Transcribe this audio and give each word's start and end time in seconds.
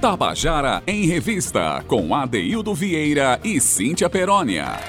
Tabajara 0.00 0.82
em 0.86 1.04
Revista, 1.04 1.84
com 1.86 2.14
Adeildo 2.14 2.74
Vieira 2.74 3.38
e 3.44 3.60
Cíntia 3.60 4.08
Perónia. 4.08 4.80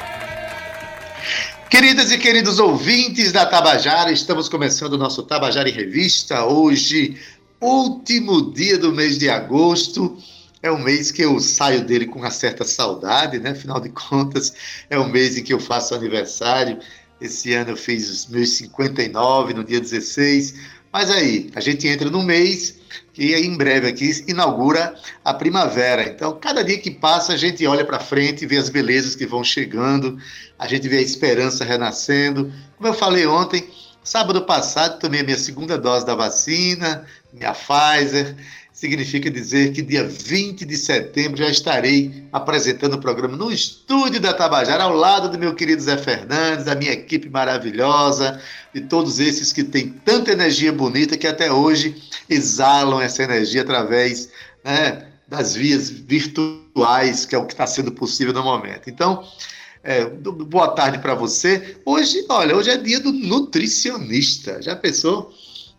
Queridas 1.70 2.14
e 2.14 2.18
queridos 2.18 2.60
ouvintes 2.60 3.33
da 3.33 3.45
Tabajara, 3.45 4.09
estamos 4.09 4.47
começando 4.47 4.93
o 4.93 4.97
nosso 4.97 5.24
Tabajara 5.24 5.67
em 5.67 5.74
Revista. 5.74 6.45
Hoje, 6.45 7.17
último 7.59 8.54
dia 8.54 8.77
do 8.77 8.93
mês 8.93 9.18
de 9.18 9.29
agosto. 9.29 10.18
É 10.63 10.71
um 10.71 10.79
mês 10.79 11.12
que 11.12 11.23
eu 11.23 11.38
saio 11.41 11.84
dele 11.84 12.05
com 12.05 12.20
uma 12.20 12.32
certa 12.32 12.64
saudade, 12.64 13.38
né? 13.38 13.50
Afinal 13.50 13.82
de 13.82 13.89
contas, 13.89 14.54
é 14.89 14.98
um 14.98 15.09
mês 15.09 15.38
em 15.38 15.43
que 15.43 15.52
eu 15.52 15.59
faço 15.59 15.93
aniversário. 15.93 16.80
Esse 17.20 17.54
ano 17.54 17.71
eu 17.71 17.78
fiz 17.78 18.09
os 18.09 18.28
meus 18.28 18.52
59, 18.52 19.55
no 19.55 19.64
dia 19.66 19.82
16. 19.82 20.54
Mas 20.89 21.12
aí, 21.12 21.52
a 21.54 21.59
gente 21.59 21.86
entra 21.86 22.09
no 22.09 22.23
mês 22.23 22.80
que 23.14 23.36
em 23.36 23.55
breve 23.55 23.88
aqui 23.88 24.23
inaugura 24.28 24.96
a 25.23 25.34
primavera. 25.34 26.04
Então, 26.04 26.38
cada 26.40 26.64
dia 26.64 26.78
que 26.78 26.91
passa, 26.91 27.34
a 27.34 27.38
gente 27.38 27.66
olha 27.66 27.86
para 27.86 28.00
frente, 28.00 28.45
vê 28.45 28.58
as 28.58 28.70
belezas 28.70 29.16
que 29.16 29.26
vão 29.26 29.44
chegando, 29.44 30.17
a 30.58 30.67
gente 30.67 30.88
vê 30.88 30.98
a 30.98 31.02
esperança 31.02 31.64
renascendo. 31.64 32.52
Como 32.77 32.90
eu 32.90 32.94
falei 32.94 33.26
ontem, 33.26 33.70
sábado 34.04 34.41
passado 34.44 35.00
tomei 35.00 35.22
a 35.22 35.23
minha 35.23 35.38
segunda 35.38 35.77
dose 35.77 36.05
da 36.05 36.16
vacina, 36.16 37.05
minha 37.34 37.54
Pfizer 37.54 38.36
significa 38.81 39.30
dizer 39.30 39.73
que 39.73 39.81
dia 39.84 40.03
20 40.03 40.66
de 40.66 40.76
setembro 40.76 41.38
já 41.38 41.48
estarei 41.48 42.26
apresentando 42.31 42.95
o 42.95 42.99
programa 42.99 43.38
no 43.38 43.52
estúdio 43.52 44.20
da 44.20 44.34
Tabajara, 44.34 44.85
ao 44.85 44.95
lado 44.95 45.30
do 45.30 45.38
meu 45.38 45.53
querido 45.53 45.84
Zé 45.84 45.95
Fernandes, 45.98 46.66
da 46.66 46.73
minha 46.73 46.91
equipe 46.91 47.30
maravilhosa, 47.30 48.41
de 48.73 48.81
todos 48.81 49.20
esses 49.20 49.53
que 49.53 49.63
têm 49.63 49.89
tanta 50.03 50.31
energia 50.31 50.73
bonita 50.73 51.16
que 51.16 51.27
até 51.27 51.52
hoje 51.52 51.95
exalam 52.27 52.99
essa 52.99 53.22
energia 53.22 53.62
através 53.62 54.30
né, 54.66 55.05
das 55.27 55.53
vias 55.53 55.88
virtuais, 55.88 57.23
que 57.23 57.36
é 57.36 57.38
o 57.38 57.45
que 57.45 57.53
está 57.53 57.67
sendo 57.67 57.91
possível 57.91 58.34
no 58.34 58.41
momento. 58.41 58.89
Então, 58.89 59.23
é, 59.84 60.06
boa 60.06 60.69
tarde 60.69 60.97
para 60.97 61.13
você. 61.13 61.78
Hoje, 61.86 62.25
olha, 62.28 62.56
hoje 62.56 62.72
é 62.72 62.78
dia 62.78 63.00
do 63.00 63.11
nutricionista. 63.11 64.59
Já 64.59 64.75
pensou? 64.75 65.31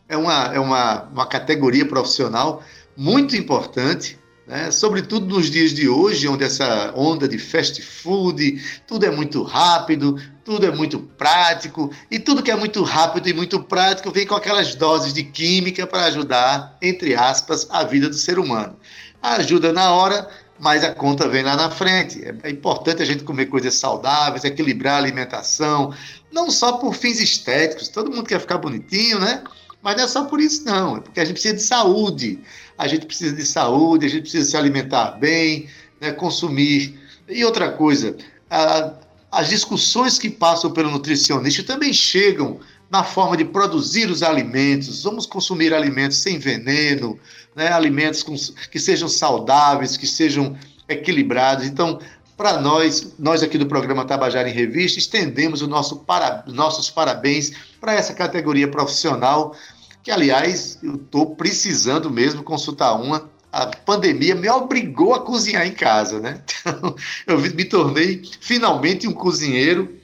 É 0.08 0.16
uma, 0.16 0.54
é 0.54 0.60
uma, 0.60 1.02
uma 1.04 1.26
categoria 1.26 1.84
profissional 1.84 2.62
muito 2.96 3.36
importante, 3.36 4.18
né? 4.46 4.70
sobretudo 4.70 5.26
nos 5.26 5.50
dias 5.50 5.72
de 5.72 5.88
hoje, 5.88 6.28
onde 6.28 6.44
essa 6.44 6.92
onda 6.96 7.28
de 7.28 7.38
fast 7.38 7.80
food, 7.80 8.62
tudo 8.86 9.06
é 9.06 9.10
muito 9.10 9.42
rápido, 9.42 10.20
tudo 10.44 10.66
é 10.66 10.70
muito 10.70 10.98
prático, 11.00 11.90
e 12.10 12.18
tudo 12.18 12.42
que 12.42 12.50
é 12.50 12.56
muito 12.56 12.82
rápido 12.82 13.28
e 13.28 13.32
muito 13.32 13.62
prático 13.62 14.10
vem 14.10 14.26
com 14.26 14.34
aquelas 14.34 14.74
doses 14.74 15.12
de 15.12 15.22
química 15.22 15.86
para 15.86 16.06
ajudar, 16.06 16.76
entre 16.82 17.14
aspas, 17.14 17.66
a 17.70 17.84
vida 17.84 18.08
do 18.08 18.16
ser 18.16 18.38
humano. 18.38 18.76
Ajuda 19.22 19.72
na 19.72 19.92
hora, 19.92 20.28
mas 20.58 20.84
a 20.84 20.92
conta 20.92 21.28
vem 21.28 21.42
lá 21.42 21.56
na 21.56 21.70
frente. 21.70 22.22
É 22.42 22.50
importante 22.50 23.02
a 23.02 23.04
gente 23.04 23.24
comer 23.24 23.46
coisas 23.46 23.74
saudáveis, 23.74 24.44
equilibrar 24.44 24.94
a 24.94 24.98
alimentação, 24.98 25.94
não 26.32 26.50
só 26.50 26.72
por 26.72 26.94
fins 26.94 27.20
estéticos, 27.20 27.88
todo 27.88 28.10
mundo 28.10 28.26
quer 28.26 28.40
ficar 28.40 28.58
bonitinho, 28.58 29.18
né? 29.18 29.42
Mas 29.82 29.96
não 29.96 30.04
é 30.04 30.08
só 30.08 30.24
por 30.24 30.40
isso, 30.40 30.64
não. 30.64 30.96
É 30.96 31.00
porque 31.00 31.20
a 31.20 31.24
gente 31.24 31.34
precisa 31.34 31.54
de 31.54 31.62
saúde. 31.62 32.38
A 32.78 32.86
gente 32.86 33.06
precisa 33.06 33.34
de 33.34 33.44
saúde, 33.44 34.06
a 34.06 34.08
gente 34.08 34.22
precisa 34.22 34.50
se 34.50 34.56
alimentar 34.56 35.12
bem, 35.12 35.68
né, 36.00 36.12
consumir. 36.12 36.98
E 37.28 37.44
outra 37.44 37.72
coisa, 37.72 38.16
a, 38.48 38.94
as 39.30 39.48
discussões 39.48 40.18
que 40.18 40.30
passam 40.30 40.70
pelo 40.70 40.90
nutricionista 40.90 41.62
também 41.62 41.92
chegam 41.92 42.60
na 42.90 43.02
forma 43.02 43.36
de 43.36 43.44
produzir 43.44 44.10
os 44.10 44.22
alimentos. 44.22 45.02
Vamos 45.02 45.26
consumir 45.26 45.72
alimentos 45.72 46.18
sem 46.18 46.38
veneno, 46.38 47.18
né, 47.56 47.72
alimentos 47.72 48.22
com, 48.22 48.34
que 48.70 48.78
sejam 48.78 49.08
saudáveis, 49.08 49.96
que 49.96 50.06
sejam 50.06 50.56
equilibrados. 50.88 51.66
Então, 51.66 51.98
para 52.36 52.60
nós, 52.60 53.14
nós 53.18 53.42
aqui 53.42 53.56
do 53.56 53.66
programa 53.66 54.04
Tabajara 54.04 54.48
em 54.48 54.52
Revista, 54.52 54.98
estendemos 54.98 55.62
nosso 55.62 55.96
para, 56.00 56.44
nossos 56.48 56.90
parabéns 56.90 57.52
para 57.80 57.94
essa 57.94 58.12
categoria 58.12 58.68
profissional 58.68 59.56
que 60.02 60.10
aliás 60.10 60.78
eu 60.82 60.96
estou 60.96 61.36
precisando 61.36 62.10
mesmo 62.10 62.42
consultar 62.42 62.94
uma. 62.94 63.30
A 63.50 63.66
pandemia 63.66 64.34
me 64.34 64.48
obrigou 64.48 65.14
a 65.14 65.20
cozinhar 65.20 65.66
em 65.66 65.72
casa, 65.72 66.18
né? 66.18 66.42
Então, 66.60 66.96
eu 67.26 67.38
me 67.38 67.64
tornei 67.64 68.22
finalmente 68.40 69.06
um 69.06 69.12
cozinheiro 69.12 69.94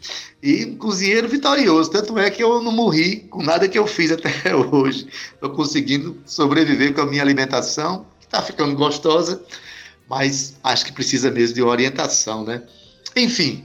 e 0.42 0.66
um 0.66 0.76
cozinheiro 0.76 1.28
vitorioso. 1.28 1.90
Tanto 1.90 2.18
é 2.18 2.30
que 2.30 2.42
eu 2.42 2.62
não 2.62 2.70
morri 2.70 3.20
com 3.30 3.42
nada 3.42 3.66
que 3.66 3.78
eu 3.78 3.86
fiz 3.86 4.12
até 4.12 4.30
hoje. 4.54 5.08
Estou 5.34 5.50
conseguindo 5.50 6.16
sobreviver 6.26 6.94
com 6.94 7.00
a 7.00 7.06
minha 7.06 7.22
alimentação, 7.22 8.06
que 8.20 8.26
está 8.26 8.42
ficando 8.42 8.76
gostosa, 8.76 9.42
mas 10.08 10.56
acho 10.62 10.84
que 10.84 10.92
precisa 10.92 11.30
mesmo 11.30 11.54
de 11.54 11.62
orientação, 11.62 12.44
né? 12.44 12.62
Enfim, 13.16 13.64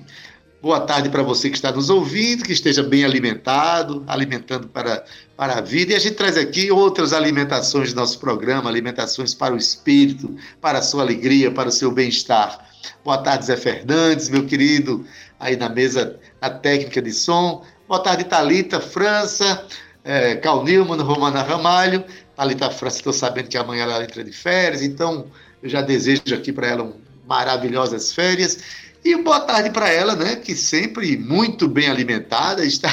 Boa 0.64 0.80
tarde 0.80 1.10
para 1.10 1.22
você 1.22 1.50
que 1.50 1.58
está 1.58 1.74
nos 1.74 1.90
ouvindo, 1.90 2.46
que 2.46 2.54
esteja 2.54 2.82
bem 2.82 3.04
alimentado, 3.04 4.02
alimentando 4.08 4.66
para, 4.70 5.04
para 5.36 5.58
a 5.58 5.62
vida. 5.62 5.92
E 5.92 5.96
a 5.98 6.00
gente 6.00 6.16
traz 6.16 6.38
aqui 6.38 6.72
outras 6.72 7.12
alimentações 7.12 7.92
do 7.92 7.98
nosso 7.98 8.18
programa, 8.18 8.70
alimentações 8.70 9.34
para 9.34 9.54
o 9.54 9.58
espírito, 9.58 10.34
para 10.62 10.80
a 10.80 10.82
sua 10.82 11.04
alegria, 11.04 11.52
para 11.52 11.68
o 11.68 11.72
seu 11.72 11.92
bem-estar. 11.92 12.66
Boa 13.04 13.18
tarde, 13.18 13.44
Zé 13.44 13.58
Fernandes, 13.58 14.30
meu 14.30 14.46
querido, 14.46 15.06
aí 15.38 15.58
na 15.58 15.68
mesa, 15.68 16.18
na 16.42 16.50
técnica 16.50 17.02
de 17.02 17.12
som. 17.12 17.66
Boa 17.86 18.00
tarde, 18.00 18.24
Talita 18.24 18.80
França, 18.80 19.68
é, 20.02 20.38
Cal 20.38 20.64
Nilman, 20.64 21.02
Romana 21.02 21.44
Ramalho. 21.44 22.06
Talita 22.38 22.72
França, 22.72 23.00
estou 23.00 23.12
sabendo 23.12 23.50
que 23.50 23.58
amanhã 23.58 23.84
ela 23.84 24.02
entra 24.02 24.24
de 24.24 24.32
férias, 24.32 24.82
então 24.82 25.28
eu 25.62 25.68
já 25.68 25.82
desejo 25.82 26.34
aqui 26.34 26.54
para 26.54 26.68
ela 26.68 26.84
um 26.84 26.94
maravilhosas 27.28 28.14
férias. 28.14 28.60
E 29.04 29.16
boa 29.18 29.42
tarde 29.42 29.70
para 29.70 29.90
ela, 29.90 30.16
né, 30.16 30.38
que 30.38 30.56
sempre 30.56 31.18
muito 31.18 31.68
bem 31.68 31.90
alimentada, 31.90 32.64
está 32.66 32.90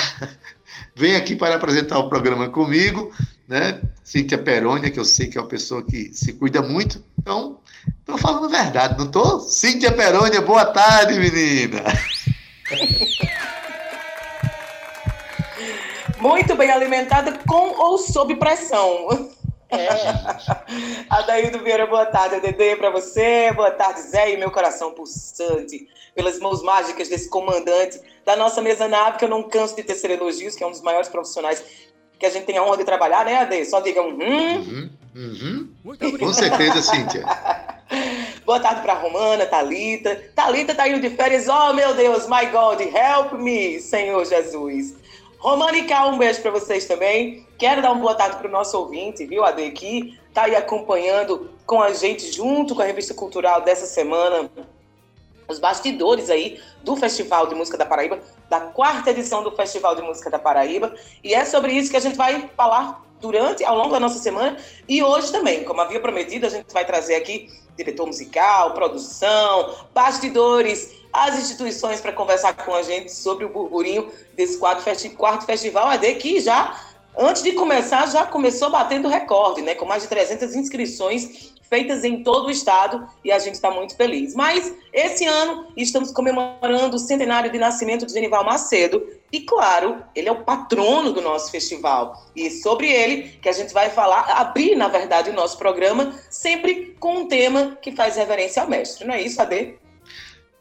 vem 0.95 1.17
aqui 1.17 1.37
para 1.37 1.55
apresentar 1.55 1.99
o 1.99 2.09
programa 2.09 2.49
comigo, 2.49 3.13
né? 3.49 3.81
Cíntia 4.03 4.37
Perônia, 4.37 4.91
que 4.91 4.99
eu 4.99 5.05
sei 5.05 5.29
que 5.29 5.39
é 5.39 5.41
uma 5.41 5.47
pessoa 5.47 5.85
que 5.85 6.13
se 6.13 6.33
cuida 6.33 6.61
muito. 6.61 7.03
Então, 7.19 7.61
estou 8.01 8.19
falando 8.19 8.49
verdade, 8.49 8.99
não 8.99 9.07
estou? 9.07 9.41
Cíntia 9.41 9.93
Perônia, 9.93 10.41
boa 10.41 10.67
tarde, 10.67 11.19
menina. 11.19 11.85
Muito 16.21 16.55
bem 16.55 16.71
alimentada 16.71 17.39
com 17.47 17.79
ou 17.79 17.97
sob 17.97 18.37
pressão. 18.37 19.31
É. 19.71 19.89
Adaildo 21.09 21.61
Vieira, 21.61 21.87
boa 21.87 22.07
tarde, 22.07 22.41
Dedê, 22.41 22.77
para 22.77 22.91
você. 22.91 23.53
Boa 23.53 23.71
tarde, 23.71 24.03
Zé, 24.03 24.33
e 24.33 24.37
meu 24.37 24.51
coração 24.51 24.93
pulsante 24.93 25.89
pelas 26.15 26.39
mãos 26.39 26.63
mágicas 26.63 27.09
desse 27.09 27.29
comandante 27.29 28.01
da 28.25 28.37
nossa 28.37 28.61
mesa 28.61 28.89
nave, 28.89 29.19
que 29.19 29.25
eu 29.25 29.29
não 29.29 29.43
canso 29.43 29.77
de 29.77 29.83
tecer 29.83 30.11
elogios, 30.11 30.55
que 30.55 30.65
é 30.65 30.67
um 30.67 30.71
dos 30.71 30.83
maiores 30.83 31.09
profissionais 31.09 31.63
que 32.19 32.27
a 32.27 32.31
gente 32.31 32.45
tem 32.45 32.59
a 32.59 32.63
honra 32.63 32.77
de 32.77 32.85
trabalhar, 32.85 33.25
né, 33.25 33.39
Ade? 33.39 33.65
Só 33.65 33.81
diga 33.81 34.03
um 34.03 34.11
uhum. 34.11 34.91
Uhum. 35.17 35.69
uhum. 35.85 36.19
Com 36.19 36.33
certeza, 36.33 36.83
Cíntia. 36.83 37.25
Boa 38.45 38.61
tarde 38.61 38.83
para 38.83 38.95
Romana, 38.95 39.47
Talita. 39.47 40.17
Talita 40.35 40.75
tá 40.75 40.89
indo 40.89 41.01
de 41.01 41.11
férias. 41.11 41.49
Oh, 41.49 41.73
meu 41.73 41.95
Deus, 41.95 42.27
my 42.27 42.47
God, 42.47 42.81
help 42.81 43.33
me, 43.33 43.81
Senhor 43.81 44.25
Jesus. 44.25 44.95
Romana 45.41 45.79
e 45.79 45.85
Cal, 45.85 46.11
um 46.11 46.19
beijo 46.19 46.43
para 46.43 46.51
vocês 46.51 46.85
também. 46.85 47.47
Quero 47.59 47.81
dar 47.81 47.93
uma 47.93 48.01
boa 48.01 48.15
tarde 48.15 48.37
para 48.37 48.47
o 48.47 48.51
nosso 48.51 48.79
ouvinte, 48.79 49.25
viu, 49.25 49.43
Ade, 49.43 49.71
que 49.71 50.19
tá 50.35 50.43
aí 50.43 50.55
acompanhando 50.55 51.51
com 51.65 51.83
a 51.83 51.95
gente 51.95 52.31
junto 52.31 52.75
com 52.75 52.83
a 52.83 52.85
revista 52.85 53.15
cultural 53.15 53.63
dessa 53.63 53.87
semana 53.87 54.51
os 55.49 55.59
bastidores 55.59 56.29
aí 56.31 56.61
do 56.85 56.95
Festival 56.95 57.47
de 57.47 57.55
Música 57.55 57.79
da 57.79 57.87
Paraíba, 57.87 58.21
da 58.49 58.61
quarta 58.61 59.11
edição 59.11 59.43
do 59.43 59.51
Festival 59.51 59.97
de 59.97 60.03
Música 60.03 60.31
da 60.31 60.39
Paraíba. 60.39 60.95
E 61.25 61.35
é 61.35 61.45
sobre 61.45 61.73
isso 61.73 61.91
que 61.91 61.97
a 61.97 62.01
gente 62.01 62.17
vai 62.17 62.49
falar 62.55 63.03
durante, 63.19 63.65
ao 63.65 63.77
longo 63.77 63.91
da 63.91 63.99
nossa 63.99 64.19
semana 64.19 64.59
e 64.87 65.03
hoje 65.03 65.33
também. 65.33 65.65
Como 65.65 65.81
havia 65.81 66.01
prometido, 66.01 66.47
a 66.47 66.51
gente 66.51 66.73
vai 66.73 66.85
trazer 66.85 67.15
aqui 67.15 67.49
diretor 67.81 68.07
musical, 68.07 68.75
produção, 68.75 69.75
bastidores, 69.95 70.93
as 71.13 71.39
instituições 71.39 72.01
para 72.01 72.13
conversar 72.13 72.55
com 72.55 72.75
a 72.75 72.83
gente 72.83 73.13
sobre 73.13 73.45
o 73.45 73.49
burburinho 73.49 74.11
desse 74.35 74.59
quarto, 74.59 74.83
festi 74.83 75.09
quarto 75.09 75.45
festival 75.45 75.89
AD 75.89 76.15
que 76.17 76.41
já 76.41 76.79
antes 77.19 77.43
de 77.43 77.53
começar, 77.53 78.07
já 78.07 78.25
começou 78.27 78.71
batendo 78.71 79.09
recorde, 79.09 79.63
né? 79.63 79.75
Com 79.75 79.85
mais 79.85 80.03
de 80.03 80.09
300 80.09 80.55
inscrições 80.55 81.53
feitas 81.69 82.03
em 82.05 82.23
todo 82.23 82.49
o 82.49 82.51
estado 82.51 83.09
e 83.25 83.31
a 83.31 83.39
gente 83.39 83.55
está 83.55 83.71
muito 83.71 83.97
feliz. 83.97 84.35
Mas 84.35 84.75
esse 84.93 85.25
ano 85.25 85.69
estamos 85.77 86.11
comemorando 86.13 86.97
o 86.97 86.99
centenário 86.99 87.51
de 87.51 87.59
nascimento 87.59 88.05
de 88.05 88.13
Genival 88.13 88.45
Macedo 88.45 89.07
e, 89.33 89.41
claro, 89.41 90.03
ele 90.15 90.29
é 90.29 90.33
o 90.33 90.43
patrono 90.43 91.13
do 91.13 91.21
nosso 91.21 91.51
festival. 91.51 92.31
E 92.35 92.51
sobre 92.51 92.91
ele 92.91 93.39
que 93.41 93.49
a 93.49 93.53
gente 93.53 93.73
vai 93.73 93.91
falar, 93.91 94.23
abrir, 94.33 94.75
na 94.75 94.89
verdade, 94.89 95.31
o 95.31 95.35
nosso 95.35 95.57
programa, 95.57 96.15
sempre 96.29 96.97
com 96.99 97.21
um 97.21 97.29
tema 97.29 97.79
que 97.81 97.93
faz 97.93 98.17
reverência 98.17 98.63
ao 98.63 98.69
mestre. 98.69 99.07
Não 99.07 99.15
é 99.15 99.23
isso, 99.23 99.41
Ade? 99.41 99.75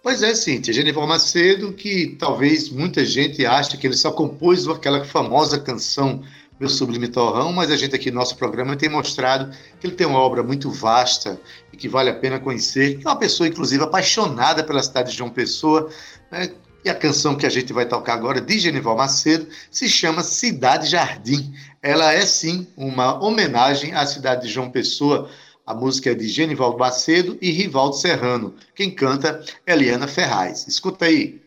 Pois 0.01 0.21
é, 0.21 0.33
Cíntia. 0.33 0.73
Genival 0.73 1.07
Macedo, 1.07 1.73
que 1.73 2.15
talvez 2.19 2.69
muita 2.69 3.03
gente 3.03 3.45
ache 3.45 3.77
que 3.77 3.87
ele 3.87 3.95
só 3.95 4.11
compôs 4.11 4.67
aquela 4.67 5.03
famosa 5.03 5.59
canção 5.59 6.23
meu 6.59 6.67
sublime 6.67 7.07
torrão, 7.07 7.53
mas 7.53 7.71
a 7.71 7.77
gente 7.77 7.95
aqui 7.95 8.11
no 8.11 8.17
nosso 8.17 8.35
programa 8.35 8.75
tem 8.75 8.89
mostrado 8.89 9.55
que 9.79 9.87
ele 9.87 9.95
tem 9.95 10.05
uma 10.05 10.19
obra 10.19 10.43
muito 10.43 10.69
vasta 10.69 11.39
e 11.71 11.77
que 11.77 11.87
vale 11.87 12.09
a 12.09 12.13
pena 12.13 12.37
conhecer. 12.37 12.99
É 13.03 13.07
uma 13.07 13.15
pessoa, 13.15 13.47
inclusive, 13.47 13.81
apaixonada 13.81 14.61
pela 14.61 14.83
cidade 14.83 15.11
de 15.11 15.17
João 15.17 15.29
Pessoa. 15.29 15.89
Né? 16.29 16.51
E 16.83 16.89
a 16.89 16.95
canção 16.95 17.35
que 17.35 17.45
a 17.45 17.49
gente 17.49 17.73
vai 17.73 17.85
tocar 17.85 18.13
agora, 18.13 18.39
de 18.39 18.57
Genival 18.57 18.95
Macedo, 18.95 19.47
se 19.69 19.89
chama 19.89 20.23
Cidade 20.23 20.87
Jardim. 20.87 21.53
Ela 21.81 22.13
é, 22.13 22.25
sim, 22.25 22.67
uma 22.77 23.21
homenagem 23.21 23.93
à 23.93 24.05
cidade 24.05 24.43
de 24.43 24.53
João 24.53 24.71
Pessoa. 24.71 25.29
A 25.65 25.73
música 25.73 26.11
é 26.11 26.15
de 26.15 26.27
Genival 26.27 26.77
Macedo 26.77 27.37
e 27.41 27.51
Rivaldo 27.51 27.95
Serrano. 27.95 28.55
Quem 28.73 28.89
canta 28.89 29.43
é 29.65 29.73
Eliana 29.73 30.07
Ferraz. 30.07 30.67
Escuta 30.67 31.05
aí. 31.05 31.41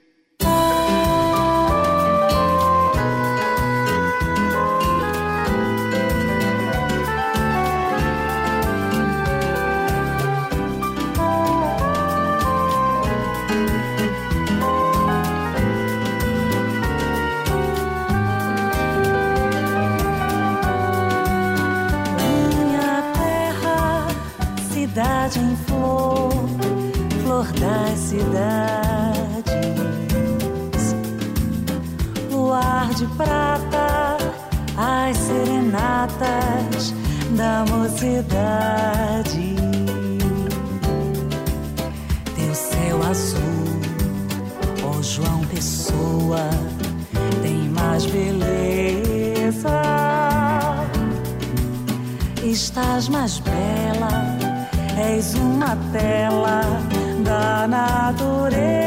Mocidade. 38.03 39.55
Teu 42.35 42.55
céu 42.55 43.03
azul, 43.09 43.81
ó 44.83 44.99
oh 44.99 45.03
João 45.03 45.45
Pessoa, 45.47 46.51
tem 47.43 47.69
mais 47.69 48.05
beleza. 48.07 49.83
Estás 52.43 53.09
mais 53.09 53.39
bela, 53.39 54.37
és 54.99 55.35
uma 55.35 55.77
tela 55.93 56.63
da 57.25 57.69
natureza. 57.69 58.82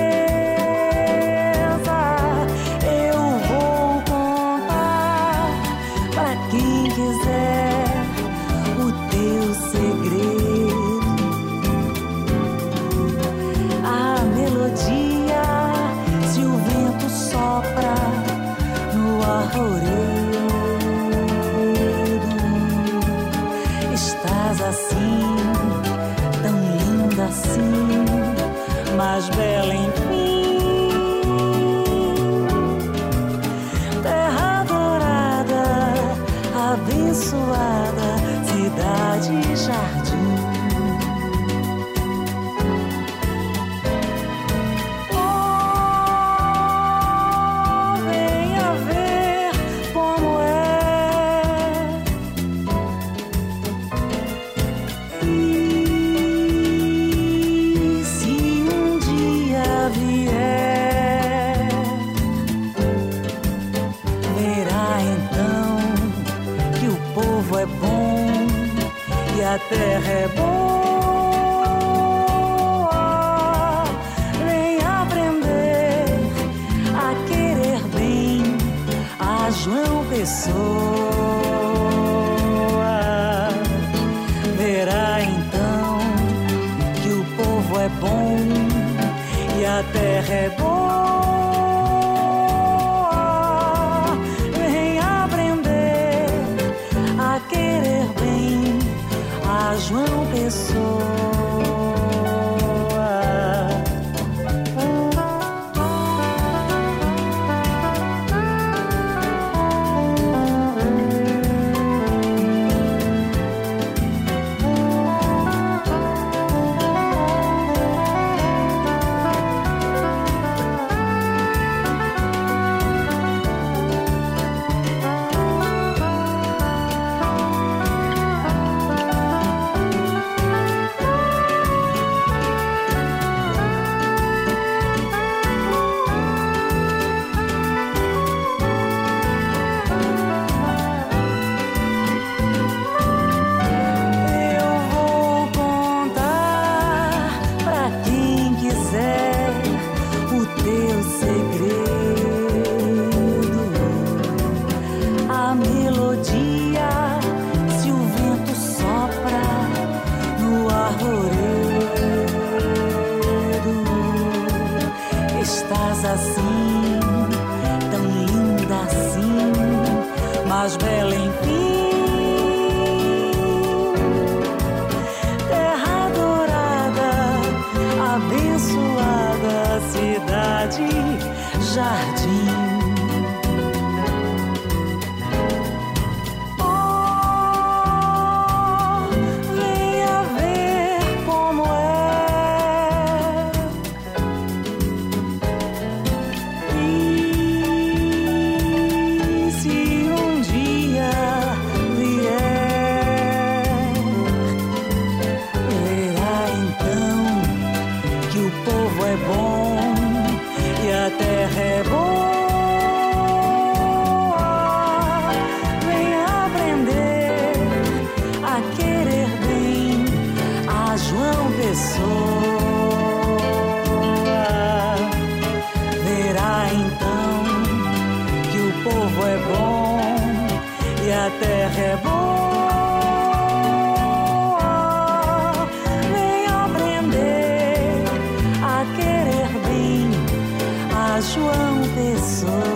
João 241.35 241.81
Pessoa. 241.94 242.75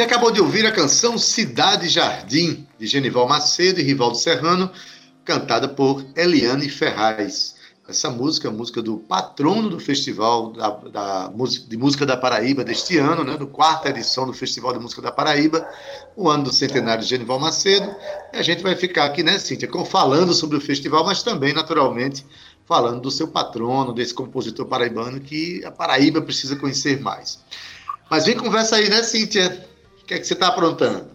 Você 0.00 0.04
acabou 0.04 0.30
de 0.30 0.40
ouvir 0.40 0.64
a 0.64 0.72
canção 0.72 1.18
Cidade 1.18 1.86
Jardim, 1.86 2.66
de 2.78 2.86
Genival 2.86 3.28
Macedo 3.28 3.80
e 3.80 3.82
Rivaldo 3.82 4.16
Serrano, 4.16 4.70
cantada 5.26 5.68
por 5.68 6.02
Eliane 6.16 6.70
Ferraz. 6.70 7.56
Essa 7.86 8.08
música 8.08 8.48
é 8.48 8.50
a 8.50 8.54
música 8.54 8.80
do 8.80 8.96
patrono 8.96 9.68
do 9.68 9.78
Festival 9.78 10.54
da, 10.54 10.70
da, 10.70 11.30
de 11.68 11.76
Música 11.76 12.06
da 12.06 12.16
Paraíba 12.16 12.64
deste 12.64 12.96
ano, 12.96 13.24
né, 13.24 13.36
do 13.36 13.46
quarta 13.46 13.90
edição 13.90 14.24
do 14.24 14.32
Festival 14.32 14.72
de 14.72 14.78
Música 14.78 15.02
da 15.02 15.12
Paraíba, 15.12 15.68
o 16.16 16.30
ano 16.30 16.44
do 16.44 16.50
centenário 16.50 17.02
de 17.02 17.10
Genival 17.10 17.38
Macedo. 17.38 17.94
E 18.32 18.38
a 18.38 18.42
gente 18.42 18.62
vai 18.62 18.74
ficar 18.74 19.04
aqui, 19.04 19.22
né, 19.22 19.38
Cíntia, 19.38 19.68
falando 19.84 20.32
sobre 20.32 20.56
o 20.56 20.62
festival, 20.62 21.04
mas 21.04 21.22
também, 21.22 21.52
naturalmente, 21.52 22.24
falando 22.64 23.02
do 23.02 23.10
seu 23.10 23.28
patrono, 23.28 23.92
desse 23.92 24.14
compositor 24.14 24.64
paraibano 24.64 25.20
que 25.20 25.62
a 25.62 25.70
Paraíba 25.70 26.22
precisa 26.22 26.56
conhecer 26.56 26.98
mais. 27.02 27.38
Mas 28.10 28.24
vem 28.24 28.34
conversa 28.34 28.76
aí, 28.76 28.88
né, 28.88 29.02
Cíntia? 29.02 29.68
Que 30.10 30.14
é 30.14 30.18
que 30.18 30.26
você 30.26 30.34
está 30.34 30.48
aprontando? 30.48 31.08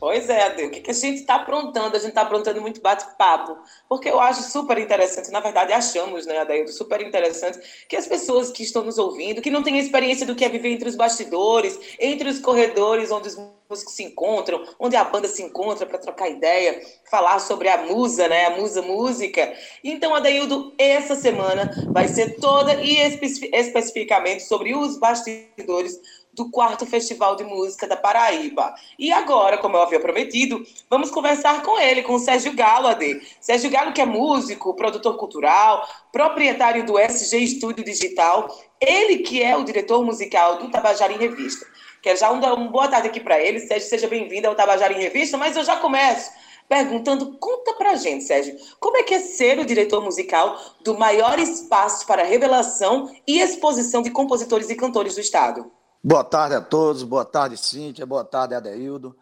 Pois 0.00 0.30
é, 0.30 0.44
Adel. 0.44 0.68
O 0.68 0.70
que, 0.70 0.80
que 0.80 0.90
a 0.90 0.94
gente 0.94 1.18
está 1.18 1.34
aprontando? 1.34 1.96
A 1.96 1.98
gente 1.98 2.10
está 2.10 2.22
aprontando 2.22 2.60
muito 2.62 2.80
bate-papo, 2.80 3.58
porque 3.88 4.08
eu 4.08 4.20
acho 4.20 4.42
super 4.42 4.78
interessante, 4.78 5.30
na 5.30 5.40
verdade 5.40 5.72
achamos, 5.72 6.24
né, 6.24 6.38
Adeildo, 6.38 6.70
super 6.70 7.00
interessante 7.00 7.58
que 7.88 7.96
as 7.96 8.06
pessoas 8.06 8.50
que 8.50 8.62
estão 8.62 8.84
nos 8.84 8.96
ouvindo, 8.96 9.42
que 9.42 9.50
não 9.50 9.62
têm 9.62 9.76
experiência 9.78 10.24
do 10.24 10.34
que 10.34 10.44
é 10.44 10.48
viver 10.48 10.70
entre 10.70 10.88
os 10.88 10.94
bastidores, 10.94 11.78
entre 11.98 12.28
os 12.28 12.38
corredores 12.38 13.10
onde 13.10 13.28
os 13.28 13.36
músicos 13.68 13.94
se 13.94 14.04
encontram, 14.04 14.64
onde 14.78 14.96
a 14.96 15.04
banda 15.04 15.28
se 15.28 15.42
encontra 15.42 15.84
para 15.84 15.98
trocar 15.98 16.30
ideia, 16.30 16.80
falar 17.10 17.38
sobre 17.40 17.68
a 17.68 17.78
musa, 17.78 18.28
né, 18.28 18.46
a 18.46 18.50
musa 18.50 18.80
música. 18.80 19.52
Então, 19.82 20.14
Adeildo, 20.14 20.72
essa 20.78 21.14
semana 21.16 21.70
vai 21.88 22.08
ser 22.08 22.36
toda 22.36 22.74
e 22.74 22.96
especificamente 23.52 24.44
sobre 24.44 24.74
os 24.74 24.96
bastidores 24.96 26.00
do 26.38 26.50
quarto 26.50 26.86
Festival 26.86 27.36
de 27.36 27.44
Música 27.44 27.86
da 27.86 27.96
Paraíba. 27.96 28.74
E 28.98 29.12
agora, 29.12 29.58
como 29.58 29.76
eu 29.76 29.82
havia 29.82 30.00
prometido, 30.00 30.64
vamos 30.88 31.10
conversar 31.10 31.62
com 31.62 31.78
ele, 31.78 32.02
com 32.02 32.14
o 32.14 32.18
Sérgio 32.18 32.54
Galo. 32.54 32.88
Sérgio 33.40 33.68
Galo, 33.68 33.92
que 33.92 34.00
é 34.00 34.06
músico, 34.06 34.74
produtor 34.74 35.16
cultural, 35.16 35.86
proprietário 36.12 36.86
do 36.86 36.98
SG 36.98 37.38
Estúdio 37.38 37.84
Digital, 37.84 38.48
ele 38.80 39.18
que 39.18 39.42
é 39.42 39.56
o 39.56 39.64
diretor 39.64 40.02
musical 40.04 40.58
do 40.58 40.70
Tabajara 40.70 41.12
em 41.12 41.18
Revista. 41.18 41.66
Quer 42.00 42.16
já 42.16 42.30
um, 42.30 42.38
um 42.54 42.68
boa 42.68 42.86
tarde 42.86 43.08
aqui 43.08 43.18
para 43.18 43.40
ele. 43.40 43.58
Sérgio, 43.60 43.88
seja 43.88 44.06
bem-vindo 44.06 44.46
ao 44.46 44.54
Tabajara 44.54 44.92
em 44.92 45.02
Revista, 45.02 45.36
mas 45.36 45.56
eu 45.56 45.64
já 45.64 45.76
começo 45.76 46.30
perguntando, 46.68 47.38
conta 47.38 47.72
pra 47.72 47.94
gente, 47.94 48.24
Sérgio, 48.24 48.54
como 48.78 48.98
é 48.98 49.02
que 49.02 49.14
é 49.14 49.20
ser 49.20 49.58
o 49.58 49.64
diretor 49.64 50.04
musical 50.04 50.60
do 50.84 50.98
maior 50.98 51.38
espaço 51.38 52.06
para 52.06 52.22
revelação 52.22 53.10
e 53.26 53.40
exposição 53.40 54.02
de 54.02 54.10
compositores 54.10 54.68
e 54.68 54.76
cantores 54.76 55.14
do 55.14 55.20
Estado? 55.20 55.72
Boa 56.08 56.24
tarde 56.24 56.54
a 56.54 56.60
todos, 56.62 57.02
boa 57.02 57.22
tarde, 57.22 57.58
Cíntia, 57.58 58.06
boa 58.06 58.24
tarde, 58.24 58.54
Adeildo. 58.54 59.14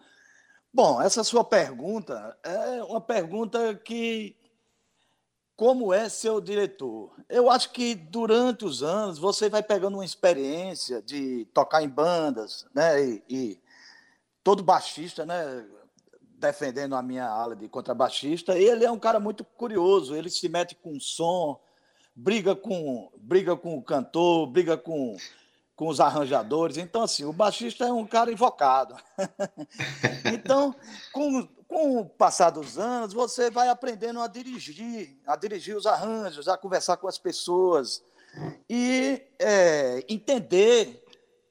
Bom, 0.73 1.02
essa 1.02 1.25
sua 1.25 1.43
pergunta 1.43 2.38
é 2.45 2.81
uma 2.85 3.00
pergunta 3.00 3.75
que. 3.75 4.37
Como 5.57 5.93
é 5.93 6.09
seu 6.09 6.40
diretor? 6.40 7.12
Eu 7.28 7.50
acho 7.50 7.73
que 7.73 7.97
durante 7.97 8.64
os 8.64 8.85
anos 8.85 9.19
você 9.19 9.49
vai 9.49 9.64
pegando 9.64 9.95
uma 9.95 10.05
experiência 10.05 11.02
de 11.02 11.47
tocar 11.52 11.83
em 11.83 11.88
bandas, 11.88 12.64
né? 12.73 13.05
E, 13.05 13.25
e 13.28 13.61
todo 14.45 14.62
baixista, 14.62 15.26
né? 15.26 15.66
Defendendo 16.38 16.95
a 16.95 17.02
minha 17.02 17.26
ala 17.26 17.57
de 17.57 17.69
contrabaixista, 17.69 18.57
ele 18.57 18.85
é 18.85 18.90
um 18.93 18.99
cara 19.00 19.19
muito 19.19 19.43
curioso, 19.43 20.14
ele 20.14 20.31
se 20.31 20.49
mete 20.49 20.76
com 20.76 21.00
som, 21.00 21.61
briga 22.14 22.55
com, 22.55 23.11
briga 23.16 23.57
com 23.57 23.76
o 23.76 23.83
cantor, 23.83 24.47
briga 24.47 24.76
com 24.76 25.16
com 25.76 25.88
os 25.88 26.00
arranjadores. 26.00 26.78
Então, 26.78 27.02
assim, 27.02 27.25
o 27.25 27.33
baixista 27.33 27.85
é 27.85 27.92
um 27.92 28.06
cara 28.06 28.33
invocado. 28.33 28.97
então, 30.33 30.75
com, 31.12 31.47
com 31.68 32.00
o 32.00 32.04
passar 32.06 32.50
dos 32.50 32.78
anos, 32.78 33.12
você 33.12 33.50
vai 33.50 33.68
aprendendo 33.68 34.21
a 34.21 34.26
dirigir, 34.26 35.21
a 35.26 35.37
dirigir 35.37 35.76
os 35.76 35.87
arranjos, 35.87 36.49
a 36.49 36.56
conversar 36.56 36.97
com 36.97 37.06
as 37.06 37.18
pessoas 37.18 38.02
e 38.68 39.23
é, 39.38 40.02
entender 40.09 41.04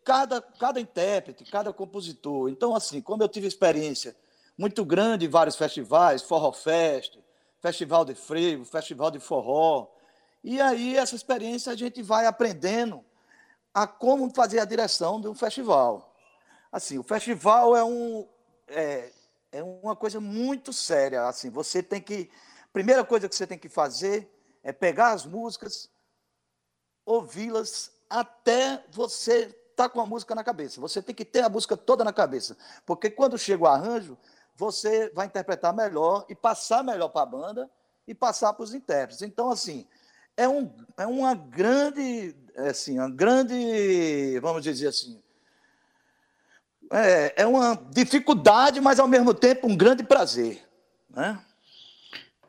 cada, 0.03 0.41
cada 0.41 0.79
intérprete, 0.79 1.46
cada 1.46 1.72
compositor. 1.72 2.50
Então, 2.50 2.75
assim, 2.75 3.01
como 3.01 3.22
eu 3.22 3.29
tive 3.29 3.48
experiência 3.48 4.15
muito 4.58 4.84
grande 4.84 5.25
em 5.25 5.29
vários 5.29 5.55
festivais, 5.55 6.24
Forró 6.24 6.51
Fest, 6.51 7.17
Festival 7.62 8.03
de 8.03 8.15
Frevo, 8.15 8.65
Festival 8.65 9.12
de 9.12 9.20
Forró, 9.20 9.88
e 10.44 10.62
aí 10.62 10.96
essa 10.96 11.15
experiência 11.15 11.72
a 11.72 11.75
gente 11.75 12.01
vai 12.01 12.25
aprendendo 12.25 13.03
a 13.75 13.86
como 13.86 14.34
fazer 14.34 14.60
a 14.60 14.65
direção 14.65 15.20
de 15.20 15.27
um 15.27 15.36
festival. 15.36 16.15
Assim, 16.72 16.98
o 16.98 17.03
festival 17.03 17.75
é, 17.75 17.84
um, 17.84 18.25
é, 18.70 19.12
é 19.51 19.62
uma 19.62 19.98
coisa 19.98 20.22
muito 20.22 20.72
séria. 20.72 21.27
Assim, 21.27 21.50
você 21.50 21.84
tem 21.84 22.01
que. 22.01 22.32
Primeira 22.72 23.03
coisa 23.03 23.27
que 23.27 23.36
você 23.36 23.46
tem 23.46 23.60
que 23.60 23.67
fazer 23.67 24.32
é 24.63 24.72
pegar 24.72 25.12
as 25.12 25.25
músicas, 25.25 25.89
ouvi-las 27.05 27.91
até 28.10 28.82
você 28.91 29.44
estar 29.44 29.55
tá 29.75 29.89
com 29.89 30.00
a 30.00 30.05
música 30.05 30.34
na 30.34 30.44
cabeça. 30.44 30.79
Você 30.79 31.01
tem 31.01 31.13
que 31.13 31.25
ter 31.25 31.41
a 31.41 31.50
música 31.50 31.75
toda 31.75 32.01
na 32.01 32.13
cabeça. 32.13 32.58
Porque 32.86 33.10
quando 33.10 33.38
chega 33.38 33.63
o 33.63 33.67
arranjo, 33.67 34.17
você 34.55 35.10
vai 35.10 35.25
interpretar 35.25 35.74
melhor 35.74 36.25
e 36.29 36.36
passar 36.36 36.82
melhor 36.82 37.10
para 37.10 37.24
a 37.24 37.25
banda 37.25 37.70
e 38.08 38.15
passar 38.15 38.53
para 38.53 38.63
os 38.63 38.74
intérpretes. 38.74 39.22
Então, 39.22 39.50
assim, 39.50 39.86
é, 40.38 40.48
um, 40.48 40.72
é 40.98 41.06
uma 41.06 41.34
grande 41.34 42.36
é 42.56 42.70
assim, 42.70 42.98
uma 42.98 43.10
grande, 43.10 44.39
vamos 44.42 44.63
dizer 44.63 44.88
assim, 44.88 45.20
é, 46.92 47.42
é 47.44 47.46
uma 47.46 47.75
dificuldade, 47.92 48.80
mas 48.80 49.00
ao 49.00 49.08
mesmo 49.08 49.34
tempo 49.34 49.68
um 49.68 49.75
grande 49.75 50.04
prazer. 50.04 50.62
Né? 51.13 51.38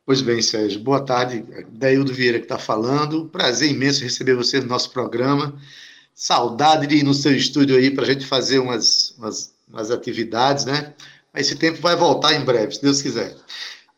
Pois 0.04 0.20
bem, 0.22 0.40
Sérgio, 0.40 0.80
boa 0.80 1.04
tarde. 1.04 1.44
Daildo 1.70 2.12
Vieira 2.12 2.38
que 2.38 2.44
está 2.44 2.58
falando. 2.58 3.28
Prazer 3.28 3.70
imenso 3.70 4.04
receber 4.04 4.34
você 4.34 4.60
no 4.60 4.66
nosso 4.66 4.92
programa. 4.92 5.60
Saudade 6.14 6.86
de 6.86 6.98
ir 6.98 7.02
no 7.02 7.12
seu 7.12 7.34
estúdio 7.34 7.76
aí 7.76 7.90
para 7.90 8.04
a 8.04 8.06
gente 8.06 8.24
fazer 8.24 8.60
umas, 8.60 9.10
umas, 9.18 9.52
umas 9.68 9.90
atividades, 9.90 10.64
né? 10.64 10.94
Esse 11.34 11.56
tempo 11.56 11.80
vai 11.80 11.96
voltar 11.96 12.34
em 12.34 12.44
breve, 12.44 12.72
se 12.72 12.82
Deus 12.82 13.02
quiser. 13.02 13.36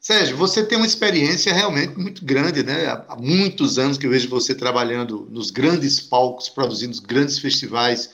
Sérgio, 0.08 0.38
você 0.38 0.64
tem 0.64 0.78
uma 0.78 0.86
experiência 0.86 1.52
realmente 1.52 1.98
muito 1.98 2.24
grande, 2.24 2.62
né? 2.62 2.86
Há 2.86 3.14
muitos 3.14 3.78
anos 3.78 3.98
que 3.98 4.06
eu 4.06 4.10
vejo 4.10 4.26
você 4.26 4.54
trabalhando 4.54 5.28
nos 5.30 5.50
grandes 5.50 6.00
palcos, 6.00 6.48
produzindo 6.48 6.98
grandes 7.02 7.38
festivais, 7.38 8.08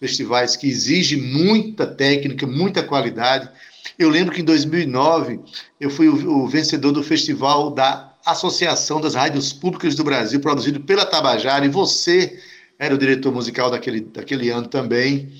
festivais 0.00 0.56
que 0.56 0.66
exigem 0.66 1.20
muita 1.20 1.86
técnica, 1.86 2.46
muita 2.46 2.82
qualidade. 2.82 3.50
Eu 3.98 4.08
lembro 4.08 4.32
que 4.34 4.40
em 4.40 4.44
2009 4.44 5.38
eu 5.78 5.90
fui 5.90 6.08
o, 6.08 6.44
o 6.44 6.48
vencedor 6.48 6.92
do 6.92 7.02
festival 7.02 7.70
da 7.72 8.14
Associação 8.24 8.98
das 8.98 9.14
Rádios 9.14 9.52
Públicas 9.52 9.94
do 9.94 10.02
Brasil, 10.02 10.40
produzido 10.40 10.80
pela 10.80 11.04
Tabajara, 11.04 11.66
e 11.66 11.68
você 11.68 12.40
era 12.78 12.94
o 12.94 12.98
diretor 12.98 13.30
musical 13.30 13.70
daquele, 13.70 14.00
daquele 14.00 14.48
ano 14.48 14.66
também. 14.66 15.30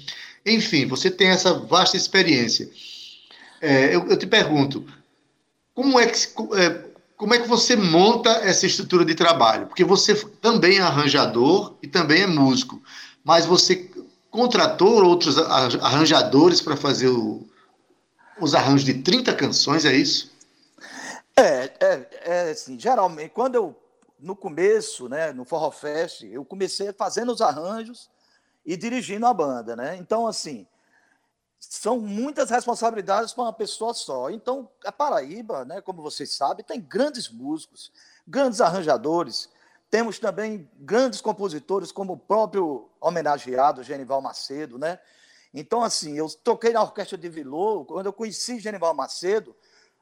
Enfim, 0.45 0.85
você 0.85 1.11
tem 1.11 1.29
essa 1.29 1.55
vasta 1.55 1.97
experiência. 1.97 2.69
É, 3.59 3.95
eu, 3.95 4.07
eu 4.07 4.19
te 4.19 4.27
pergunto, 4.27 4.85
como 5.75 5.99
é 5.99 6.07
que, 6.07 6.19
é, 6.57 6.85
como 7.16 7.35
é 7.35 7.40
que 7.40 7.49
você 7.49 7.76
monta 7.76 8.31
essa 8.31 8.66
estrutura 8.66 9.04
de 9.04 9.14
trabalho? 9.14 9.66
Porque 9.66 9.85
você 9.85 10.14
também 10.40 10.78
é 10.78 10.83
arranjador 10.83 11.75
e 11.83 11.88
também 11.88 12.23
é 12.23 12.26
músico, 12.26 12.83
mas 13.25 13.45
você 13.45 13.90
contratou 14.31 15.04
outros 15.04 15.38
arranjadores 15.38 16.61
para 16.61 16.76
fazer 16.76 17.09
o, 17.09 17.47
os 18.40 18.54
arranjos 18.54 18.85
de 18.85 18.95
30 18.95 19.35
canções, 19.35 19.85
é 19.85 19.95
isso? 19.95 20.33
É, 21.37 21.73
é, 21.81 22.09
é 22.25 22.50
assim, 22.50 22.78
geralmente, 22.78 23.31
quando 23.31 23.57
eu 23.57 23.76
no 24.25 24.35
começo, 24.35 25.09
né, 25.09 25.33
no 25.33 25.45
Forró 25.45 25.71
Fest, 25.71 26.23
eu 26.23 26.45
comecei 26.45 26.93
fazendo 26.93 27.31
os 27.31 27.43
arranjos 27.43 28.09
e 28.64 28.76
dirigindo 28.76 29.26
a 29.26 29.35
banda, 29.35 29.76
né? 29.76 29.97
Então, 29.97 30.26
assim, 30.26 30.66
são 31.75 31.99
muitas 31.99 32.50
responsabilidades 32.50 33.33
para 33.33 33.45
uma 33.45 33.52
pessoa 33.52 33.93
só. 33.93 34.31
Então, 34.31 34.71
a 34.85 34.93
Paraíba, 34.93 35.64
né, 35.64 35.81
como 35.81 36.02
vocês 36.02 36.33
sabem, 36.35 36.64
tem 36.64 36.81
grandes 36.81 37.28
músicos, 37.28 37.93
grandes 38.26 38.61
arranjadores. 38.61 39.49
Temos 39.90 40.19
também 40.19 40.71
grandes 40.76 41.21
compositores, 41.21 41.93
como 41.93 42.14
o 42.14 42.19
próprio 42.19 42.88
homenageado 43.00 43.83
Genival 43.83 44.21
Macedo, 44.21 44.78
né? 44.78 44.99
Então, 45.52 45.83
assim, 45.83 46.16
eu 46.16 46.28
toquei 46.28 46.73
na 46.73 46.83
orquestra 46.83 47.16
de 47.16 47.28
Vilô, 47.28 47.85
quando 47.85 48.07
eu 48.07 48.12
conheci 48.12 48.59
Genival 48.59 48.93
Macedo, 48.93 49.54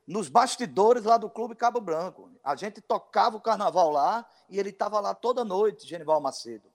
nos 0.07 0.29
bastidores 0.29 1.05
lá 1.05 1.17
do 1.17 1.29
Clube 1.29 1.55
Cabo 1.55 1.81
Branco. 1.81 2.31
A 2.43 2.57
gente 2.57 2.81
tocava 2.81 3.37
o 3.37 3.41
carnaval 3.41 3.91
lá 3.91 4.26
e 4.49 4.59
ele 4.59 4.71
estava 4.71 4.99
lá 5.00 5.14
toda 5.14 5.45
noite, 5.45 5.87
Genival 5.87 6.21
Macedo, 6.21 6.72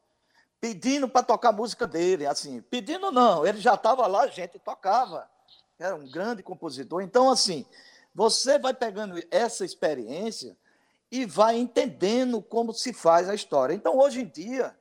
pedindo 0.59 1.07
para 1.07 1.23
tocar 1.23 1.49
a 1.49 1.53
música 1.53 1.87
dele. 1.87 2.25
Assim, 2.25 2.61
pedindo 2.61 3.11
não, 3.11 3.45
ele 3.45 3.59
já 3.59 3.75
estava 3.75 4.07
lá, 4.07 4.23
a 4.23 4.27
gente 4.27 4.59
tocava. 4.59 5.29
Era 5.79 5.95
um 5.95 6.09
grande 6.09 6.41
compositor. 6.41 7.01
Então, 7.01 7.29
assim, 7.29 7.65
você 8.13 8.57
vai 8.57 8.73
pegando 8.73 9.21
essa 9.29 9.63
experiência 9.63 10.57
e 11.11 11.25
vai 11.25 11.57
entendendo 11.57 12.41
como 12.41 12.73
se 12.73 12.91
faz 12.91 13.29
a 13.29 13.35
história. 13.35 13.73
Então, 13.73 13.97
hoje 13.97 14.21
em 14.21 14.25
dia, 14.25 14.75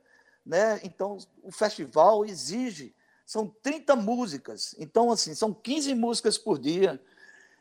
né, 0.44 0.80
então, 0.82 1.18
o 1.42 1.52
festival 1.52 2.24
exige, 2.24 2.94
são 3.24 3.48
30 3.62 3.96
músicas. 3.96 4.74
Então, 4.78 5.10
assim, 5.10 5.34
são 5.34 5.52
15 5.52 5.94
músicas 5.94 6.38
por 6.38 6.58
dia. 6.58 7.00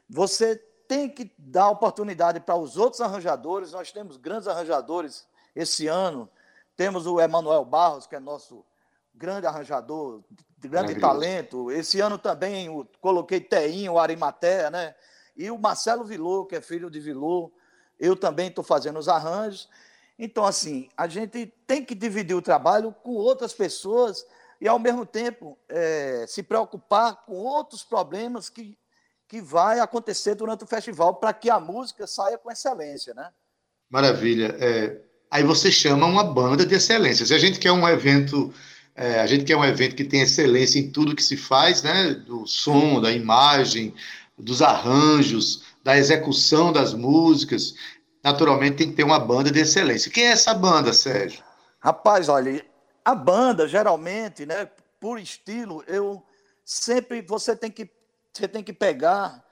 Você 0.09 0.55
tem 0.87 1.09
que 1.09 1.31
dar 1.37 1.69
oportunidade 1.69 2.39
para 2.39 2.55
os 2.55 2.77
outros 2.77 3.01
arranjadores. 3.01 3.71
Nós 3.71 3.91
temos 3.91 4.17
grandes 4.17 4.47
arranjadores 4.47 5.27
esse 5.55 5.87
ano. 5.87 6.29
Temos 6.75 7.05
o 7.05 7.19
Emanuel 7.19 7.63
Barros, 7.65 8.05
que 8.05 8.15
é 8.15 8.19
nosso 8.19 8.65
grande 9.13 9.47
arranjador, 9.47 10.23
de 10.57 10.67
grande 10.67 10.95
talento. 10.99 11.71
Esse 11.71 11.99
ano 11.99 12.17
também 12.17 12.69
coloquei 12.99 13.39
Teinho, 13.39 13.93
o 13.93 13.99
Arimaté, 13.99 14.69
né? 14.69 14.95
E 15.35 15.49
o 15.51 15.57
Marcelo 15.57 16.03
Vilô, 16.03 16.45
que 16.45 16.55
é 16.55 16.61
filho 16.61 16.89
de 16.89 16.99
Vilô. 16.99 17.51
Eu 17.99 18.15
também 18.15 18.47
estou 18.47 18.63
fazendo 18.63 18.99
os 18.99 19.07
arranjos. 19.07 19.69
Então, 20.17 20.45
assim, 20.45 20.89
a 20.97 21.07
gente 21.07 21.53
tem 21.67 21.83
que 21.83 21.95
dividir 21.95 22.35
o 22.35 22.41
trabalho 22.41 22.93
com 23.03 23.11
outras 23.11 23.53
pessoas 23.53 24.25
e, 24.59 24.67
ao 24.67 24.79
mesmo 24.79 25.05
tempo, 25.05 25.57
é, 25.67 26.25
se 26.27 26.41
preocupar 26.43 27.25
com 27.25 27.33
outros 27.33 27.83
problemas 27.83 28.49
que 28.49 28.77
que 29.27 29.41
vai 29.41 29.79
acontecer 29.79 30.35
durante 30.35 30.63
o 30.63 30.67
festival 30.67 31.15
para 31.15 31.33
que 31.33 31.49
a 31.49 31.59
música 31.59 32.05
saia 32.05 32.37
com 32.37 32.51
excelência, 32.51 33.13
né? 33.13 33.31
Maravilha. 33.89 34.55
É, 34.59 35.01
aí 35.29 35.43
você 35.43 35.71
chama 35.71 36.05
uma 36.05 36.23
banda 36.23 36.65
de 36.65 36.75
excelência. 36.75 37.25
Se 37.25 37.33
a 37.33 37.39
gente 37.39 37.59
quer 37.59 37.71
um 37.71 37.87
evento, 37.87 38.53
é, 38.95 39.19
a 39.19 39.27
gente 39.27 39.43
quer 39.43 39.55
um 39.55 39.65
evento 39.65 39.95
que 39.95 40.03
tem 40.03 40.21
excelência 40.21 40.79
em 40.79 40.89
tudo 40.89 41.15
que 41.15 41.23
se 41.23 41.37
faz, 41.37 41.83
né? 41.83 42.13
Do 42.13 42.45
som, 42.47 43.01
da 43.01 43.11
imagem, 43.11 43.93
dos 44.37 44.61
arranjos, 44.61 45.63
da 45.83 45.97
execução 45.97 46.71
das 46.71 46.93
músicas. 46.93 47.75
Naturalmente 48.23 48.77
tem 48.77 48.89
que 48.89 48.95
ter 48.95 49.03
uma 49.03 49.19
banda 49.19 49.51
de 49.51 49.59
excelência. 49.59 50.11
Quem 50.11 50.25
é 50.25 50.31
essa 50.31 50.53
banda, 50.53 50.91
Sérgio? 50.93 51.43
Rapaz, 51.79 52.27
olha, 52.27 52.65
a 53.03 53.13
banda 53.13 53.67
geralmente, 53.67 54.45
né? 54.45 54.67
Por 54.99 55.19
estilo, 55.19 55.83
eu 55.87 56.23
sempre 56.63 57.21
você 57.21 57.55
tem 57.55 57.69
que 57.69 57.87
você 58.33 58.47
tem 58.47 58.63
que 58.63 58.73
pegar 58.73 59.44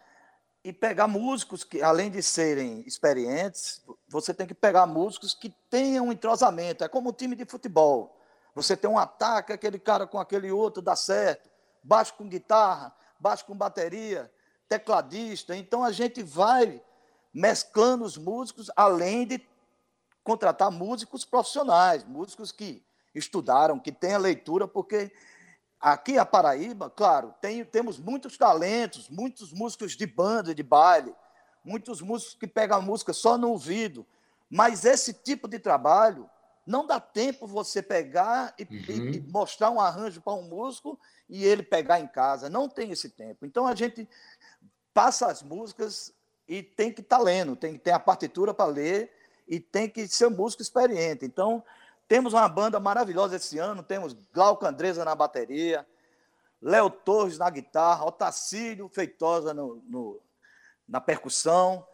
e 0.64 0.72
pegar 0.72 1.08
músicos 1.08 1.64
que, 1.64 1.82
além 1.82 2.10
de 2.10 2.24
serem 2.24 2.84
experientes, 2.88 3.82
você 4.08 4.34
tem 4.34 4.48
que 4.48 4.54
pegar 4.54 4.86
músicos 4.86 5.34
que 5.34 5.50
tenham 5.70 6.08
um 6.08 6.12
entrosamento. 6.12 6.84
É 6.84 6.88
como 6.88 7.10
um 7.10 7.14
time 7.14 7.36
de 7.36 7.46
futebol. 7.46 8.18
Você 8.56 8.78
tem 8.78 8.90
um 8.90 8.98
ataque, 8.98 9.52
aquele 9.52 9.78
cara 9.78 10.08
com 10.08 10.20
aquele 10.20 10.52
outro 10.52 10.82
dá 10.82 10.96
certo. 10.96 11.50
Baixo 11.84 12.14
com 12.14 12.30
guitarra, 12.30 12.96
baixo 13.20 13.46
com 13.46 13.56
bateria, 13.56 14.32
tecladista. 14.70 15.56
Então 15.56 15.84
a 15.84 15.92
gente 15.92 16.24
vai 16.24 16.82
mesclando 17.34 18.06
os 18.06 18.18
músicos, 18.18 18.72
além 18.76 19.28
de 19.28 19.46
contratar 20.24 20.72
músicos 20.72 21.26
profissionais, 21.26 22.06
músicos 22.06 22.54
que 22.54 22.86
estudaram, 23.14 23.80
que 23.80 23.92
têm 23.92 24.14
a 24.14 24.20
leitura, 24.20 24.66
porque 24.66 25.12
Aqui 25.84 26.18
a 26.18 26.26
Paraíba, 26.26 26.90
claro, 26.90 27.36
tem, 27.42 27.66
temos 27.66 28.00
muitos 28.00 28.38
talentos, 28.38 29.10
muitos 29.10 29.52
músicos 29.52 29.98
de 29.98 30.08
banda, 30.08 30.56
de 30.56 30.64
baile, 30.64 31.14
muitos 31.62 32.00
músicos 32.00 32.36
que 32.36 32.48
pegam 32.48 32.78
a 32.78 32.82
música 32.82 33.12
só 33.12 33.38
no 33.38 33.50
ouvido, 33.50 34.08
mas 34.50 34.86
esse 34.86 35.14
tipo 35.14 35.46
de 35.46 35.60
trabalho 35.60 36.30
não 36.66 36.88
dá 36.88 37.02
tempo 37.02 37.46
você 37.46 37.82
pegar 37.82 38.56
e, 38.58 38.64
uhum. 38.64 39.10
e 39.10 39.20
mostrar 39.28 39.72
um 39.72 39.82
arranjo 39.82 40.22
para 40.22 40.32
um 40.32 40.44
músico 40.44 40.98
e 41.28 41.44
ele 41.44 41.62
pegar 41.62 42.00
em 42.00 42.08
casa. 42.08 42.50
Não 42.50 42.70
tem 42.70 42.92
esse 42.92 43.10
tempo. 43.10 43.46
Então 43.46 43.68
a 43.68 43.76
gente 43.76 44.08
passa 44.94 45.28
as 45.28 45.44
músicas 45.44 46.14
e 46.48 46.64
tem 46.64 46.94
que 46.94 47.02
estar 47.02 47.18
tá 47.18 47.24
lendo, 47.24 47.58
tem 47.58 47.74
que 47.74 47.80
ter 47.80 47.92
a 47.92 48.00
partitura 48.00 48.54
para 48.54 48.72
ler 48.72 49.12
e 49.46 49.60
tem 49.60 49.90
que 49.90 50.08
ser 50.08 50.28
um 50.28 50.32
músico 50.38 50.62
experiente. 50.62 51.26
Então 51.26 51.62
temos 52.08 52.34
uma 52.34 52.48
banda 52.48 52.80
maravilhosa 52.80 53.38
esse 53.38 53.58
ano, 53.58 53.82
temos 53.82 54.14
Glauco 54.32 54.66
Andresa 54.66 55.06
na 55.06 55.16
bateria, 55.16 55.86
Léo 56.62 56.90
Torres 56.90 57.38
na 57.38 57.50
guitarra, 57.50 58.06
Otacílio 58.06 58.88
Feitosa 58.88 59.54
no, 59.54 59.84
no, 59.88 60.22
na 60.88 61.02
percussão. 61.02 61.86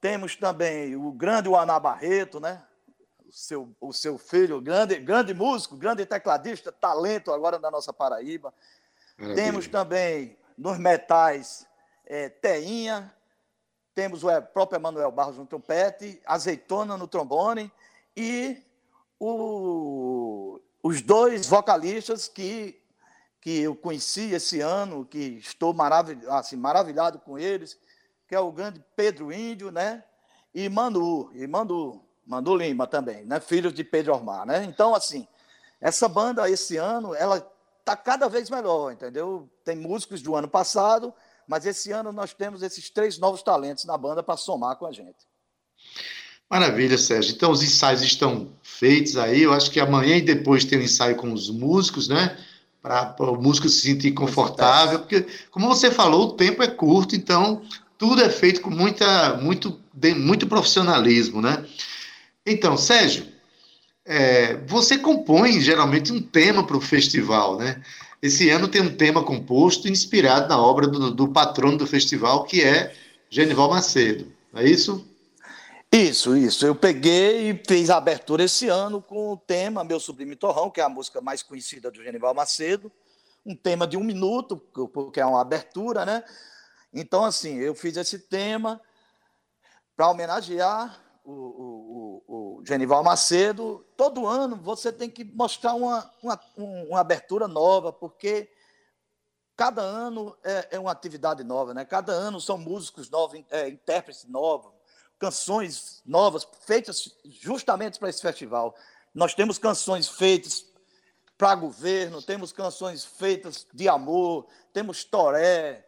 Temos 0.00 0.34
também 0.34 0.96
o 0.96 1.12
grande 1.12 1.48
Uaná 1.48 1.78
Barreto, 1.78 2.40
né? 2.40 2.62
O 3.24 3.32
seu, 3.32 3.76
o 3.80 3.92
seu 3.92 4.18
filho, 4.18 4.60
grande, 4.60 4.98
grande 4.98 5.34
músico, 5.34 5.76
grande 5.76 6.06
tecladista, 6.06 6.72
talento 6.72 7.32
agora 7.32 7.58
da 7.58 7.70
nossa 7.70 7.92
Paraíba. 7.92 8.52
Maravilha. 9.18 9.44
Temos 9.44 9.68
também 9.68 10.36
nos 10.56 10.78
metais 10.78 11.66
é, 12.04 12.28
Teinha, 12.28 13.12
temos 13.94 14.22
o 14.22 14.42
próprio 14.52 14.78
Emanuel 14.78 15.10
Barros 15.10 15.38
no 15.38 15.46
trompete, 15.46 16.20
Azeitona 16.26 16.96
no 16.96 17.08
trombone 17.08 17.72
e 18.16 18.62
o, 19.18 20.60
os 20.82 21.02
dois 21.02 21.46
vocalistas 21.46 22.28
que, 22.28 22.80
que 23.40 23.60
eu 23.60 23.74
conheci 23.74 24.32
esse 24.32 24.60
ano, 24.60 25.04
que 25.04 25.18
estou 25.18 25.72
maravilhado, 25.72 26.30
assim, 26.32 26.56
maravilhado 26.56 27.18
com 27.18 27.38
eles, 27.38 27.78
que 28.28 28.34
é 28.34 28.40
o 28.40 28.52
grande 28.52 28.84
Pedro 28.94 29.32
Índio, 29.32 29.70
né? 29.70 30.04
E 30.54 30.68
Manu, 30.68 31.30
e 31.34 31.46
Manu, 31.46 32.04
Manu 32.24 32.56
Lima 32.56 32.86
também, 32.86 33.24
né? 33.24 33.40
Filhos 33.40 33.72
de 33.72 33.84
Pedro 33.84 34.14
Ormar, 34.14 34.46
né? 34.46 34.64
Então, 34.64 34.94
assim, 34.94 35.26
essa 35.80 36.08
banda 36.08 36.48
esse 36.50 36.76
ano, 36.76 37.14
ela 37.14 37.46
está 37.80 37.96
cada 37.96 38.28
vez 38.28 38.50
melhor, 38.50 38.92
entendeu? 38.92 39.48
Tem 39.64 39.76
músicos 39.76 40.20
do 40.22 40.34
ano 40.34 40.48
passado, 40.48 41.14
mas 41.46 41.64
esse 41.64 41.92
ano 41.92 42.12
nós 42.12 42.34
temos 42.34 42.62
esses 42.62 42.90
três 42.90 43.18
novos 43.18 43.42
talentos 43.42 43.84
na 43.84 43.96
banda 43.96 44.22
para 44.22 44.36
somar 44.36 44.76
com 44.76 44.86
a 44.86 44.92
gente. 44.92 45.26
Maravilha, 46.50 46.96
Sérgio. 46.96 47.34
Então, 47.34 47.50
os 47.50 47.62
ensaios 47.62 48.02
estão 48.02 48.48
feitos 48.62 49.16
aí. 49.16 49.42
Eu 49.42 49.52
acho 49.52 49.70
que 49.70 49.80
amanhã 49.80 50.16
e 50.16 50.22
depois 50.22 50.64
tem 50.64 50.78
um 50.78 50.82
ensaio 50.82 51.16
com 51.16 51.32
os 51.32 51.50
músicos, 51.50 52.08
né? 52.08 52.36
Para 52.80 53.30
o 53.30 53.40
músico 53.40 53.68
se 53.68 53.80
sentir 53.80 54.12
confortável. 54.12 55.00
Porque, 55.00 55.26
como 55.50 55.66
você 55.66 55.90
falou, 55.90 56.28
o 56.28 56.32
tempo 56.32 56.62
é 56.62 56.68
curto, 56.68 57.16
então 57.16 57.62
tudo 57.98 58.22
é 58.22 58.28
feito 58.28 58.60
com 58.60 58.70
muita, 58.70 59.36
muito, 59.38 59.80
muito 60.16 60.46
profissionalismo, 60.46 61.40
né? 61.42 61.64
Então, 62.44 62.76
Sérgio, 62.76 63.26
é, 64.04 64.56
você 64.68 64.96
compõe 64.98 65.60
geralmente 65.60 66.12
um 66.12 66.22
tema 66.22 66.64
para 66.64 66.76
o 66.76 66.80
festival, 66.80 67.58
né? 67.58 67.82
Esse 68.22 68.48
ano 68.50 68.68
tem 68.68 68.82
um 68.82 68.94
tema 68.94 69.22
composto 69.22 69.88
inspirado 69.88 70.48
na 70.48 70.58
obra 70.58 70.86
do, 70.86 71.10
do 71.10 71.28
patrono 71.28 71.76
do 71.76 71.86
festival, 71.86 72.44
que 72.44 72.62
é 72.62 72.94
Genival 73.28 73.68
Macedo. 73.68 74.32
Não 74.52 74.60
é 74.60 74.68
isso? 74.68 75.04
Isso, 75.92 76.36
isso. 76.36 76.66
Eu 76.66 76.74
peguei 76.74 77.50
e 77.50 77.62
fiz 77.66 77.90
a 77.90 77.96
abertura 77.96 78.44
esse 78.44 78.68
ano 78.68 79.00
com 79.00 79.32
o 79.32 79.36
tema 79.36 79.84
Meu 79.84 79.98
Sublime 80.00 80.36
Torrão, 80.36 80.70
que 80.70 80.80
é 80.80 80.84
a 80.84 80.88
música 80.88 81.20
mais 81.20 81.42
conhecida 81.42 81.90
do 81.90 82.02
Genival 82.02 82.34
Macedo. 82.34 82.92
Um 83.44 83.54
tema 83.54 83.86
de 83.86 83.96
um 83.96 84.02
minuto, 84.02 84.56
porque 84.56 85.20
é 85.20 85.26
uma 85.26 85.40
abertura, 85.40 86.04
né? 86.04 86.24
Então, 86.92 87.24
assim, 87.24 87.56
eu 87.58 87.74
fiz 87.74 87.96
esse 87.96 88.18
tema 88.18 88.80
para 89.96 90.10
homenagear 90.10 91.00
o, 91.24 91.32
o, 91.32 92.22
o, 92.26 92.58
o, 92.58 92.66
Genival 92.66 93.02
Macedo. 93.02 93.86
Todo 93.96 94.26
ano 94.26 94.56
você 94.56 94.92
tem 94.92 95.08
que 95.08 95.24
mostrar 95.24 95.74
uma, 95.74 96.10
uma, 96.22 96.40
uma 96.56 97.00
abertura 97.00 97.46
nova, 97.46 97.92
porque 97.92 98.50
cada 99.56 99.80
ano 99.80 100.36
é, 100.44 100.68
é, 100.72 100.78
uma 100.78 100.90
atividade 100.90 101.42
nova, 101.44 101.72
né? 101.72 101.84
Cada 101.84 102.12
ano 102.12 102.40
são 102.40 102.58
músicos 102.58 103.08
novos, 103.08 103.42
é, 103.50 103.68
intérpretes 103.68 104.24
novos 104.24 104.75
canções 105.18 106.02
novas 106.04 106.46
feitas 106.66 107.10
justamente 107.40 107.98
para 107.98 108.08
esse 108.08 108.20
festival. 108.20 108.74
Nós 109.14 109.34
temos 109.34 109.58
canções 109.58 110.08
feitas 110.08 110.66
para 111.38 111.54
governo, 111.54 112.22
temos 112.22 112.52
canções 112.52 113.04
feitas 113.04 113.66
de 113.72 113.88
amor, 113.88 114.46
temos 114.72 115.04
toré. 115.04 115.84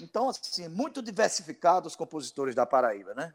Então, 0.00 0.28
assim, 0.28 0.68
muito 0.68 1.02
diversificados 1.02 1.92
os 1.92 1.96
compositores 1.96 2.54
da 2.54 2.66
Paraíba, 2.66 3.14
né? 3.14 3.32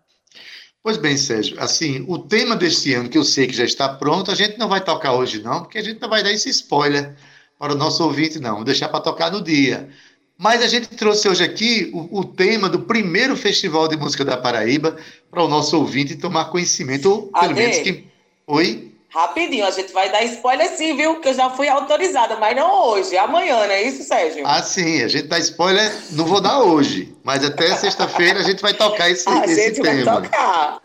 Pois 0.83 0.97
bem, 0.97 1.17
Sérgio, 1.17 1.59
assim, 1.59 2.05
o 2.07 2.17
tema 2.17 2.55
deste 2.55 2.93
ano, 2.93 3.09
que 3.09 3.17
eu 3.17 3.23
sei 3.23 3.47
que 3.47 3.53
já 3.53 3.65
está 3.65 3.89
pronto, 3.95 4.31
a 4.31 4.35
gente 4.35 4.57
não 4.57 4.69
vai 4.69 4.83
tocar 4.83 5.13
hoje, 5.13 5.41
não, 5.41 5.61
porque 5.61 5.77
a 5.77 5.83
gente 5.83 5.99
não 5.99 6.09
vai 6.09 6.23
dar 6.23 6.31
esse 6.31 6.49
spoiler 6.49 7.15
para 7.57 7.73
o 7.73 7.75
nosso 7.75 8.03
ouvinte, 8.03 8.39
não. 8.39 8.55
Vou 8.55 8.63
deixar 8.63 8.87
para 8.89 9.01
tocar 9.01 9.31
no 9.31 9.41
dia. 9.41 9.89
Mas 10.37 10.61
a 10.61 10.67
gente 10.67 10.87
trouxe 10.89 11.27
hoje 11.27 11.43
aqui 11.43 11.89
o, 11.93 12.19
o, 12.19 12.23
tema 12.23 12.69
do 12.69 12.81
primeiro 12.81 13.35
Festival 13.35 13.87
de 13.87 13.97
Música 13.97 14.23
da 14.23 14.37
Paraíba 14.37 14.95
para 15.29 15.43
o 15.43 15.47
nosso 15.47 15.77
ouvinte 15.77 16.15
tomar 16.15 16.45
conhecimento, 16.45 17.11
ou 17.11 17.27
pelo 17.27 17.53
menos 17.53 17.77
que. 17.79 18.07
Oi? 18.47 18.87
Rapidinho, 19.09 19.65
a 19.65 19.71
gente 19.71 19.93
vai 19.93 20.11
dar 20.11 20.23
spoiler 20.25 20.69
sim, 20.69 20.95
viu? 20.95 21.19
Que 21.19 21.29
eu 21.29 21.33
já 21.33 21.49
fui 21.49 21.67
autorizada, 21.67 22.35
mas 22.37 22.55
não 22.55 22.89
hoje, 22.89 23.17
amanhã, 23.17 23.55
não 23.55 23.73
é 23.73 23.83
isso, 23.83 24.03
Sérgio? 24.03 24.45
Ah, 24.45 24.61
sim, 24.61 25.01
a 25.01 25.07
gente 25.07 25.27
dá 25.27 25.39
spoiler, 25.39 25.91
não 26.11 26.25
vou 26.25 26.41
dar 26.41 26.59
hoje, 26.59 27.15
mas 27.23 27.43
até 27.43 27.73
sexta-feira 27.77 28.39
a 28.39 28.43
gente 28.43 28.61
vai 28.61 28.73
tocar 28.73 29.09
esse, 29.09 29.27
a 29.27 29.45
esse 29.45 29.55
gente 29.55 29.81
tema. 29.81 30.19
Vai 30.19 30.23
tocar. 30.23 30.81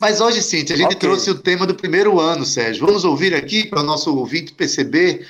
Mas 0.00 0.20
hoje, 0.20 0.40
Cintia, 0.40 0.76
a 0.76 0.78
gente 0.78 0.94
okay. 0.94 1.00
trouxe 1.00 1.28
o 1.30 1.34
tema 1.34 1.66
do 1.66 1.74
primeiro 1.74 2.20
ano, 2.20 2.46
Sérgio. 2.46 2.86
Vamos 2.86 3.04
ouvir 3.04 3.34
aqui 3.34 3.66
para 3.66 3.80
o 3.80 3.84
nosso 3.84 4.16
ouvinte 4.16 4.52
perceber 4.52 5.26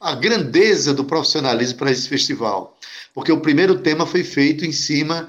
a 0.00 0.14
grandeza 0.14 0.94
do 0.94 1.04
profissionalismo 1.04 1.78
para 1.78 1.90
esse 1.90 2.08
festival. 2.08 2.76
Porque 3.12 3.30
o 3.30 3.40
primeiro 3.40 3.78
tema 3.78 4.06
foi 4.06 4.24
feito 4.24 4.64
em 4.64 4.72
cima 4.72 5.28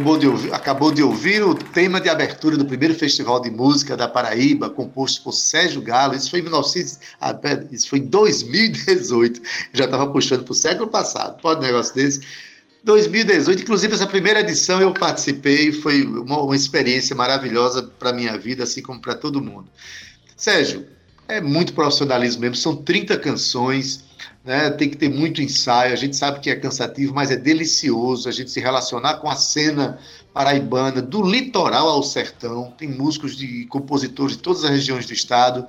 acabou 0.00 0.16
de, 0.16 0.26
ouvir, 0.26 0.54
acabou 0.54 0.92
de 0.92 1.02
ouvir 1.02 1.42
o 1.42 1.54
tema 1.54 2.00
de 2.00 2.08
abertura 2.08 2.56
do 2.56 2.64
primeiro 2.64 2.94
Festival 2.94 3.38
de 3.40 3.50
Música 3.50 3.96
da 3.96 4.08
Paraíba, 4.08 4.70
composto 4.70 5.22
por 5.22 5.32
Sérgio 5.32 5.82
Galo. 5.82 6.14
Isso 6.14 6.30
foi 6.30 6.40
em, 6.40 6.42
1900, 6.42 6.98
ah, 7.20 7.38
isso 7.70 7.88
foi 7.88 7.98
em 7.98 8.06
2018. 8.06 9.42
Já 9.74 9.84
estava 9.84 10.06
puxando 10.10 10.42
para 10.44 10.52
o 10.52 10.54
século 10.54 10.88
passado. 10.88 11.38
Pode 11.42 11.60
um 11.60 11.64
negócio 11.64 11.94
desse? 11.94 12.20
2018, 12.82 13.62
inclusive 13.62 13.92
essa 13.92 14.06
primeira 14.06 14.40
edição 14.40 14.80
eu 14.80 14.94
participei, 14.94 15.70
foi 15.70 16.02
uma, 16.02 16.42
uma 16.42 16.56
experiência 16.56 17.14
maravilhosa 17.14 17.82
para 17.82 18.10
minha 18.10 18.38
vida, 18.38 18.64
assim 18.64 18.80
como 18.80 18.98
para 18.98 19.14
todo 19.14 19.42
mundo. 19.42 19.68
Sérgio, 20.34 20.86
é 21.28 21.42
muito 21.42 21.74
profissionalismo 21.74 22.40
mesmo, 22.40 22.56
são 22.56 22.74
30 22.74 23.18
canções 23.18 24.02
né? 24.44 24.70
Tem 24.70 24.88
que 24.88 24.96
ter 24.96 25.08
muito 25.08 25.42
ensaio. 25.42 25.92
A 25.92 25.96
gente 25.96 26.16
sabe 26.16 26.40
que 26.40 26.50
é 26.50 26.56
cansativo, 26.56 27.14
mas 27.14 27.30
é 27.30 27.36
delicioso 27.36 28.28
a 28.28 28.32
gente 28.32 28.50
se 28.50 28.60
relacionar 28.60 29.16
com 29.16 29.28
a 29.28 29.34
cena 29.34 29.98
paraibana, 30.32 31.02
do 31.02 31.22
litoral 31.22 31.88
ao 31.88 32.02
sertão. 32.02 32.72
Tem 32.78 32.88
músicos 32.88 33.40
e 33.42 33.66
compositores 33.66 34.36
de 34.36 34.42
todas 34.42 34.64
as 34.64 34.70
regiões 34.70 35.06
do 35.06 35.12
estado. 35.12 35.66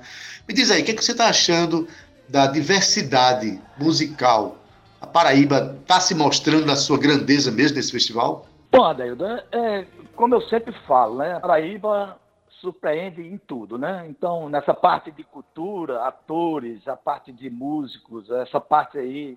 Me 0.48 0.54
diz 0.54 0.70
aí, 0.70 0.82
o 0.82 0.84
que, 0.84 0.92
é 0.92 0.94
que 0.94 1.04
você 1.04 1.12
está 1.12 1.28
achando 1.28 1.86
da 2.28 2.46
diversidade 2.46 3.60
musical? 3.78 4.58
A 5.00 5.06
Paraíba 5.06 5.76
está 5.80 5.98
se 6.00 6.14
mostrando 6.14 6.70
a 6.70 6.76
sua 6.76 6.98
grandeza 6.98 7.50
mesmo 7.50 7.76
nesse 7.76 7.90
festival? 7.90 8.46
Bom, 8.70 8.84
Adeildo, 8.84 9.26
é, 9.26 9.44
é, 9.52 9.86
como 10.14 10.34
eu 10.34 10.40
sempre 10.42 10.72
falo, 10.86 11.18
né? 11.18 11.34
A 11.34 11.40
Paraíba 11.40 12.16
surpreende 12.62 13.20
em 13.20 13.36
tudo, 13.36 13.76
né? 13.76 14.06
Então, 14.08 14.48
nessa 14.48 14.72
parte 14.72 15.10
de 15.10 15.24
cultura, 15.24 16.04
atores, 16.04 16.86
a 16.86 16.96
parte 16.96 17.32
de 17.32 17.50
músicos, 17.50 18.30
essa 18.30 18.60
parte 18.60 18.96
aí, 18.96 19.36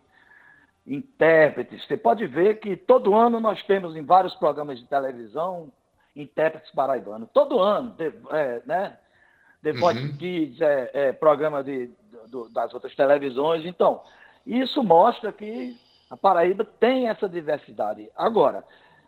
intérpretes, 0.85 1.83
você 1.85 1.97
pode 1.97 2.27
ver 2.27 2.59
que 2.59 2.77
todo 2.77 3.15
ano 3.15 3.39
nós 3.39 3.61
temos 3.63 3.95
em 3.95 4.03
vários 4.03 4.35
programas 4.35 4.79
de 4.79 4.85
televisão 4.85 5.71
intérpretes 6.15 6.71
paraibanos. 6.71 7.27
Todo 7.33 7.59
ano, 7.59 7.95
é, 8.31 8.61
né? 8.65 8.97
The 9.63 9.73
Voice 9.73 9.99
uhum. 9.99 10.17
Kids, 10.17 10.61
é, 10.61 10.91
é, 10.93 11.11
programa 11.11 11.63
de, 11.63 11.89
do, 12.27 12.47
das 12.49 12.71
outras 12.71 12.95
televisões. 12.95 13.65
Então, 13.65 14.03
isso 14.45 14.83
mostra 14.83 15.33
que 15.33 15.75
a 16.07 16.15
Paraíba 16.15 16.63
tem 16.63 17.09
essa 17.09 17.27
diversidade. 17.27 18.07
Agora, 18.15 18.63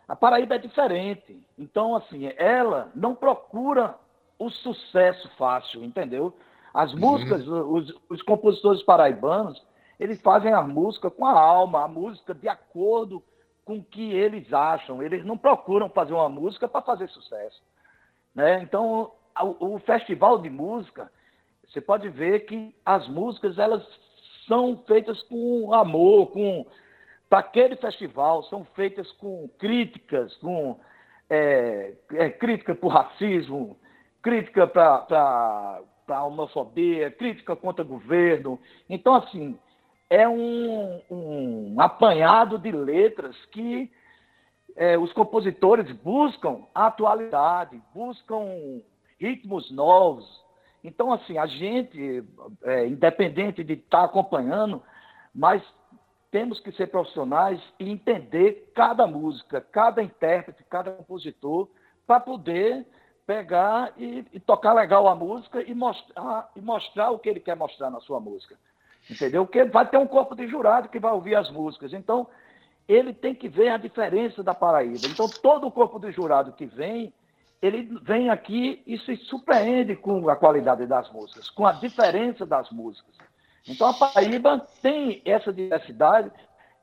a 0.08 0.16
Paraíba 0.16 0.56
é 0.56 0.58
diferente. 0.58 1.40
Então, 1.56 1.94
assim, 1.94 2.32
ela 2.36 2.90
não 2.92 3.14
procura 3.14 3.94
o 4.38 4.50
sucesso 4.50 5.28
fácil, 5.36 5.84
entendeu? 5.84 6.32
As 6.72 6.92
uhum. 6.92 7.00
músicas, 7.00 7.46
os, 7.46 7.94
os, 8.08 8.22
compositores 8.22 8.82
paraibanos, 8.82 9.60
eles 9.98 10.20
fazem 10.20 10.52
a 10.52 10.62
música 10.62 11.10
com 11.10 11.26
a 11.26 11.32
alma, 11.32 11.84
a 11.84 11.88
música 11.88 12.34
de 12.34 12.48
acordo 12.48 13.22
com 13.64 13.78
o 13.78 13.84
que 13.84 14.12
eles 14.12 14.52
acham. 14.52 15.02
Eles 15.02 15.24
não 15.24 15.36
procuram 15.36 15.88
fazer 15.88 16.12
uma 16.12 16.28
música 16.28 16.68
para 16.68 16.82
fazer 16.82 17.08
sucesso. 17.08 17.60
Né? 18.34 18.62
Então, 18.62 19.12
o, 19.40 19.74
o, 19.74 19.78
festival 19.80 20.38
de 20.38 20.48
música, 20.48 21.10
você 21.66 21.80
pode 21.80 22.08
ver 22.08 22.46
que 22.46 22.74
as 22.84 23.08
músicas 23.08 23.58
elas 23.58 23.84
são 24.46 24.76
feitas 24.86 25.20
com 25.24 25.74
amor, 25.74 26.28
com 26.28 26.66
para 27.28 27.40
aquele 27.40 27.76
festival, 27.76 28.42
são 28.44 28.64
feitas 28.74 29.10
com 29.12 29.48
críticas, 29.58 30.34
com 30.36 30.78
é, 31.28 31.92
é 32.14 32.30
crítica 32.30 32.74
por 32.74 32.88
racismo, 32.88 33.76
crítica 34.28 34.66
para 34.66 35.80
a 36.06 36.24
homofobia, 36.24 37.10
crítica 37.10 37.56
contra 37.56 37.82
o 37.82 37.88
governo. 37.88 38.60
Então, 38.86 39.14
assim, 39.14 39.58
é 40.10 40.28
um, 40.28 41.00
um 41.10 41.80
apanhado 41.80 42.58
de 42.58 42.70
letras 42.70 43.34
que 43.46 43.90
é, 44.76 44.98
os 44.98 45.10
compositores 45.14 45.90
buscam 46.02 46.60
atualidade, 46.74 47.80
buscam 47.94 48.82
ritmos 49.18 49.70
novos. 49.70 50.26
Então, 50.84 51.10
assim, 51.10 51.38
a 51.38 51.46
gente, 51.46 52.22
é, 52.64 52.86
independente 52.86 53.64
de 53.64 53.72
estar 53.72 54.00
tá 54.00 54.04
acompanhando, 54.04 54.82
mas 55.34 55.62
temos 56.30 56.60
que 56.60 56.70
ser 56.72 56.88
profissionais 56.88 57.58
e 57.80 57.90
entender 57.90 58.70
cada 58.74 59.06
música, 59.06 59.62
cada 59.72 60.02
intérprete, 60.02 60.62
cada 60.68 60.90
compositor, 60.90 61.66
para 62.06 62.20
poder 62.20 62.86
pegar 63.28 63.92
e, 63.98 64.24
e, 64.32 64.40
tocar 64.40 64.72
legal 64.72 65.06
a 65.06 65.14
música 65.14 65.60
e 65.60 65.74
mostrar, 65.74 66.50
e 66.56 66.62
mostrar 66.62 67.10
o 67.10 67.18
que 67.18 67.28
ele 67.28 67.40
quer 67.40 67.54
mostrar 67.54 67.90
na 67.90 68.00
sua 68.00 68.18
música. 68.18 68.56
Entendeu? 69.08 69.44
Porque 69.44 69.64
vai 69.64 69.86
ter 69.86 69.98
um 69.98 70.06
corpo 70.06 70.34
de 70.34 70.48
jurado 70.48 70.88
que 70.88 70.98
vai 70.98 71.12
ouvir 71.12 71.34
as 71.34 71.50
músicas. 71.50 71.92
Então, 71.92 72.26
ele 72.88 73.12
tem 73.12 73.34
que 73.34 73.46
ver 73.46 73.68
a 73.68 73.76
diferença 73.76 74.42
da 74.42 74.54
Paraíba. 74.54 75.06
Então, 75.06 75.28
todo 75.28 75.66
o 75.66 75.70
corpo 75.70 75.98
de 75.98 76.10
jurado 76.10 76.52
que 76.52 76.64
vem, 76.64 77.12
ele 77.60 77.98
vem 78.02 78.30
aqui 78.30 78.82
e 78.86 78.98
se 79.00 79.14
surpreende 79.16 79.94
com 79.94 80.26
a 80.30 80.34
qualidade 80.34 80.86
das 80.86 81.12
músicas, 81.12 81.50
com 81.50 81.66
a 81.66 81.72
diferença 81.72 82.46
das 82.46 82.70
músicas. 82.70 83.14
Então, 83.68 83.88
a 83.88 83.92
Paraíba 83.92 84.66
tem 84.80 85.20
essa 85.26 85.52
diversidade 85.52 86.30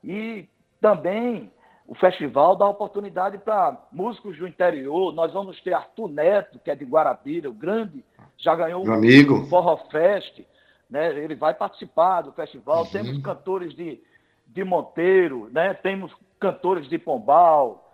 e 0.03 0.47
também 0.79 1.51
o 1.87 1.95
festival 1.95 2.55
dá 2.55 2.67
oportunidade 2.67 3.37
para 3.37 3.77
músicos 3.91 4.37
do 4.37 4.47
interior. 4.47 5.13
Nós 5.13 5.31
vamos 5.31 5.61
ter 5.61 5.73
Arthur 5.73 6.09
Neto, 6.09 6.59
que 6.59 6.71
é 6.71 6.75
de 6.75 6.85
Guarabira, 6.85 7.49
o 7.49 7.53
grande, 7.53 8.03
já 8.37 8.55
ganhou 8.55 8.83
Meu 8.83 8.93
amigo. 8.93 9.35
o 9.35 9.47
Forró 9.47 9.77
Fest, 9.91 10.41
né? 10.89 11.15
ele 11.17 11.35
vai 11.35 11.53
participar 11.53 12.21
do 12.21 12.31
festival. 12.31 12.83
Uhum. 12.83 12.91
Temos 12.91 13.21
cantores 13.21 13.75
de 13.75 14.01
de 14.47 14.63
Monteiro, 14.63 15.49
né? 15.51 15.73
temos 15.73 16.15
cantores 16.39 16.87
de 16.87 16.97
Pombal. 16.97 17.91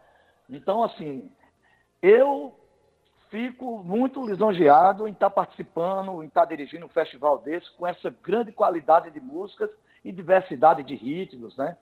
Então, 0.48 0.84
assim, 0.84 1.32
eu 2.02 2.54
fico 3.30 3.84
muito 3.84 4.24
lisonjeado 4.26 5.08
em 5.08 5.12
estar 5.12 5.30
participando, 5.30 6.24
em 6.24 6.28
estar 6.28 6.46
dirigindo 6.46 6.86
um 6.86 6.90
festival 6.90 7.40
desse, 7.40 7.72
com 7.78 7.88
essa 7.88 8.14
grande 8.22 8.52
qualidade 8.52 9.10
de 9.10 9.20
músicas 9.20 9.72
e 10.04 10.12
diversidade 10.12 10.84
de 10.84 10.96
ritmos, 10.96 11.58
né? 11.58 11.78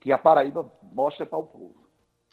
Que 0.00 0.12
a 0.12 0.18
Paraíba 0.18 0.70
mostra 0.92 1.26
para 1.26 1.38
o 1.38 1.44
povo. 1.44 1.74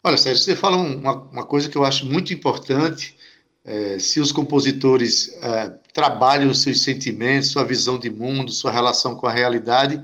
Olha, 0.04 0.16
Sérgio, 0.16 0.42
você 0.42 0.54
fala 0.54 0.76
uma, 0.76 1.14
uma 1.14 1.44
coisa 1.44 1.68
que 1.68 1.76
eu 1.76 1.84
acho 1.84 2.06
muito 2.06 2.32
importante. 2.32 3.16
É, 3.64 3.98
se 3.98 4.20
os 4.20 4.30
compositores 4.30 5.36
é, 5.42 5.70
trabalham 5.92 6.50
os 6.50 6.62
seus 6.62 6.82
sentimentos, 6.82 7.50
sua 7.50 7.64
visão 7.64 7.98
de 7.98 8.08
mundo, 8.08 8.52
sua 8.52 8.70
relação 8.70 9.16
com 9.16 9.26
a 9.26 9.32
realidade, 9.32 10.02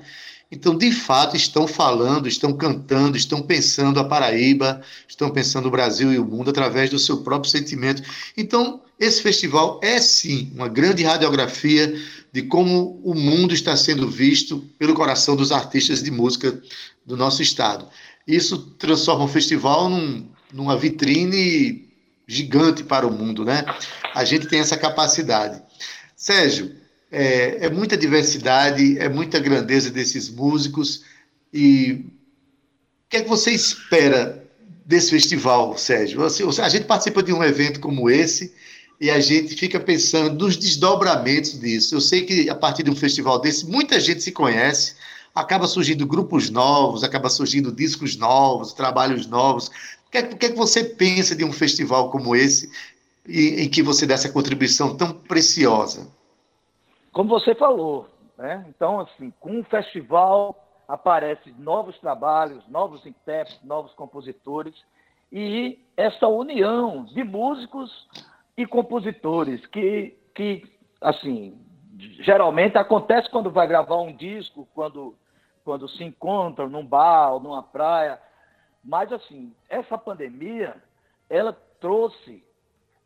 então, 0.53 0.77
de 0.77 0.93
fato, 0.93 1.35
estão 1.35 1.67
falando, 1.67 2.29
estão 2.29 2.53
cantando, 2.53 3.17
estão 3.17 3.41
pensando 3.41 3.99
a 3.99 4.05
Paraíba, 4.05 4.83
estão 5.09 5.31
pensando 5.31 5.67
o 5.67 5.71
Brasil 5.71 6.13
e 6.13 6.19
o 6.19 6.27
mundo 6.27 6.51
através 6.51 6.91
do 6.91 6.99
seu 6.99 7.23
próprio 7.23 7.51
sentimento. 7.51 8.03
Então, 8.37 8.83
esse 9.03 9.21
festival 9.21 9.81
é 9.83 10.01
sim 10.01 10.53
uma 10.55 10.69
grande 10.69 11.03
radiografia 11.03 11.93
de 12.33 12.43
como 12.43 13.01
o 13.03 13.15
mundo 13.15 13.53
está 13.53 13.77
sendo 13.77 14.09
visto 14.09 14.59
pelo 14.79 14.95
coração 14.95 15.35
dos 15.35 15.51
artistas 15.51 16.01
de 16.01 16.11
música 16.13 16.63
do 17.05 17.17
nosso 17.17 17.43
estado. 17.43 17.89
Isso 18.25 18.57
transforma 18.79 19.25
o 19.25 19.29
festival 19.29 19.91
num, 19.91 20.29
numa 20.53 20.77
vitrine 20.77 21.89
gigante 22.29 22.85
para 22.85 23.05
o 23.05 23.13
mundo, 23.13 23.45
né? 23.45 23.65
A 24.15 24.25
gente 24.25 24.47
tem 24.47 24.61
essa 24.61 24.77
capacidade. 24.77 25.61
Sérgio, 26.15 26.73
é, 27.11 27.67
é, 27.67 27.71
muita 27.71 27.97
diversidade, 27.97 29.01
é 29.01 29.09
muita 29.09 29.41
grandeza 29.41 29.91
desses 29.91 30.31
músicos. 30.31 31.03
E 31.53 32.05
o 33.05 33.09
que 33.09 33.17
é 33.17 33.23
que 33.23 33.29
você 33.29 33.51
espera 33.51 34.49
desse 34.87 35.11
festival, 35.11 35.77
Sérgio? 35.77 36.21
Você, 36.21 36.63
a 36.63 36.69
gente 36.69 36.85
participa 36.85 37.21
de 37.21 37.33
um 37.33 37.43
evento 37.43 37.81
como 37.81 38.09
esse 38.09 38.62
e 39.03 39.11
a 39.11 39.19
gente 39.19 39.57
fica 39.57 39.81
pensando 39.81 40.45
nos 40.45 40.57
desdobramentos 40.57 41.59
disso. 41.59 41.97
Eu 41.97 42.01
sei 42.01 42.25
que 42.25 42.49
a 42.49 42.55
partir 42.55 42.85
de 42.85 42.91
um 42.91 42.95
festival 42.95 43.41
desse, 43.41 43.69
muita 43.69 43.99
gente 43.99 44.23
se 44.23 44.31
conhece, 44.31 44.95
acaba 45.35 45.67
surgindo 45.67 46.07
grupos 46.07 46.49
novos, 46.49 47.03
acaba 47.03 47.29
surgindo 47.29 47.73
discos 47.73 48.17
novos, 48.17 48.73
trabalhos 48.73 49.27
novos. 49.27 49.67
O 50.07 50.11
que 50.13 50.19
é, 50.19 50.21
o 50.21 50.37
que, 50.37 50.47
é 50.47 50.51
que 50.51 50.57
você 50.57 50.85
pensa 50.85 51.35
de 51.35 51.45
um 51.45 51.53
festival 51.53 52.13
como 52.13 52.37
esse, 52.37 52.71
em, 53.29 53.65
em 53.65 53.69
que 53.69 53.83
você 53.83 54.07
dá 54.07 54.15
essa 54.15 54.31
contribuição 54.31 54.97
tão 54.97 55.13
preciosa? 55.13 56.09
como 57.13 57.29
você 57.29 57.57
falou, 57.57 58.09
né? 58.39 58.65
Então, 58.69 59.01
assim, 59.01 59.33
com 59.41 59.59
o 59.59 59.65
festival 59.65 60.57
aparecem 60.87 61.53
novos 61.59 61.99
trabalhos, 61.99 62.63
novos 62.69 63.05
intérpretes, 63.05 63.59
novos 63.65 63.93
compositores 63.95 64.75
e 65.33 65.77
essa 65.97 66.29
união 66.29 67.05
de 67.05 67.25
músicos 67.25 67.91
e 68.57 68.67
compositores 68.67 69.65
que, 69.67 70.17
que 70.35 70.65
assim, 71.01 71.59
geralmente 72.21 72.77
acontece 72.77 73.31
quando 73.31 73.51
vai 73.51 73.67
gravar 73.67 74.01
um 74.01 74.15
disco, 74.15 74.69
quando, 74.75 75.17
quando 75.65 75.89
se 75.89 76.05
encontram 76.05 76.69
num 76.69 76.85
bar 76.85 77.33
ou 77.33 77.41
numa 77.41 77.63
praia. 77.63 78.21
Mas, 78.85 79.13
assim, 79.13 79.55
essa 79.69 79.97
pandemia, 79.97 80.77
ela 81.31 81.53
trouxe 81.81 82.45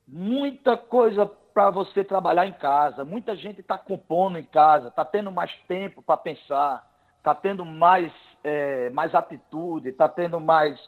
muita 0.06 0.76
coisa 0.76 1.26
para 1.26 1.70
você 1.70 2.04
trabalhar 2.04 2.46
em 2.46 2.52
casa. 2.52 3.04
Muita 3.04 3.34
gente 3.36 3.60
está 3.60 3.78
compondo 3.78 4.38
em 4.38 4.44
casa, 4.44 4.88
está 4.88 5.04
tendo 5.04 5.30
mais 5.30 5.52
tempo 5.66 6.02
para 6.02 6.16
pensar, 6.16 6.86
está 7.18 7.34
tendo 7.34 7.64
mais, 7.64 8.12
é, 8.44 8.90
mais 8.90 9.14
atitude, 9.14 9.88
está 9.88 10.08
tendo 10.08 10.40
mais 10.40 10.78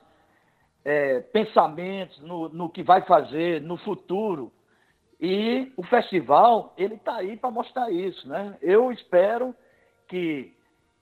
é, 0.88 1.20
pensamentos 1.20 2.18
no, 2.20 2.48
no 2.48 2.70
que 2.70 2.82
vai 2.82 3.02
fazer 3.02 3.60
no 3.60 3.76
futuro. 3.76 4.50
E 5.20 5.70
o 5.76 5.82
festival, 5.82 6.72
ele 6.78 6.94
está 6.94 7.16
aí 7.16 7.36
para 7.36 7.50
mostrar 7.50 7.90
isso. 7.90 8.26
Né? 8.26 8.56
Eu 8.62 8.90
espero 8.90 9.54
que 10.06 10.50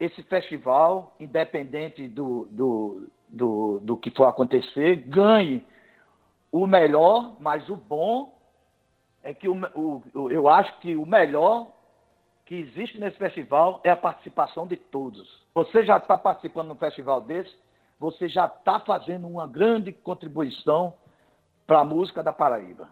esse 0.00 0.24
festival, 0.24 1.14
independente 1.20 2.08
do, 2.08 2.48
do, 2.50 3.08
do, 3.28 3.78
do 3.80 3.96
que 3.96 4.10
for 4.10 4.24
acontecer, 4.24 4.96
ganhe 5.06 5.64
o 6.50 6.66
melhor, 6.66 7.36
mas 7.38 7.68
o 7.68 7.76
bom 7.76 8.36
é 9.22 9.32
que 9.32 9.48
o, 9.48 9.54
o, 9.76 10.30
eu 10.32 10.48
acho 10.48 10.80
que 10.80 10.96
o 10.96 11.06
melhor 11.06 11.68
que 12.44 12.56
existe 12.56 12.98
nesse 12.98 13.18
festival 13.18 13.80
é 13.84 13.90
a 13.90 13.96
participação 13.96 14.66
de 14.66 14.76
todos. 14.76 15.46
Você 15.54 15.84
já 15.84 15.98
está 15.98 16.18
participando 16.18 16.66
de 16.66 16.72
um 16.72 16.76
festival 16.76 17.20
desse, 17.20 17.54
você 17.98 18.28
já 18.28 18.46
está 18.46 18.80
fazendo 18.80 19.26
uma 19.26 19.46
grande 19.46 19.92
contribuição 19.92 20.94
para 21.66 21.80
a 21.80 21.84
música 21.84 22.22
da 22.22 22.32
Paraíba. 22.32 22.88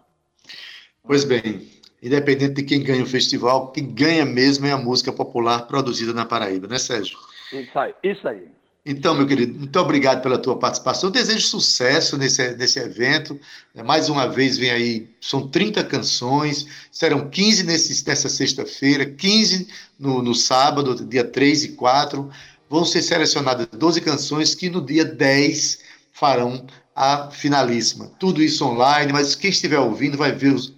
Pois 1.02 1.24
bem, 1.24 1.68
independente 2.02 2.54
de 2.54 2.62
quem 2.62 2.82
ganha 2.82 3.02
o 3.02 3.06
festival, 3.06 3.70
quem 3.72 3.94
ganha 3.94 4.24
mesmo 4.24 4.66
é 4.66 4.72
a 4.72 4.78
música 4.78 5.12
popular 5.12 5.66
produzida 5.66 6.12
na 6.12 6.24
Paraíba, 6.24 6.66
né, 6.66 6.78
Sérgio? 6.78 7.18
Isso 7.52 7.78
aí. 7.78 7.94
Isso 8.02 8.26
aí. 8.26 8.48
Então, 8.86 9.14
meu 9.14 9.26
querido, 9.26 9.58
muito 9.58 9.78
obrigado 9.78 10.20
pela 10.20 10.36
tua 10.36 10.58
participação. 10.58 11.08
Eu 11.08 11.12
desejo 11.12 11.46
sucesso 11.46 12.18
nesse, 12.18 12.54
nesse 12.54 12.78
evento. 12.78 13.40
Mais 13.82 14.10
uma 14.10 14.26
vez, 14.28 14.58
vem 14.58 14.70
aí, 14.70 15.08
são 15.18 15.48
30 15.48 15.82
canções, 15.84 16.66
serão 16.92 17.30
15 17.30 17.64
nesse, 17.64 18.06
nessa 18.06 18.28
sexta-feira, 18.28 19.06
15 19.06 19.68
no, 19.98 20.20
no 20.20 20.34
sábado, 20.34 21.02
dia 21.06 21.24
3 21.24 21.64
e 21.64 21.68
4. 21.72 22.30
Vão 22.68 22.84
ser 22.84 23.02
selecionadas 23.02 23.66
12 23.66 24.00
canções 24.00 24.54
que 24.54 24.68
no 24.68 24.80
dia 24.84 25.04
10 25.04 25.82
farão 26.12 26.66
a 26.94 27.30
finalíssima. 27.30 28.10
Tudo 28.18 28.42
isso 28.42 28.64
online, 28.64 29.12
mas 29.12 29.34
quem 29.34 29.50
estiver 29.50 29.78
ouvindo 29.78 30.16
vai 30.16 30.32
ver 30.32 30.54
os, 30.54 30.74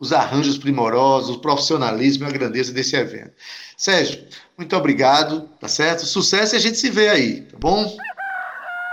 os 0.00 0.12
arranjos 0.12 0.56
primorosos, 0.56 1.36
o 1.36 1.40
profissionalismo 1.40 2.24
e 2.24 2.28
a 2.28 2.32
grandeza 2.32 2.72
desse 2.72 2.96
evento. 2.96 3.32
Sérgio, 3.76 4.26
muito 4.56 4.74
obrigado, 4.74 5.42
tá 5.60 5.68
certo? 5.68 6.06
Sucesso 6.06 6.54
e 6.54 6.56
a 6.56 6.60
gente 6.60 6.78
se 6.78 6.90
vê 6.90 7.10
aí, 7.10 7.42
tá 7.42 7.58
bom? 7.58 7.94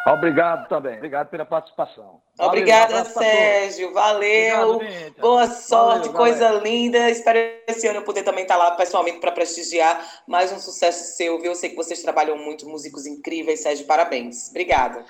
Obrigado 0.08 0.68
também. 0.68 0.98
Obrigado 0.98 1.30
pela 1.30 1.46
participação. 1.46 2.23
Obrigada, 2.40 3.06
Sérgio. 3.06 3.94
Valeu. 3.94 4.76
Obrigado, 4.76 5.14
Boa 5.20 5.48
sorte, 5.48 6.08
valeu, 6.08 6.14
coisa 6.14 6.46
valeu. 6.46 6.64
linda. 6.64 7.10
Espero 7.10 7.38
esse 7.68 7.88
ano 7.88 8.00
eu 8.00 8.04
poder 8.04 8.24
também 8.24 8.44
estar 8.44 8.58
lá 8.58 8.72
pessoalmente 8.72 9.20
para 9.20 9.32
prestigiar 9.32 10.04
mais 10.28 10.52
um 10.52 10.60
sucesso 10.60 11.16
seu, 11.16 11.40
viu? 11.40 11.52
Eu 11.52 11.56
sei 11.56 11.70
que 11.70 11.76
vocês 11.76 12.02
trabalham 12.02 12.38
muito, 12.38 12.68
músicos 12.68 13.06
incríveis, 13.06 13.62
Sérgio. 13.62 13.86
Parabéns. 13.86 14.50
Obrigada. 14.50 15.06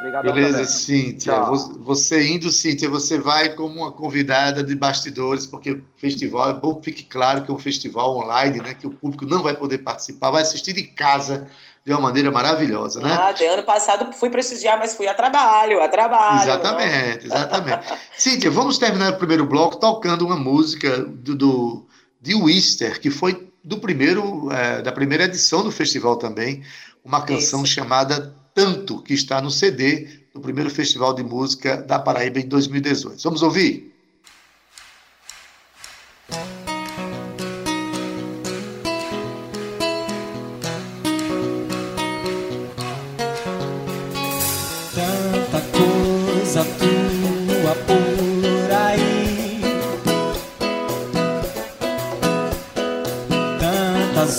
Obrigado 0.00 0.24
Beleza, 0.24 0.52
também. 0.52 0.66
Cíntia. 0.66 1.32
Tchau. 1.32 1.56
Você 1.78 2.26
indo, 2.26 2.50
Cíntia, 2.50 2.90
você 2.90 3.18
vai 3.18 3.54
como 3.54 3.76
uma 3.76 3.92
convidada 3.92 4.64
de 4.64 4.74
bastidores, 4.74 5.46
porque 5.46 5.70
o 5.70 5.84
festival, 5.96 6.50
é 6.50 6.54
bom 6.54 6.74
que 6.74 6.86
fique 6.86 7.04
claro 7.04 7.44
que 7.44 7.52
é 7.52 7.54
um 7.54 7.58
festival 7.58 8.16
online, 8.16 8.58
né? 8.60 8.74
Que 8.74 8.88
o 8.88 8.90
público 8.90 9.24
não 9.24 9.44
vai 9.44 9.54
poder 9.54 9.78
participar, 9.78 10.32
vai 10.32 10.42
assistir 10.42 10.72
de 10.72 10.82
casa 10.82 11.48
de 11.84 11.92
uma 11.92 12.00
maneira 12.00 12.30
maravilhosa, 12.30 13.00
né? 13.00 13.12
Ah, 13.12 13.32
de 13.32 13.44
ano 13.44 13.64
passado 13.64 14.12
fui 14.12 14.30
prestigiar, 14.30 14.78
mas 14.78 14.94
fui 14.94 15.08
a 15.08 15.14
trabalho, 15.14 15.82
a 15.82 15.88
trabalho. 15.88 16.42
Exatamente, 16.42 17.26
exatamente. 17.26 17.86
Cíntia, 18.16 18.50
vamos 18.50 18.78
terminar 18.78 19.12
o 19.12 19.16
primeiro 19.16 19.44
bloco 19.44 19.76
tocando 19.76 20.24
uma 20.24 20.36
música 20.36 20.98
do, 20.98 21.34
do 21.34 21.86
de 22.20 22.34
Wister, 22.36 23.00
que 23.00 23.10
foi 23.10 23.48
do 23.64 23.78
primeiro, 23.78 24.50
é, 24.52 24.80
da 24.80 24.92
primeira 24.92 25.24
edição 25.24 25.64
do 25.64 25.72
festival 25.72 26.16
também, 26.16 26.62
uma 27.04 27.22
canção 27.22 27.64
Isso. 27.64 27.74
chamada 27.74 28.34
Tanto, 28.54 29.02
que 29.02 29.14
está 29.14 29.40
no 29.40 29.50
CD 29.50 30.08
do 30.34 30.40
primeiro 30.40 30.68
Festival 30.70 31.14
de 31.14 31.22
Música 31.22 31.78
da 31.78 31.98
Paraíba 31.98 32.38
em 32.38 32.46
2018. 32.46 33.22
Vamos 33.22 33.42
ouvir? 33.42 33.91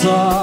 Tantas 0.04 0.43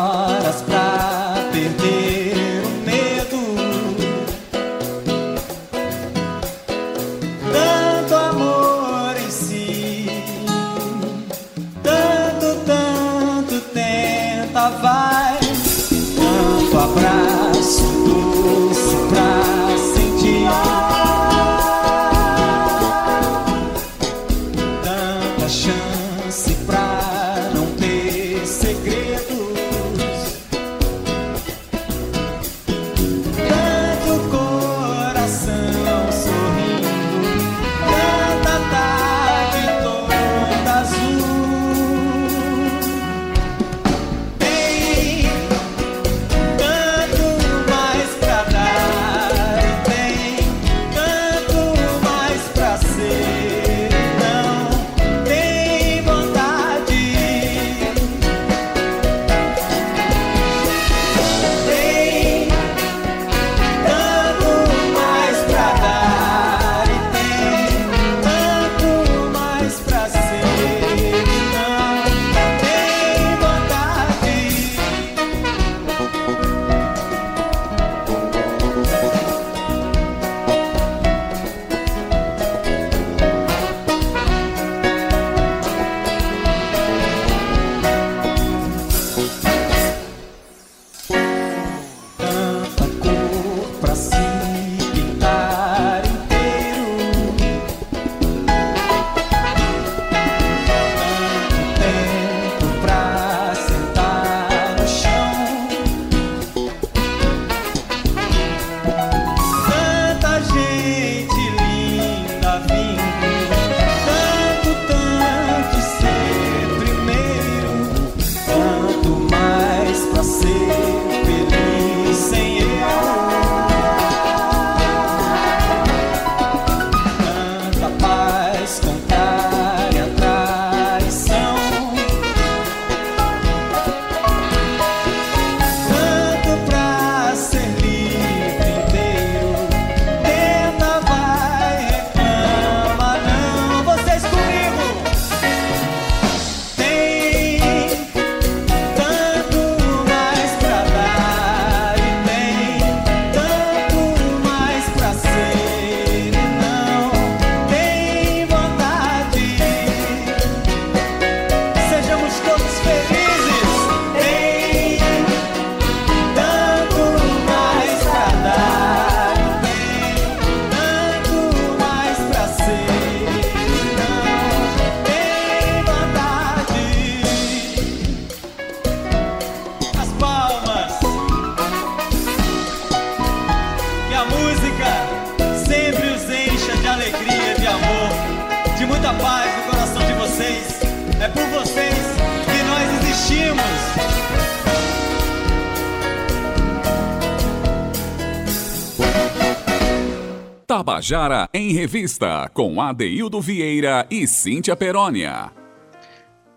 Tabajara 201.11 201.49
em 201.53 201.73
Revista, 201.73 202.49
com 202.55 202.81
Adeildo 202.81 203.41
Vieira 203.41 204.07
e 204.09 204.29
Cíntia 204.29 204.77
Perónia. 204.77 205.51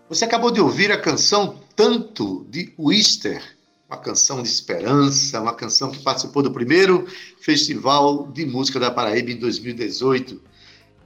Você 0.08 0.24
acabou 0.24 0.52
de 0.52 0.60
ouvir 0.60 0.92
a 0.92 1.00
canção 1.00 1.58
Tanto 1.74 2.46
de 2.48 2.72
Wister, 2.78 3.42
uma 3.88 3.98
canção 3.98 4.40
de 4.40 4.48
esperança, 4.48 5.40
uma 5.40 5.54
canção 5.56 5.90
que 5.90 5.98
participou 5.98 6.40
do 6.40 6.52
primeiro 6.52 7.04
Festival 7.40 8.28
de 8.28 8.46
Música 8.46 8.78
da 8.78 8.92
Paraíba 8.92 9.32
em 9.32 9.38
2018. 9.40 10.40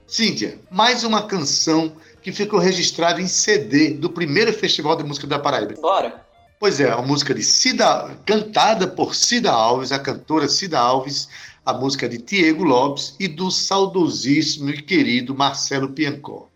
Cíntia, 0.05 0.59
mais 0.69 1.03
uma 1.03 1.23
canção 1.23 1.93
que 2.21 2.31
ficou 2.31 2.59
registrada 2.59 3.19
em 3.19 3.27
CD 3.27 3.95
do 3.95 4.11
primeiro 4.11 4.53
Festival 4.53 4.95
de 4.95 5.03
Música 5.03 5.25
da 5.25 5.39
Paraíba. 5.39 5.73
Bora. 5.81 6.23
Pois 6.59 6.79
é, 6.79 6.91
a 6.91 7.01
música 7.01 7.33
de 7.33 7.41
Cida, 7.41 8.15
cantada 8.25 8.85
por 8.85 9.15
Cida 9.15 9.49
Alves, 9.49 9.91
a 9.91 9.97
cantora 9.97 10.47
Cida 10.47 10.77
Alves, 10.77 11.29
a 11.69 11.73
música 11.73 12.09
de 12.09 12.17
Diego 12.17 12.63
Lopes 12.63 13.15
e 13.19 13.27
do 13.27 13.51
saudosíssimo 13.51 14.71
e 14.71 14.81
querido 14.81 15.35
Marcelo 15.35 15.89
Piancó. 15.89 16.49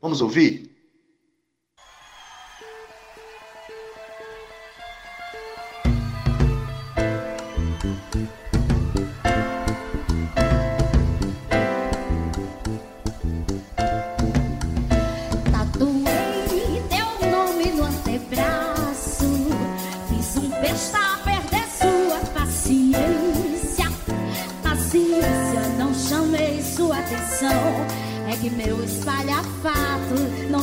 Vamos 0.00 0.20
ouvir? 0.20 0.67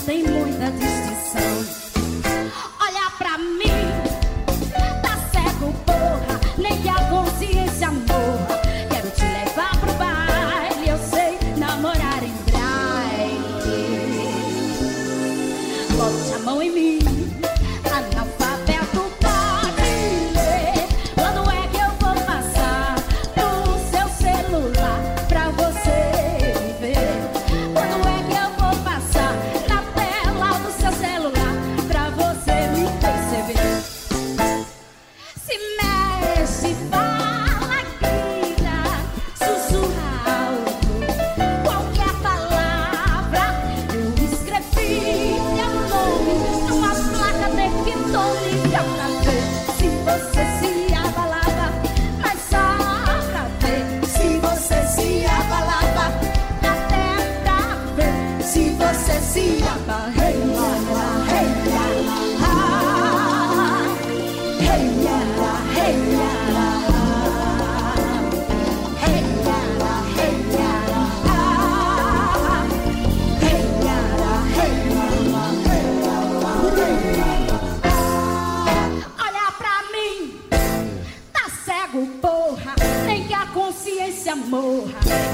tem 0.06 0.22
muita. 0.24 0.95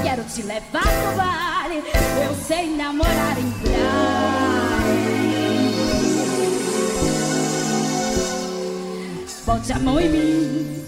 Quero 0.02 0.24
te 0.24 0.42
levar 0.42 0.82
pro 0.82 1.16
baile, 1.16 1.82
eu 2.24 2.34
sei 2.46 2.76
namorar 2.76 3.38
em 3.38 3.50
braille. 3.60 3.82
Bote 9.46 9.72
a 9.72 9.78
mão 9.78 10.00
em 10.00 10.08
mim, 10.08 10.81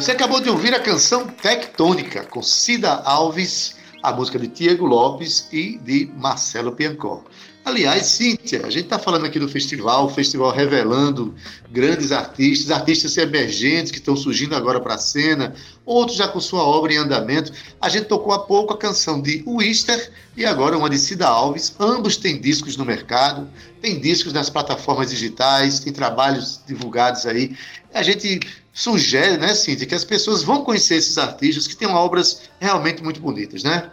Você 0.00 0.12
acabou 0.12 0.40
de 0.40 0.48
ouvir 0.48 0.74
a 0.74 0.80
canção 0.80 1.26
Tectônica, 1.26 2.24
com 2.24 2.42
Cida 2.42 2.90
Alves, 3.04 3.76
a 4.02 4.10
música 4.10 4.38
de 4.38 4.48
Tiago 4.48 4.86
Lopes 4.86 5.46
e 5.52 5.76
de 5.76 6.10
Marcelo 6.16 6.72
Piancó. 6.72 7.22
Aliás, 7.66 8.06
Cíntia, 8.06 8.64
a 8.64 8.70
gente 8.70 8.84
está 8.84 8.98
falando 8.98 9.26
aqui 9.26 9.38
do 9.38 9.46
festival, 9.46 10.06
o 10.06 10.08
festival 10.08 10.52
revelando 10.52 11.34
grandes 11.70 12.12
artistas, 12.12 12.70
artistas 12.70 13.18
emergentes 13.18 13.92
que 13.92 13.98
estão 13.98 14.16
surgindo 14.16 14.56
agora 14.56 14.80
para 14.80 14.94
a 14.94 14.98
cena, 14.98 15.54
outros 15.84 16.16
já 16.16 16.26
com 16.26 16.40
sua 16.40 16.62
obra 16.62 16.94
em 16.94 16.96
andamento. 16.96 17.52
A 17.78 17.90
gente 17.90 18.06
tocou 18.06 18.32
há 18.32 18.38
pouco 18.38 18.72
a 18.72 18.78
canção 18.78 19.20
de 19.20 19.44
Wister 19.46 20.10
e 20.34 20.46
agora 20.46 20.78
uma 20.78 20.88
de 20.88 20.98
Cida 20.98 21.28
Alves. 21.28 21.74
Ambos 21.78 22.16
têm 22.16 22.40
discos 22.40 22.74
no 22.74 22.86
mercado, 22.86 23.46
tem 23.82 24.00
discos 24.00 24.32
nas 24.32 24.48
plataformas 24.48 25.10
digitais, 25.10 25.80
tem 25.80 25.92
trabalhos 25.92 26.62
divulgados 26.66 27.26
aí. 27.26 27.54
A 27.92 28.02
gente 28.02 28.40
sugere, 28.80 29.36
né, 29.36 29.54
Cíntia, 29.54 29.86
que 29.86 29.94
as 29.94 30.04
pessoas 30.04 30.42
vão 30.42 30.64
conhecer 30.64 30.96
esses 30.96 31.18
artistas 31.18 31.66
que 31.66 31.76
têm 31.76 31.88
obras 31.88 32.48
realmente 32.58 33.02
muito 33.02 33.20
bonitas, 33.20 33.62
né? 33.62 33.90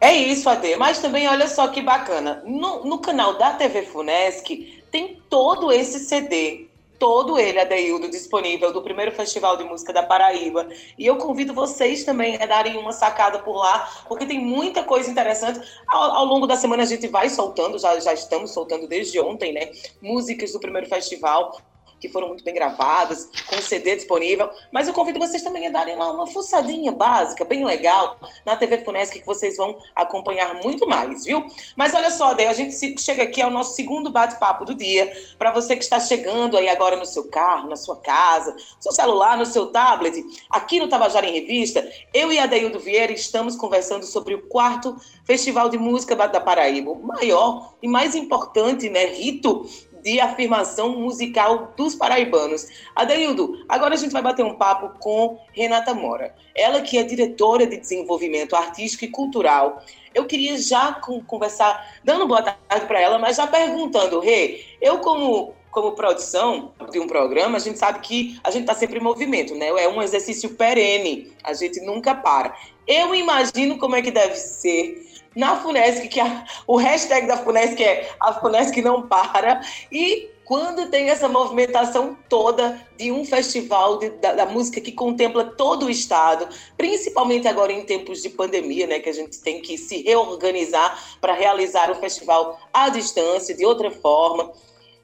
É 0.00 0.12
isso, 0.12 0.48
Ade. 0.48 0.74
Mas 0.76 0.98
também, 0.98 1.28
olha 1.28 1.48
só 1.48 1.68
que 1.68 1.80
bacana. 1.80 2.42
No, 2.44 2.84
no 2.84 2.98
canal 2.98 3.38
da 3.38 3.52
TV 3.52 3.82
Funesc 3.82 4.82
tem 4.90 5.22
todo 5.28 5.70
esse 5.70 6.00
CD, 6.00 6.66
todo 6.98 7.38
ele, 7.38 7.60
Adeildo, 7.60 8.10
disponível 8.10 8.72
do 8.72 8.82
primeiro 8.82 9.12
Festival 9.12 9.56
de 9.56 9.62
Música 9.62 9.92
da 9.92 10.02
Paraíba. 10.02 10.68
E 10.98 11.06
eu 11.06 11.16
convido 11.16 11.54
vocês 11.54 12.04
também 12.04 12.40
a 12.42 12.46
darem 12.46 12.76
uma 12.76 12.92
sacada 12.92 13.38
por 13.38 13.56
lá, 13.56 13.88
porque 14.08 14.26
tem 14.26 14.40
muita 14.40 14.82
coisa 14.82 15.08
interessante. 15.08 15.60
Ao, 15.86 16.16
ao 16.16 16.24
longo 16.24 16.48
da 16.48 16.56
semana 16.56 16.82
a 16.82 16.86
gente 16.86 17.06
vai 17.06 17.28
soltando, 17.28 17.78
já, 17.78 17.98
já 18.00 18.12
estamos 18.12 18.52
soltando 18.52 18.88
desde 18.88 19.20
ontem, 19.20 19.52
né? 19.52 19.70
Músicas 20.02 20.52
do 20.52 20.60
primeiro 20.60 20.88
festival 20.88 21.60
que 22.00 22.08
foram 22.08 22.28
muito 22.28 22.44
bem 22.44 22.54
gravadas, 22.54 23.28
com 23.48 23.60
CD 23.60 23.96
disponível. 23.96 24.50
Mas 24.72 24.88
eu 24.88 24.94
convido 24.94 25.18
vocês 25.18 25.42
também 25.42 25.66
a 25.66 25.70
darem 25.70 25.96
lá 25.96 26.10
uma 26.10 26.26
fuçadinha 26.26 26.92
básica, 26.92 27.44
bem 27.44 27.64
legal, 27.64 28.18
na 28.44 28.56
TV 28.56 28.78
Funesc, 28.78 29.18
que 29.18 29.26
vocês 29.26 29.56
vão 29.56 29.78
acompanhar 29.94 30.54
muito 30.62 30.86
mais, 30.86 31.24
viu? 31.24 31.44
Mas 31.76 31.94
olha 31.94 32.10
só, 32.10 32.34
Dei, 32.34 32.46
a 32.46 32.52
gente 32.52 33.00
chega 33.00 33.22
aqui 33.22 33.42
ao 33.42 33.50
nosso 33.50 33.74
segundo 33.74 34.10
bate-papo 34.10 34.64
do 34.64 34.74
dia. 34.74 35.12
Para 35.38 35.52
você 35.52 35.76
que 35.76 35.82
está 35.82 36.00
chegando 36.00 36.56
aí 36.56 36.68
agora 36.68 36.96
no 36.96 37.06
seu 37.06 37.28
carro, 37.28 37.68
na 37.68 37.76
sua 37.76 37.96
casa, 37.96 38.52
no 38.52 38.82
seu 38.82 38.92
celular, 38.92 39.36
no 39.36 39.46
seu 39.46 39.66
tablet, 39.66 40.24
aqui 40.50 40.78
no 40.80 40.88
Tabajara 40.88 41.26
em 41.26 41.32
Revista, 41.32 41.86
eu 42.12 42.32
e 42.32 42.38
a 42.38 42.46
Deildo 42.46 42.78
Vieira 42.78 43.12
estamos 43.12 43.56
conversando 43.56 44.04
sobre 44.04 44.34
o 44.34 44.42
quarto 44.42 44.96
Festival 45.24 45.68
de 45.68 45.78
Música 45.78 46.16
da 46.16 46.40
Paraíba, 46.40 46.90
o 46.90 47.02
maior 47.02 47.74
e 47.82 47.88
mais 47.88 48.14
importante 48.14 48.88
né, 48.88 49.06
rito 49.06 49.68
de 50.02 50.20
afirmação 50.20 50.98
musical 50.98 51.72
dos 51.76 51.94
paraibanos. 51.94 52.66
Adeildo, 52.94 53.64
agora 53.68 53.94
a 53.94 53.96
gente 53.96 54.12
vai 54.12 54.22
bater 54.22 54.44
um 54.44 54.54
papo 54.54 54.98
com 54.98 55.38
Renata 55.52 55.94
Mora. 55.94 56.34
Ela 56.54 56.80
que 56.80 56.98
é 56.98 57.02
diretora 57.02 57.66
de 57.66 57.78
desenvolvimento 57.78 58.56
artístico 58.56 59.04
e 59.04 59.08
cultural. 59.08 59.82
Eu 60.14 60.26
queria 60.26 60.58
já 60.58 60.92
conversar, 61.26 61.98
dando 62.02 62.26
boa 62.26 62.42
tarde 62.42 62.86
para 62.86 63.00
ela, 63.00 63.18
mas 63.18 63.36
já 63.36 63.46
perguntando, 63.46 64.20
Rê, 64.20 64.64
eu 64.80 64.98
como 64.98 65.54
como 65.70 65.92
produção 65.92 66.72
de 66.90 66.98
um 66.98 67.06
programa, 67.06 67.56
a 67.56 67.60
gente 67.60 67.78
sabe 67.78 68.00
que 68.00 68.40
a 68.42 68.50
gente 68.50 68.62
está 68.62 68.74
sempre 68.74 68.98
em 68.98 69.02
movimento, 69.02 69.54
né? 69.54 69.68
É 69.68 69.88
um 69.88 70.02
exercício 70.02 70.50
perene, 70.50 71.30
a 71.44 71.52
gente 71.52 71.80
nunca 71.80 72.14
para. 72.14 72.56
Eu 72.86 73.14
imagino 73.14 73.78
como 73.78 73.94
é 73.94 74.02
que 74.02 74.10
deve 74.10 74.34
ser 74.34 75.07
na 75.34 75.56
Funesc, 75.56 76.08
que 76.08 76.20
a, 76.20 76.44
o 76.66 76.76
hashtag 76.76 77.26
da 77.26 77.36
Funesc 77.36 77.80
é 77.82 78.10
a 78.20 78.32
Funesc 78.32 78.80
não 78.82 79.06
para, 79.06 79.60
e 79.90 80.28
quando 80.48 80.88
tem 80.88 81.10
essa 81.10 81.28
movimentação 81.28 82.16
toda 82.26 82.80
de 82.96 83.12
um 83.12 83.22
festival 83.22 83.98
de, 83.98 84.08
da, 84.08 84.32
da, 84.32 84.46
música 84.46 84.80
que 84.80 84.92
contempla 84.92 85.44
todo 85.44 85.84
o 85.84 85.90
estado, 85.90 86.48
principalmente 86.74 87.46
agora 87.46 87.70
em 87.70 87.84
tempos 87.84 88.22
de 88.22 88.30
pandemia, 88.30 88.86
né, 88.86 88.98
que 88.98 89.10
a 89.10 89.12
gente 89.12 89.38
tem 89.40 89.60
que 89.60 89.76
se 89.76 90.00
reorganizar 90.02 91.18
para 91.20 91.34
realizar 91.34 91.90
o 91.90 91.96
festival 91.96 92.58
à 92.72 92.88
distância, 92.88 93.54
de 93.54 93.66
outra 93.66 93.90
forma. 93.90 94.50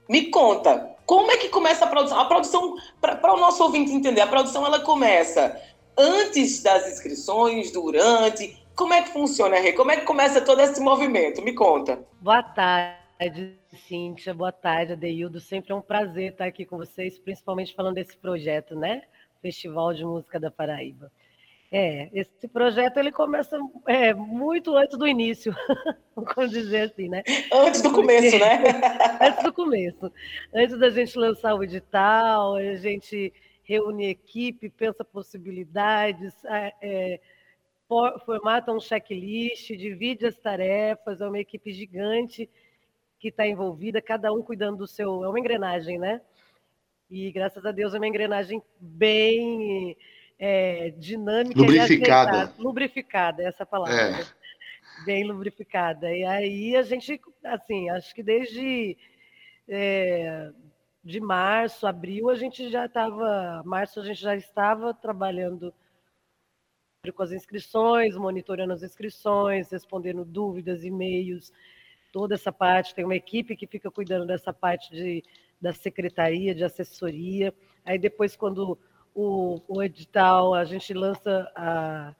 Me 0.08 0.30
conta, 0.30 0.96
Como 1.04 1.30
é 1.30 1.36
que 1.36 1.50
começa 1.50 1.84
a 1.84 1.88
produção? 1.88 2.18
A 2.18 2.24
produção, 2.24 2.74
para 2.98 3.34
o 3.34 3.38
nosso 3.38 3.62
ouvinte 3.62 3.92
entender, 3.92 4.22
a 4.22 4.26
produção 4.26 4.64
ela 4.64 4.80
começa 4.80 5.60
antes 5.96 6.62
das 6.62 6.90
inscrições, 6.90 7.70
durante. 7.70 8.63
Como 8.74 8.92
é 8.92 9.02
que 9.02 9.10
funciona, 9.10 9.60
Rê? 9.60 9.72
Como 9.72 9.92
é 9.92 9.96
que 9.96 10.04
começa 10.04 10.40
todo 10.40 10.60
esse 10.60 10.80
movimento? 10.80 11.40
Me 11.42 11.54
conta. 11.54 12.04
Boa 12.20 12.42
tarde, 12.42 13.56
Cíntia. 13.86 14.34
Boa 14.34 14.50
tarde, 14.50 14.94
Adeildo. 14.94 15.40
Sempre 15.40 15.72
é 15.72 15.76
um 15.76 15.80
prazer 15.80 16.32
estar 16.32 16.46
aqui 16.46 16.64
com 16.64 16.76
vocês, 16.76 17.16
principalmente 17.16 17.72
falando 17.72 17.94
desse 17.94 18.16
projeto, 18.16 18.74
né? 18.74 19.02
Festival 19.40 19.94
de 19.94 20.04
Música 20.04 20.40
da 20.40 20.50
Paraíba. 20.50 21.10
É, 21.70 22.08
esse 22.12 22.48
projeto 22.48 22.98
ele 22.98 23.12
começa 23.12 23.58
é, 23.86 24.12
muito 24.12 24.76
antes 24.76 24.98
do 24.98 25.06
início, 25.06 25.54
vamos 26.14 26.50
dizer 26.50 26.90
assim, 26.90 27.08
né? 27.08 27.22
Antes 27.52 27.80
do 27.80 27.92
começo, 27.92 28.38
né? 28.38 28.62
antes 29.20 29.42
do 29.42 29.52
começo. 29.52 30.12
Antes 30.52 30.78
da 30.78 30.90
gente 30.90 31.16
lançar 31.16 31.54
o 31.54 31.62
edital, 31.62 32.56
a 32.56 32.74
gente 32.76 33.32
reúne 33.62 34.06
equipe, 34.08 34.68
pensa 34.68 35.04
possibilidades, 35.04 36.34
é, 36.80 37.20
formata 37.89 38.72
um 38.72 38.80
checklist, 38.80 39.68
divide 39.76 40.26
as 40.26 40.37
tarefas, 40.37 41.20
é 41.20 41.28
uma 41.28 41.39
equipe 41.39 41.72
gigante 41.72 42.49
que 43.18 43.28
está 43.28 43.47
envolvida, 43.47 44.03
cada 44.03 44.32
um 44.32 44.43
cuidando 44.43 44.78
do 44.78 44.87
seu. 44.87 45.24
É 45.24 45.28
uma 45.28 45.39
engrenagem, 45.39 45.99
né? 45.99 46.20
E 47.11 47.30
graças 47.30 47.64
a 47.64 47.72
Deus 47.72 47.95
é 47.95 47.99
uma 47.99 48.07
engrenagem 48.07 48.62
bem 48.78 49.97
é, 50.39 50.91
dinâmica 50.99 51.61
lubrificada. 51.61 52.53
e 52.59 52.62
lubrificada, 52.62 53.43
essa 53.43 53.64
palavra. 53.64 54.20
É. 54.20 55.05
Bem 55.05 55.24
lubrificada. 55.24 56.11
E 56.11 56.24
aí 56.24 56.76
a 56.76 56.82
gente, 56.82 57.20
assim, 57.45 57.91
acho 57.91 58.14
que 58.14 58.22
desde 58.22 58.97
é, 59.68 60.51
de 61.03 61.20
março, 61.20 61.87
abril, 61.87 62.30
a 62.30 62.35
gente 62.35 62.70
já 62.70 62.87
estava. 62.87 63.62
Março 63.64 64.01
a 64.01 64.05
gente 64.05 64.20
já 64.20 64.35
estava 64.35 64.95
trabalhando 64.95 65.72
com 67.12 67.22
as 67.22 67.32
inscrições, 67.32 68.16
monitorando 68.16 68.72
as 68.72 68.82
inscrições, 68.82 69.70
respondendo 69.70 70.24
dúvidas, 70.24 70.84
e-mails, 70.84 71.52
toda 72.12 72.34
essa 72.34 72.52
parte. 72.52 72.94
Tem 72.94 73.05
uma 73.05 73.16
equipe 73.16 73.57
que 73.57 73.66
fica 73.66 73.90
cuidando 73.90 74.26
dessa 74.26 74.52
parte 74.52 74.90
de, 74.90 75.22
da 75.61 75.72
secretaria, 75.72 76.55
de 76.55 76.64
assessoria. 76.64 77.52
Aí 77.84 77.98
depois, 77.98 78.36
quando 78.36 78.78
o, 79.14 79.61
o 79.68 79.82
edital, 79.82 80.55
a 80.55 80.64
gente 80.64 80.92
lança 80.92 81.50
a, 81.55 82.14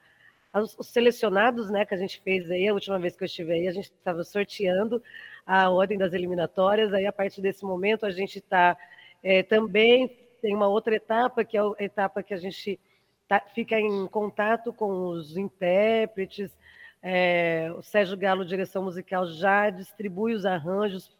os 0.61 0.87
selecionados, 0.87 1.69
né, 1.69 1.85
que 1.85 1.93
a 1.93 1.97
gente 1.97 2.21
fez 2.21 2.49
aí, 2.49 2.67
a 2.67 2.73
última 2.73 2.97
vez 2.97 3.15
que 3.15 3.23
eu 3.23 3.25
estive 3.25 3.51
aí, 3.51 3.67
a 3.67 3.71
gente 3.71 3.91
estava 3.91 4.23
sorteando 4.23 5.03
a 5.45 5.69
ordem 5.69 5.97
das 5.97 6.13
eliminatórias, 6.13 6.93
aí 6.93 7.05
a 7.05 7.11
partir 7.11 7.41
desse 7.41 7.65
momento 7.65 8.05
a 8.05 8.11
gente 8.11 8.39
está 8.39 8.77
é, 9.21 9.43
também, 9.43 10.07
tem 10.41 10.55
uma 10.55 10.67
outra 10.67 10.95
etapa, 10.95 11.43
que 11.43 11.57
é 11.57 11.61
a 11.61 11.73
etapa 11.79 12.23
que 12.23 12.33
a 12.33 12.37
gente 12.37 12.79
tá, 13.27 13.39
fica 13.53 13.79
em 13.79 14.07
contato 14.07 14.73
com 14.73 15.09
os 15.09 15.37
intérpretes, 15.37 16.55
é, 17.01 17.71
o 17.77 17.81
Sérgio 17.81 18.17
Galo, 18.17 18.45
direção 18.45 18.83
musical, 18.83 19.27
já 19.27 19.69
distribui 19.69 20.33
os 20.33 20.45
arranjos 20.45 21.11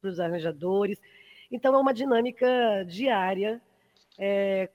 para 0.00 0.10
os 0.10 0.18
arranjadores, 0.18 1.00
então 1.50 1.74
é 1.74 1.78
uma 1.78 1.94
dinâmica 1.94 2.84
diária, 2.88 3.60
é, 4.18 4.68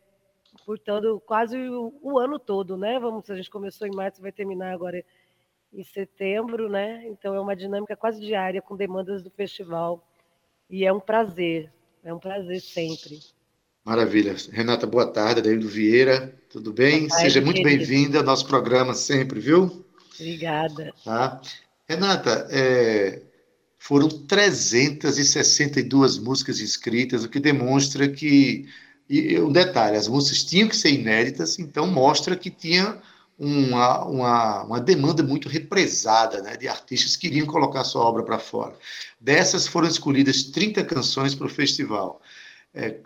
portanto, 0.65 1.21
quase 1.25 1.57
o, 1.57 1.93
o, 2.01 2.19
ano 2.19 2.39
todo, 2.39 2.77
né? 2.77 2.99
Vamos, 2.99 3.29
a 3.29 3.35
gente 3.35 3.49
começou 3.49 3.87
em 3.87 3.95
março, 3.95 4.21
vai 4.21 4.31
terminar 4.31 4.73
agora 4.73 5.03
em 5.73 5.83
setembro, 5.83 6.69
né? 6.69 7.05
Então 7.07 7.33
é 7.33 7.39
uma 7.39 7.55
dinâmica 7.55 7.95
quase 7.95 8.21
diária 8.21 8.61
com 8.61 8.75
demandas 8.75 9.23
do 9.23 9.29
festival. 9.29 10.03
E 10.69 10.85
é 10.85 10.91
um 10.91 10.99
prazer, 10.99 11.71
é 12.03 12.13
um 12.13 12.19
prazer 12.19 12.61
sempre. 12.61 13.19
Maravilha. 13.87 14.35
Renata, 14.51 14.85
boa 14.85 15.05
tarde. 15.05 15.41
Daíldo 15.41 15.69
Vieira, 15.69 16.37
tudo 16.49 16.73
bem? 16.73 17.07
Tarde, 17.07 17.23
Seja 17.23 17.39
muito 17.39 17.63
bem-vinda 17.63 18.17
ao 18.17 18.23
nosso 18.25 18.45
programa 18.45 18.93
sempre, 18.93 19.39
viu? 19.39 19.85
Obrigada. 20.13 20.93
Tá. 21.05 21.39
Renata, 21.87 22.49
é, 22.51 23.21
foram 23.79 24.09
362 24.09 26.17
músicas 26.17 26.59
inscritas, 26.59 27.23
o 27.23 27.29
que 27.29 27.39
demonstra 27.39 28.09
que. 28.09 28.67
E 29.09 29.39
um 29.39 29.53
detalhe, 29.53 29.95
as 29.95 30.09
músicas 30.09 30.43
tinham 30.43 30.67
que 30.67 30.75
ser 30.75 30.91
inéditas, 30.91 31.57
então 31.57 31.87
mostra 31.87 32.35
que 32.35 32.49
tinha 32.49 33.01
uma, 33.39 34.03
uma, 34.03 34.63
uma 34.63 34.81
demanda 34.81 35.23
muito 35.23 35.47
represada 35.47 36.41
né, 36.41 36.57
de 36.57 36.67
artistas 36.67 37.15
que 37.15 37.29
queriam 37.29 37.47
colocar 37.47 37.85
sua 37.85 38.03
obra 38.03 38.23
para 38.23 38.37
fora. 38.37 38.75
Dessas 39.17 39.65
foram 39.65 39.87
escolhidas 39.87 40.43
30 40.43 40.83
canções 40.83 41.33
para 41.33 41.47
o 41.47 41.49
festival. 41.49 42.21
É, 42.73 42.97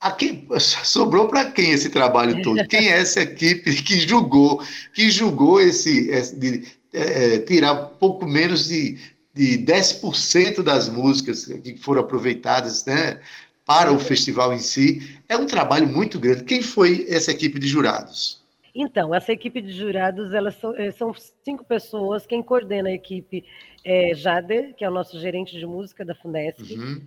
Aqui, 0.00 0.46
sobrou 0.60 1.28
para 1.28 1.50
quem 1.50 1.70
esse 1.70 1.90
trabalho 1.90 2.42
todo? 2.42 2.66
Quem 2.68 2.88
é 2.88 2.98
essa 2.98 3.20
equipe 3.20 3.82
que 3.82 4.00
julgou, 4.00 4.62
que 4.94 5.10
julgou 5.10 5.60
esse, 5.60 6.08
esse 6.10 6.36
de, 6.36 6.66
é, 6.92 7.34
é 7.34 7.38
tirar 7.40 7.74
pouco 7.74 8.26
menos 8.26 8.68
de, 8.68 8.98
de 9.34 9.58
10% 9.58 10.62
das 10.62 10.88
músicas 10.88 11.44
que 11.46 11.76
foram 11.76 12.02
aproveitadas 12.02 12.84
né, 12.86 13.20
para 13.66 13.92
o 13.92 13.98
festival 13.98 14.52
em 14.52 14.60
si? 14.60 15.18
É 15.28 15.36
um 15.36 15.46
trabalho 15.46 15.88
muito 15.88 16.18
grande. 16.18 16.44
Quem 16.44 16.62
foi 16.62 17.06
essa 17.08 17.32
equipe 17.32 17.58
de 17.58 17.66
jurados? 17.66 18.38
Então, 18.74 19.12
essa 19.12 19.32
equipe 19.32 19.60
de 19.60 19.72
jurados, 19.72 20.32
elas 20.32 20.54
são, 20.54 20.72
eh, 20.76 20.92
são 20.92 21.12
cinco 21.44 21.64
pessoas. 21.64 22.24
Quem 22.24 22.40
coordena 22.40 22.88
a 22.90 22.92
equipe 22.92 23.44
é 23.84 24.14
Jader, 24.14 24.72
que 24.76 24.84
é 24.84 24.88
o 24.88 24.92
nosso 24.92 25.18
gerente 25.18 25.58
de 25.58 25.66
música 25.66 26.04
da 26.04 26.14
Fundesc. 26.14 26.62
Uhum. 26.74 27.02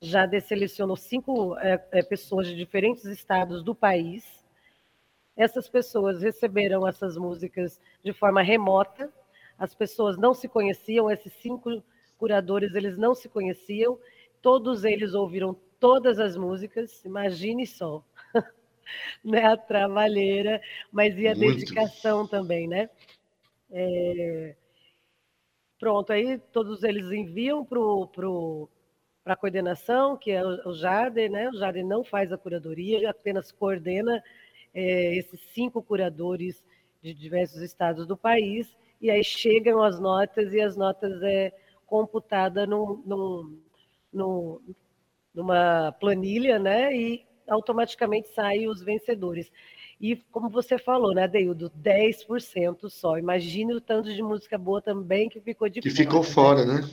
Jader 0.00 0.42
selecionou 0.42 0.96
cinco 0.96 1.56
é, 1.58 1.82
é, 1.90 2.02
pessoas 2.02 2.46
de 2.46 2.54
diferentes 2.54 3.04
estados 3.04 3.62
do 3.62 3.74
país. 3.74 4.44
Essas 5.36 5.68
pessoas 5.68 6.22
receberam 6.22 6.86
essas 6.86 7.16
músicas 7.16 7.80
de 8.02 8.12
forma 8.12 8.42
remota. 8.42 9.12
As 9.58 9.74
pessoas 9.74 10.16
não 10.16 10.34
se 10.34 10.48
conheciam, 10.48 11.10
esses 11.10 11.32
cinco 11.34 11.82
curadores, 12.18 12.74
eles 12.74 12.96
não 12.96 13.14
se 13.14 13.28
conheciam. 13.28 13.98
Todos 14.42 14.84
eles 14.84 15.14
ouviram 15.14 15.56
todas 15.80 16.18
as 16.18 16.36
músicas, 16.36 17.04
imagine 17.04 17.66
só. 17.66 18.04
né, 19.24 19.44
a 19.44 19.56
trabalheira, 19.56 20.60
mas 20.92 21.16
e 21.18 21.26
a 21.26 21.34
Muito. 21.34 21.56
dedicação 21.56 22.26
também, 22.26 22.68
né? 22.68 22.88
É... 23.70 24.54
Pronto, 25.78 26.12
aí 26.12 26.38
todos 26.52 26.82
eles 26.82 27.10
enviam 27.10 27.64
para 27.64 27.78
pro, 29.26 29.32
a 29.32 29.36
coordenação, 29.36 30.16
que 30.16 30.30
é 30.30 30.44
o, 30.44 30.72
Jardim, 30.72 31.28
né? 31.28 31.48
O 31.50 31.58
Jardim 31.58 31.82
não 31.82 32.04
faz 32.04 32.32
a 32.32 32.38
curadoria, 32.38 33.10
apenas 33.10 33.50
coordena 33.50 34.22
é, 34.72 35.16
esses 35.16 35.40
cinco 35.52 35.82
curadores 35.82 36.62
de 37.02 37.12
diversos 37.12 37.60
estados 37.60 38.06
do 38.06 38.16
país, 38.16 38.74
e 39.00 39.10
aí 39.10 39.22
chegam 39.24 39.82
as 39.82 39.98
notas 40.00 40.52
e 40.52 40.60
as 40.60 40.76
notas 40.76 41.20
é 41.22 41.52
computada 41.86 42.66
num, 42.66 43.02
num, 43.04 43.58
num, 44.12 44.60
numa 45.34 45.92
planilha, 45.92 46.58
né? 46.58 46.96
E 46.96 47.26
automaticamente 47.48 48.28
saem 48.28 48.68
os 48.68 48.82
vencedores. 48.82 49.50
E 50.00 50.16
como 50.16 50.48
você 50.48 50.78
falou, 50.78 51.14
né, 51.14 51.26
Deildo, 51.26 51.70
10% 51.70 52.90
só. 52.90 53.18
Imagine 53.18 53.74
o 53.74 53.80
tanto 53.80 54.12
de 54.12 54.22
música 54.22 54.58
boa 54.58 54.82
também 54.82 55.28
que 55.28 55.40
ficou 55.40 55.68
de 55.68 55.80
que 55.80 55.90
fora. 55.90 56.02
Ficou 56.02 56.22
fora, 56.22 56.64
né? 56.66 56.80
né? 56.82 56.88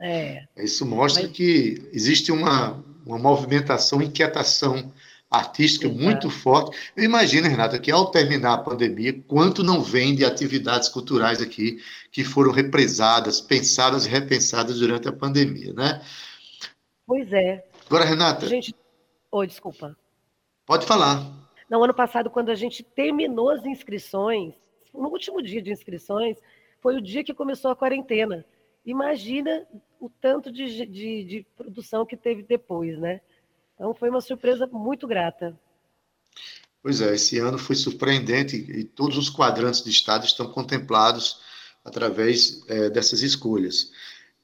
É. 0.00 0.44
Isso 0.56 0.84
mostra 0.84 1.22
Mas... 1.22 1.32
que 1.32 1.88
existe 1.92 2.30
uma, 2.30 2.84
uma 3.04 3.18
movimentação, 3.18 4.02
inquietação 4.02 4.92
artística 5.30 5.86
Exato. 5.86 6.02
muito 6.02 6.30
forte. 6.30 6.76
Eu 6.96 7.04
imagino, 7.04 7.48
Renata, 7.48 7.78
que 7.78 7.90
ao 7.90 8.10
terminar 8.10 8.54
a 8.54 8.58
pandemia, 8.58 9.20
quanto 9.26 9.62
não 9.62 9.82
vem 9.82 10.14
de 10.14 10.24
atividades 10.24 10.88
culturais 10.88 11.42
aqui 11.42 11.78
que 12.12 12.22
foram 12.22 12.52
represadas, 12.52 13.40
pensadas 13.40 14.06
e 14.06 14.08
repensadas 14.08 14.78
durante 14.78 15.08
a 15.08 15.12
pandemia, 15.12 15.72
né? 15.72 16.02
Pois 17.06 17.32
é. 17.32 17.64
Agora, 17.86 18.04
Renata. 18.04 18.46
Gente, 18.46 18.74
Oi, 19.30 19.46
desculpa. 19.46 19.96
Pode 20.64 20.86
falar. 20.86 21.30
No 21.68 21.82
ano 21.82 21.92
passado, 21.92 22.30
quando 22.30 22.50
a 22.50 22.54
gente 22.54 22.82
terminou 22.82 23.50
as 23.50 23.66
inscrições, 23.66 24.54
no 24.94 25.08
último 25.08 25.42
dia 25.42 25.60
de 25.60 25.70
inscrições, 25.70 26.38
foi 26.80 26.96
o 26.96 27.02
dia 27.02 27.24
que 27.24 27.34
começou 27.34 27.70
a 27.70 27.76
quarentena. 27.76 28.44
Imagina 28.84 29.66
o 30.00 30.08
tanto 30.08 30.50
de, 30.52 30.86
de, 30.86 31.24
de 31.24 31.46
produção 31.56 32.04
que 32.04 32.16
teve 32.16 32.42
depois, 32.42 32.98
né? 32.98 33.20
Então 33.74 33.94
foi 33.94 34.08
uma 34.08 34.20
surpresa 34.20 34.66
muito 34.66 35.06
grata. 35.06 35.58
Pois 36.82 37.00
é, 37.00 37.14
esse 37.14 37.38
ano 37.38 37.58
foi 37.58 37.74
surpreendente 37.74 38.56
e 38.56 38.84
todos 38.84 39.18
os 39.18 39.28
quadrantes 39.28 39.82
de 39.82 39.90
estado 39.90 40.24
estão 40.24 40.50
contemplados 40.50 41.40
através 41.84 42.62
é, 42.68 42.88
dessas 42.88 43.22
escolhas. 43.22 43.90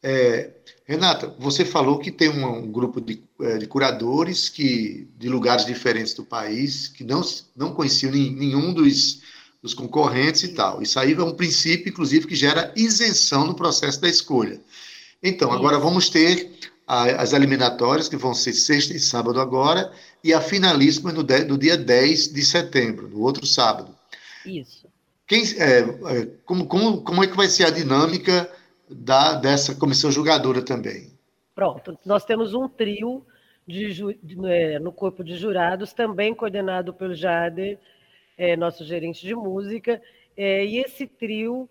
É, 0.03 0.51
Renata, 0.85 1.35
você 1.39 1.65
falou 1.65 1.99
que 1.99 2.11
tem 2.11 2.29
um, 2.29 2.65
um 2.65 2.73
grupo 2.73 3.01
de, 3.01 3.23
é, 3.41 3.59
de, 3.59 3.67
curadores 3.67 4.49
que 4.49 5.09
de 5.17 5.29
lugares 5.29 5.65
diferentes 5.65 6.15
do 6.15 6.25
país 6.25 6.89
que 6.89 7.05
não, 7.05 7.23
não 7.55 7.73
conheciam 7.73 8.11
nenhum 8.11 8.75
dos, 8.75 9.23
dos 9.63 9.73
concorrentes 9.73 10.43
e 10.43 10.49
tal. 10.49 10.83
Isso 10.83 10.99
aí 10.99 11.13
é 11.13 11.23
um 11.23 11.35
princípio, 11.35 11.89
inclusive, 11.89 12.27
que 12.27 12.35
gera 12.35 12.73
isenção 12.75 13.47
no 13.47 13.55
processo 13.55 14.01
da 14.01 14.09
escolha. 14.09 14.61
Então, 15.23 15.53
agora 15.53 15.79
vamos 15.79 16.11
ter 16.11 16.51
as 16.87 17.33
eliminatórias, 17.33 18.09
que 18.09 18.17
vão 18.17 18.35
ser 18.35 18.53
sexta 18.53 18.95
e 18.95 18.99
sábado 18.99 19.41
agora, 19.41 19.93
e 20.23 20.35
a 20.35 20.41
finalíssima 20.41 21.13
no, 21.13 21.23
no 21.23 21.59
dia 21.59 21.77
10 21.77 22.33
de 22.33 22.45
setembro, 22.45 23.09
no 23.09 23.21
outro 23.21 23.47
sábado. 23.47 23.95
Isso. 24.45 24.87
Quem, 25.27 25.43
é, 25.59 25.79
é, 25.79 26.27
como, 26.45 26.67
como, 26.67 27.03
como 27.03 27.25
é 27.25 27.27
que 27.27 27.37
vai 27.37 27.47
ser 27.47 27.65
a 27.65 27.71
dinâmica 27.71 28.51
da, 28.91 29.35
dessa 29.35 29.75
comissão 29.75 30.11
julgadora 30.11 30.61
também? 30.61 31.13
Pronto, 31.55 31.97
nós 32.05 32.25
temos 32.25 32.53
um 32.53 32.69
trio 32.69 33.25
de, 33.67 33.95
de, 34.23 34.47
é, 34.47 34.79
no 34.79 34.93
corpo 34.93 35.23
de 35.23 35.37
jurados, 35.37 35.93
também 35.93 36.35
coordenado 36.35 36.93
pelo 36.93 37.15
Jader, 37.15 37.79
é, 38.37 38.57
nosso 38.57 38.85
gerente 38.85 39.25
de 39.25 39.35
música, 39.35 40.03
é, 40.37 40.65
e 40.65 40.79
esse 40.79 41.07
trio, 41.07 41.69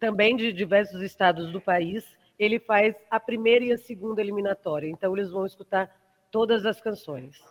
também 0.00 0.36
de 0.36 0.52
diversos 0.52 1.00
estados 1.02 1.52
do 1.52 1.60
país, 1.60 2.04
ele 2.38 2.58
faz 2.58 2.94
a 3.10 3.20
primeira 3.20 3.64
e 3.64 3.72
a 3.72 3.78
segunda 3.78 4.20
eliminatória. 4.20 4.88
Então, 4.88 5.16
eles 5.16 5.30
vão 5.30 5.46
escutar 5.46 5.90
todas 6.30 6.66
as 6.66 6.80
canções. 6.80 7.42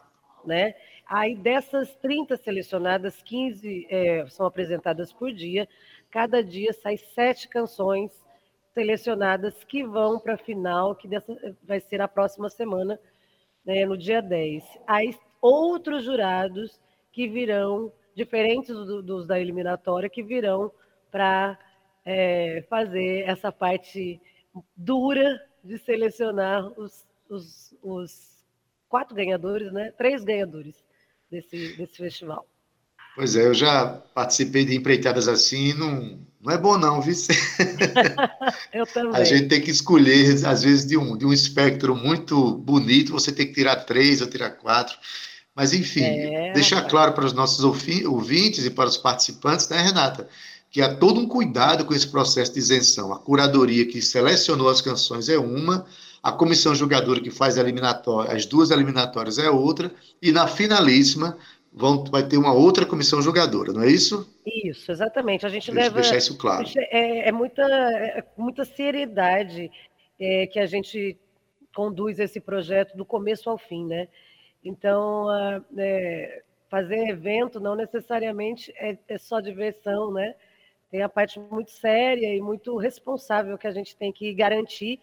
Né? 0.45 0.75
Aí, 1.07 1.35
dessas 1.35 1.95
30 1.97 2.35
selecionadas, 2.37 3.21
15 3.21 3.87
é, 3.89 4.25
são 4.27 4.45
apresentadas 4.45 5.13
por 5.13 5.31
dia. 5.31 5.67
Cada 6.11 6.43
dia 6.43 6.73
sai 6.73 6.97
sete 6.97 7.47
canções 7.47 8.11
selecionadas 8.73 9.63
que 9.63 9.83
vão 9.83 10.19
para 10.19 10.33
a 10.33 10.37
final, 10.37 10.95
que 10.95 11.07
dessa, 11.07 11.55
vai 11.63 11.79
ser 11.79 12.01
a 12.01 12.07
próxima 12.07 12.49
semana, 12.49 12.99
né, 13.65 13.85
no 13.85 13.97
dia 13.97 14.21
10. 14.21 14.63
Aí, 14.85 15.15
outros 15.41 16.03
jurados 16.03 16.79
que 17.11 17.27
virão, 17.27 17.91
diferentes 18.15 18.75
do, 18.75 19.01
dos 19.01 19.27
da 19.27 19.39
eliminatória, 19.39 20.09
que 20.09 20.23
virão 20.23 20.71
para 21.11 21.57
é, 22.03 22.65
fazer 22.69 23.21
essa 23.27 23.51
parte 23.51 24.19
dura 24.75 25.41
de 25.63 25.77
selecionar 25.77 26.67
os, 26.79 27.05
os, 27.29 27.73
os 27.81 28.45
quatro 28.89 29.15
ganhadores, 29.15 29.71
né? 29.71 29.91
Três 29.97 30.23
ganhadores 30.23 30.75
desse, 31.29 31.75
desse 31.77 31.97
festival. 31.97 32.47
Pois 33.15 33.35
é, 33.35 33.45
eu 33.45 33.53
já 33.53 34.01
participei 34.13 34.65
de 34.65 34.75
empreitadas 34.75 35.27
assim, 35.27 35.73
não, 35.73 36.19
não 36.41 36.51
é 36.51 36.57
bom 36.57 36.77
não, 36.79 36.99
viu? 36.99 37.13
eu 38.73 38.87
também. 38.87 39.21
A 39.21 39.23
gente 39.23 39.47
tem 39.47 39.61
que 39.61 39.69
escolher, 39.69 40.45
às 40.47 40.63
vezes, 40.63 40.85
de 40.85 40.97
um, 40.97 41.15
de 41.15 41.25
um 41.25 41.31
espectro 41.31 41.95
muito 41.95 42.55
bonito, 42.55 43.11
você 43.11 43.31
tem 43.31 43.45
que 43.45 43.53
tirar 43.53 43.77
três 43.85 44.19
ou 44.19 44.27
tirar 44.27 44.51
quatro. 44.51 44.97
Mas, 45.55 45.73
enfim, 45.73 46.03
é, 46.03 46.53
deixar 46.53 46.81
claro 46.89 47.13
para 47.13 47.25
os 47.25 47.33
nossos 47.33 47.63
ouvintes 47.63 48.65
e 48.65 48.71
para 48.71 48.89
os 48.89 48.97
participantes, 48.97 49.69
né, 49.69 49.79
Renata? 49.79 50.27
Que 50.73 50.81
há 50.81 50.95
todo 50.95 51.19
um 51.19 51.27
cuidado 51.27 51.85
com 51.85 51.93
esse 51.93 52.09
processo 52.09 52.51
de 52.51 52.57
isenção. 52.57 53.13
A 53.13 53.19
curadoria 53.19 53.85
que 53.85 54.01
selecionou 54.01 54.67
as 54.67 54.81
canções 54.81 55.29
é 55.29 55.37
uma, 55.37 55.85
a 56.21 56.31
comissão 56.31 56.73
julgadora 56.73 57.21
que 57.21 57.29
faz 57.29 57.59
as 57.59 58.45
duas 58.47 58.71
eliminatórias 58.71 59.37
é 59.37 59.51
outra, 59.51 59.93
e 60.19 60.31
na 60.31 60.47
finalíssima 60.47 61.37
vão, 61.71 62.03
vai 62.05 62.27
ter 62.27 62.37
uma 62.37 62.51
outra 62.51 62.87
comissão 62.87 63.21
julgadora, 63.21 63.71
não 63.71 63.83
é 63.83 63.87
isso? 63.87 64.27
Isso, 64.47 64.91
exatamente. 64.91 65.45
A 65.45 65.49
gente 65.49 65.71
Deixa, 65.71 65.79
leva. 65.79 66.01
Deixar 66.01 66.17
isso 66.17 66.35
claro. 66.39 66.67
É, 66.75 67.29
é 67.29 67.31
muita, 67.31 67.61
é 67.61 68.25
muita 68.35 68.65
seriedade 68.65 69.69
é, 70.19 70.47
que 70.47 70.59
a 70.59 70.65
gente 70.65 71.15
conduz 71.75 72.17
esse 72.17 72.39
projeto 72.39 72.97
do 72.97 73.05
começo 73.05 73.47
ao 73.47 73.59
fim, 73.59 73.85
né? 73.85 74.07
Então, 74.65 75.27
é, 75.77 76.41
fazer 76.67 77.09
evento 77.09 77.59
não 77.59 77.75
necessariamente 77.75 78.73
é, 78.75 78.97
é 79.07 79.19
só 79.19 79.39
diversão, 79.39 80.11
né? 80.11 80.33
Tem 80.93 81.01
a 81.01 81.09
parte 81.09 81.39
muito 81.39 81.71
séria 81.71 82.35
e 82.35 82.39
muito 82.39 82.77
responsável 82.77 83.57
que 83.57 83.65
a 83.65 83.71
gente 83.71 83.95
tem 83.95 84.13
que 84.13 84.31
garantir 84.31 84.99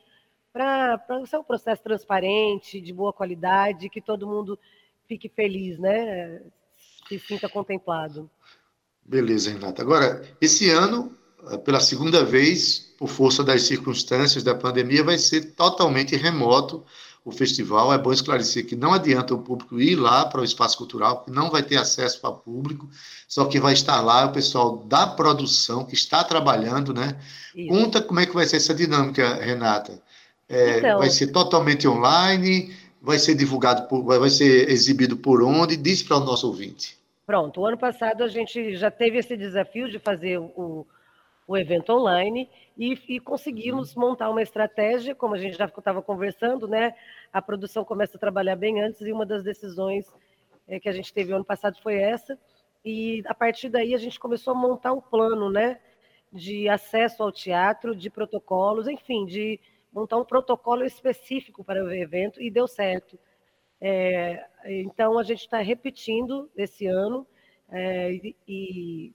para 0.52 1.00
ser 1.26 1.36
um 1.36 1.42
processo 1.42 1.82
transparente, 1.82 2.80
de 2.80 2.92
boa 2.92 3.12
qualidade, 3.12 3.90
que 3.90 4.00
todo 4.00 4.24
mundo 4.24 4.56
fique 5.08 5.28
feliz, 5.28 5.80
né? 5.80 6.42
Se 7.08 7.18
sinta 7.18 7.48
contemplado. 7.48 8.30
Beleza, 9.04 9.50
Renata. 9.50 9.82
Agora, 9.82 10.22
esse 10.40 10.70
ano, 10.70 11.12
pela 11.64 11.80
segunda 11.80 12.24
vez, 12.24 12.94
por 12.96 13.08
força 13.08 13.42
das 13.42 13.62
circunstâncias 13.62 14.44
da 14.44 14.54
pandemia, 14.54 15.02
vai 15.02 15.18
ser 15.18 15.56
totalmente 15.56 16.14
remoto 16.14 16.86
o 17.24 17.30
festival. 17.30 17.92
É 17.92 17.98
bom 17.98 18.12
esclarecer 18.12 18.66
que 18.66 18.76
não 18.76 18.92
adianta 18.92 19.34
o 19.34 19.38
público 19.38 19.80
ir 19.80 19.96
lá 19.96 20.24
para 20.24 20.40
o 20.40 20.44
espaço 20.44 20.76
cultural, 20.76 21.22
que 21.22 21.30
não 21.30 21.50
vai 21.50 21.62
ter 21.62 21.76
acesso 21.76 22.20
para 22.20 22.30
o 22.30 22.38
público, 22.38 22.88
só 23.28 23.44
que 23.44 23.60
vai 23.60 23.72
estar 23.72 24.00
lá 24.00 24.26
o 24.26 24.32
pessoal 24.32 24.78
da 24.78 25.06
produção 25.06 25.84
que 25.84 25.94
está 25.94 26.24
trabalhando, 26.24 26.92
né? 26.94 27.18
Isso. 27.54 27.68
Conta 27.68 28.00
como 28.02 28.20
é 28.20 28.26
que 28.26 28.34
vai 28.34 28.46
ser 28.46 28.56
essa 28.56 28.74
dinâmica, 28.74 29.34
Renata. 29.34 30.00
É, 30.48 30.78
então, 30.78 30.98
vai 30.98 31.10
ser 31.10 31.28
totalmente 31.28 31.86
online, 31.86 32.74
vai 33.00 33.18
ser 33.18 33.34
divulgado, 33.34 33.86
por, 33.88 34.02
vai 34.02 34.30
ser 34.30 34.68
exibido 34.68 35.16
por 35.16 35.42
onde? 35.42 35.76
Diz 35.76 36.02
para 36.02 36.16
o 36.16 36.20
nosso 36.20 36.46
ouvinte. 36.46 36.98
Pronto, 37.26 37.60
o 37.60 37.66
ano 37.66 37.78
passado 37.78 38.24
a 38.24 38.28
gente 38.28 38.74
já 38.74 38.90
teve 38.90 39.18
esse 39.18 39.36
desafio 39.36 39.88
de 39.88 40.00
fazer 40.00 40.38
o, 40.38 40.84
o 41.50 41.58
evento 41.58 41.92
online 41.92 42.48
e, 42.78 42.96
e 43.08 43.18
conseguimos 43.18 43.96
montar 43.96 44.30
uma 44.30 44.40
estratégia, 44.40 45.16
como 45.16 45.34
a 45.34 45.38
gente 45.38 45.58
já 45.58 45.64
estava 45.64 46.00
conversando, 46.00 46.68
né? 46.68 46.94
A 47.32 47.42
produção 47.42 47.84
começa 47.84 48.16
a 48.16 48.20
trabalhar 48.20 48.54
bem 48.54 48.80
antes 48.80 49.00
e 49.00 49.10
uma 49.10 49.26
das 49.26 49.42
decisões 49.42 50.06
é, 50.68 50.78
que 50.78 50.88
a 50.88 50.92
gente 50.92 51.12
teve 51.12 51.32
ano 51.32 51.44
passado 51.44 51.76
foi 51.82 51.96
essa. 51.96 52.38
E 52.84 53.24
a 53.26 53.34
partir 53.34 53.68
daí 53.68 53.96
a 53.96 53.98
gente 53.98 54.20
começou 54.20 54.52
a 54.52 54.56
montar 54.56 54.92
um 54.92 55.00
plano, 55.00 55.50
né? 55.50 55.80
De 56.32 56.68
acesso 56.68 57.20
ao 57.24 57.32
teatro, 57.32 57.96
de 57.96 58.08
protocolos, 58.08 58.86
enfim, 58.86 59.26
de 59.26 59.58
montar 59.92 60.18
um 60.18 60.24
protocolo 60.24 60.84
específico 60.84 61.64
para 61.64 61.82
o 61.82 61.92
evento 61.92 62.40
e 62.40 62.48
deu 62.48 62.68
certo. 62.68 63.18
É, 63.80 64.46
então 64.66 65.18
a 65.18 65.24
gente 65.24 65.40
está 65.40 65.58
repetindo 65.58 66.48
esse 66.56 66.86
ano 66.86 67.26
é, 67.68 68.12
e, 68.46 69.12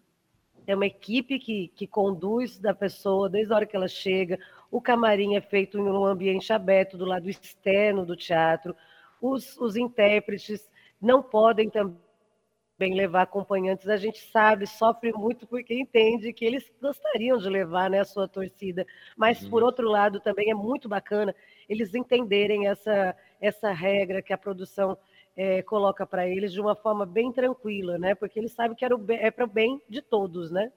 é 0.67 0.75
uma 0.75 0.85
equipe 0.85 1.39
que, 1.39 1.67
que 1.75 1.85
conduz 1.87 2.57
da 2.57 2.73
pessoa 2.73 3.29
desde 3.29 3.53
a 3.53 3.55
hora 3.57 3.65
que 3.65 3.75
ela 3.75 3.87
chega. 3.87 4.39
O 4.71 4.81
camarim 4.81 5.35
é 5.35 5.41
feito 5.41 5.77
em 5.77 5.81
um 5.81 6.05
ambiente 6.05 6.51
aberto, 6.51 6.97
do 6.97 7.05
lado 7.05 7.29
externo 7.29 8.05
do 8.05 8.15
teatro. 8.15 8.75
Os, 9.21 9.57
os 9.57 9.75
intérpretes 9.75 10.69
não 11.01 11.21
podem 11.21 11.69
também 11.69 12.93
levar 12.93 13.23
acompanhantes. 13.23 13.87
A 13.87 13.97
gente 13.97 14.19
sabe, 14.31 14.65
sofre 14.65 15.13
muito 15.13 15.45
porque 15.47 15.73
entende 15.73 16.33
que 16.33 16.43
eles 16.43 16.69
gostariam 16.81 17.37
de 17.37 17.49
levar 17.49 17.89
né, 17.89 17.99
a 17.99 18.05
sua 18.05 18.27
torcida. 18.27 18.85
Mas, 19.15 19.43
uhum. 19.43 19.49
por 19.49 19.63
outro 19.63 19.87
lado, 19.87 20.19
também 20.19 20.49
é 20.49 20.55
muito 20.55 20.89
bacana 20.89 21.33
eles 21.69 21.93
entenderem 21.95 22.67
essa, 22.67 23.15
essa 23.39 23.71
regra 23.71 24.21
que 24.21 24.33
a 24.33 24.37
produção 24.37 24.97
é, 25.35 25.61
coloca 25.61 26.05
para 26.05 26.27
eles 26.27 26.53
de 26.53 26.61
uma 26.61 26.75
forma 26.75 27.05
bem 27.05 27.31
tranquila, 27.31 27.97
né? 27.97 28.15
Porque 28.15 28.39
eles 28.39 28.53
sabem 28.53 28.75
que 28.75 28.85
o, 28.85 29.05
é 29.09 29.29
para 29.29 29.45
o 29.45 29.47
bem 29.47 29.81
de 29.89 30.01
todos, 30.01 30.49
né? 30.49 30.71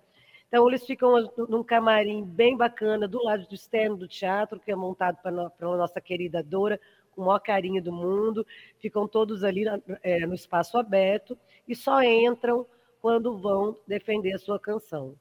Então 0.48 0.66
eles 0.66 0.84
ficam 0.84 1.30
num 1.48 1.62
camarim 1.62 2.24
bem 2.24 2.56
bacana 2.56 3.06
do 3.06 3.22
lado 3.22 3.46
do 3.46 3.54
externo 3.54 3.96
do 3.96 4.08
teatro, 4.08 4.58
que 4.58 4.72
é 4.72 4.74
montado 4.74 5.18
para 5.22 5.30
a 5.30 5.76
nossa 5.76 6.00
querida 6.00 6.42
Dora, 6.42 6.80
com 7.12 7.22
o 7.22 7.26
maior 7.26 7.38
carinho 7.38 7.82
do 7.82 7.92
mundo. 7.92 8.46
Ficam 8.78 9.06
todos 9.06 9.44
ali 9.44 9.64
é, 10.02 10.26
no 10.26 10.34
espaço 10.34 10.78
aberto 10.78 11.38
e 11.66 11.76
só 11.76 12.02
entram 12.02 12.66
quando 13.00 13.36
vão 13.36 13.76
defender 13.86 14.32
a 14.32 14.38
sua 14.38 14.58
canção. 14.58 15.14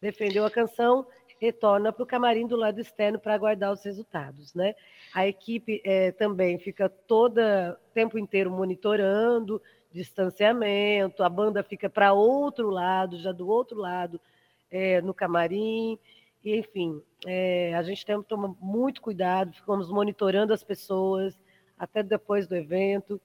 Defendeu 0.00 0.44
a 0.44 0.50
canção, 0.50 1.06
retorna 1.42 1.92
para 1.92 2.04
o 2.04 2.06
camarim 2.06 2.46
do 2.46 2.54
lado 2.54 2.80
externo 2.80 3.18
para 3.18 3.34
aguardar 3.34 3.72
os 3.72 3.82
resultados, 3.82 4.54
né? 4.54 4.76
A 5.12 5.26
equipe 5.26 5.82
é, 5.84 6.12
também 6.12 6.56
fica 6.56 6.88
toda 6.88 7.76
tempo 7.92 8.16
inteiro 8.16 8.48
monitorando 8.48 9.60
distanciamento, 9.90 11.24
a 11.24 11.28
banda 11.28 11.62
fica 11.64 11.90
para 11.90 12.12
outro 12.12 12.70
lado, 12.70 13.18
já 13.18 13.32
do 13.32 13.48
outro 13.48 13.76
lado, 13.76 14.20
é, 14.70 15.02
no 15.02 15.12
camarim, 15.12 15.98
e, 16.44 16.56
enfim, 16.56 17.02
é, 17.26 17.74
a 17.74 17.82
gente 17.82 18.06
tem 18.06 18.22
que 18.22 18.28
tomar 18.28 18.54
muito 18.60 19.02
cuidado, 19.02 19.52
ficamos 19.52 19.90
monitorando 19.90 20.54
as 20.54 20.62
pessoas 20.62 21.38
até 21.76 22.04
depois 22.04 22.46
do 22.46 22.54
evento, 22.54 23.20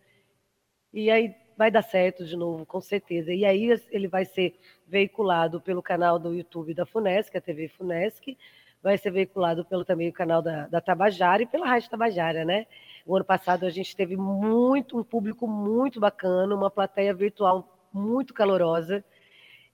e 0.91 1.11
aí 1.11 1.35
vai 1.57 1.71
dar 1.71 1.81
certo 1.81 2.23
de 2.23 2.37
novo, 2.37 2.65
com 2.65 2.79
certeza. 2.79 3.33
E 3.33 3.43
aí 3.43 3.69
ele 3.89 4.07
vai 4.07 4.23
ser 4.23 4.55
veiculado 4.87 5.59
pelo 5.59 5.81
canal 5.81 6.19
do 6.19 6.33
YouTube 6.33 6.73
da 6.73 6.85
Funesc, 6.85 7.35
a 7.35 7.41
TV 7.41 7.67
Funesc, 7.67 8.37
vai 8.81 8.97
ser 8.97 9.11
veiculado 9.11 9.65
pelo 9.65 9.83
também 9.83 10.07
o 10.07 10.13
canal 10.13 10.41
da, 10.41 10.67
da 10.67 10.79
Tabajara 10.79 11.41
e 11.41 11.47
pela 11.47 11.67
Rádio 11.67 11.89
Tabajara, 11.89 12.45
né? 12.45 12.67
O 13.05 13.15
ano 13.15 13.25
passado 13.25 13.65
a 13.65 13.69
gente 13.71 13.95
teve 13.95 14.15
muito, 14.15 14.99
um 14.99 15.03
público 15.03 15.47
muito 15.47 15.99
bacana, 15.99 16.55
uma 16.55 16.69
plateia 16.69 17.13
virtual 17.13 17.75
muito 17.91 18.33
calorosa, 18.33 19.03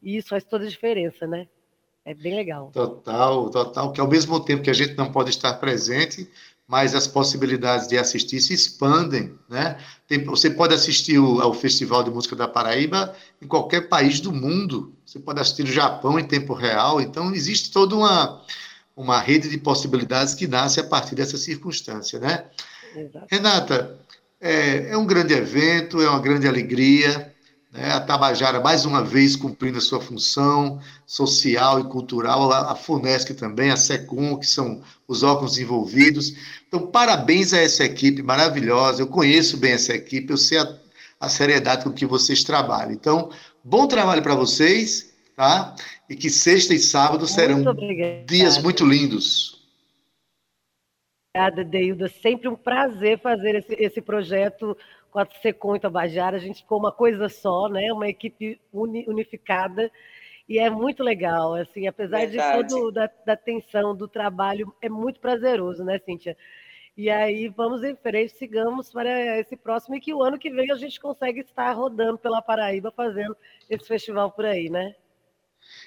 e 0.02 0.16
isso 0.16 0.30
faz 0.30 0.46
toda 0.46 0.66
a 0.66 0.70
diferença, 0.70 1.28
né? 1.28 1.48
É 2.06 2.14
bem 2.14 2.36
legal. 2.36 2.70
Total, 2.74 3.50
total, 3.50 3.92
que 3.92 4.02
ao 4.02 4.08
mesmo 4.08 4.40
tempo 4.40 4.64
que 4.64 4.70
a 4.70 4.74
gente 4.74 4.96
não 4.96 5.12
pode 5.12 5.30
estar 5.30 5.54
presente, 5.54 6.30
mas 6.68 6.96
as 6.96 7.08
possibilidades 7.08 7.88
de 7.88 7.98
assistir 7.98 8.42
se 8.42 8.54
expandem, 8.54 9.34
né? 9.50 9.78
Tem, 10.08 10.24
você 10.24 10.50
pode 10.50 10.74
assistir 10.74 11.18
o, 11.18 11.42
ao 11.42 11.54
Festival 11.54 12.04
de 12.04 12.12
Música 12.12 12.36
da 12.36 12.48
Paraíba 12.48 13.16
em 13.42 13.48
qualquer 13.48 13.88
país 13.90 14.20
do 14.20 14.32
mundo. 14.32 14.94
Você 15.06 15.20
pode 15.20 15.40
assistir 15.40 15.64
o 15.64 15.72
Japão 15.72 16.20
em 16.20 16.26
tempo 16.26 16.54
real. 16.54 17.00
Então 17.00 17.34
existe 17.34 17.72
toda 17.72 17.96
uma 17.96 18.44
uma 18.96 19.20
rede 19.20 19.50
de 19.50 19.58
possibilidades 19.58 20.36
que 20.36 20.48
nasce 20.48 20.80
a 20.80 20.84
partir 20.84 21.16
dessa 21.16 21.38
circunstância, 21.38 22.20
né? 22.20 22.46
Exato. 22.96 23.26
Renata, 23.30 24.00
é, 24.40 24.92
é, 24.92 24.98
um 24.98 25.06
grande 25.06 25.34
evento, 25.34 26.02
é 26.02 26.08
uma 26.08 26.20
grande 26.20 26.48
alegria. 26.48 27.33
Né? 27.74 27.92
A 27.92 28.00
Tabajara, 28.00 28.60
mais 28.60 28.86
uma 28.86 29.04
vez, 29.04 29.36
cumprindo 29.36 29.80
a 29.80 29.82
sua 29.82 30.00
função 30.00 30.80
social 31.08 31.80
e 31.80 31.84
cultural, 31.86 32.52
a, 32.52 32.76
FUNESC 32.76 33.34
também, 33.34 33.72
a 33.72 33.76
SECUM, 33.76 34.38
que 34.38 34.46
são 34.46 34.84
os 35.08 35.24
órgãos 35.24 35.58
envolvidos. 35.58 36.36
Então, 36.68 36.86
parabéns 36.86 37.52
a 37.52 37.58
essa 37.58 37.84
equipe 37.84 38.22
maravilhosa. 38.22 39.02
Eu 39.02 39.08
conheço 39.08 39.58
bem 39.58 39.72
essa 39.72 39.94
equipe, 39.94 40.32
eu 40.32 40.38
sei 40.38 40.60
a, 40.60 40.78
a 41.20 41.28
seriedade 41.28 41.84
com 41.84 41.92
que 41.92 42.06
vocês 42.06 42.44
trabalham. 42.44 42.92
Então, 42.92 43.32
bom 43.64 43.88
trabalho 43.88 44.22
para 44.22 44.36
vocês, 44.36 45.12
tá? 45.36 45.76
E 46.08 46.16
que 46.16 46.30
sexta 46.30 46.76
e 46.76 46.80
sábado 46.80 47.28
serão 47.28 47.64
dias 48.28 48.60
muito 48.60 48.86
lindos. 48.86 49.64
Obrigada, 51.36 51.64
Deilda. 51.64 52.08
Sempre 52.22 52.48
um 52.48 52.56
prazer 52.56 53.20
fazer 53.20 53.56
esse, 53.56 53.74
esse 53.84 54.00
projeto 54.00 54.78
com 55.14 55.20
a 55.20 55.28
Secom 55.42 55.76
e 55.76 55.80
Tabajara. 55.80 56.36
A 56.36 56.40
gente 56.40 56.64
ficou 56.64 56.80
uma 56.80 56.92
coisa 56.92 57.30
só, 57.30 57.70
né? 57.70 57.94
Uma 57.94 58.10
equipe 58.10 58.60
uni, 58.74 59.06
unificada. 59.08 59.92
E 60.50 60.58
é 60.60 60.70
muito 60.70 61.04
legal, 61.04 61.54
assim, 61.54 61.88
apesar 61.88 62.18
Verdade. 62.28 62.68
de 62.68 62.74
toda 62.74 63.08
da, 63.08 63.14
da 63.28 63.36
tensão 63.38 63.96
do 63.96 64.10
trabalho, 64.10 64.76
é 64.82 64.90
muito 64.90 65.22
prazeroso, 65.22 65.86
né, 65.86 66.00
Cíntia? 66.00 66.36
E 66.98 67.10
aí 67.10 67.48
vamos 67.48 67.82
em 67.84 67.96
frente, 67.96 68.34
sigamos 68.34 68.92
para 68.92 69.40
esse 69.40 69.56
próximo 69.56 69.96
e 69.96 70.02
que 70.02 70.14
o 70.14 70.22
ano 70.22 70.38
que 70.38 70.50
vem 70.50 70.70
a 70.70 70.76
gente 70.76 71.00
consegue 71.00 71.40
estar 71.40 71.72
rodando 71.72 72.18
pela 72.18 72.42
Paraíba 72.42 72.92
fazendo 72.92 73.36
esse 73.70 73.88
festival 73.88 74.32
por 74.32 74.46
aí, 74.46 74.70
né? 74.70 74.94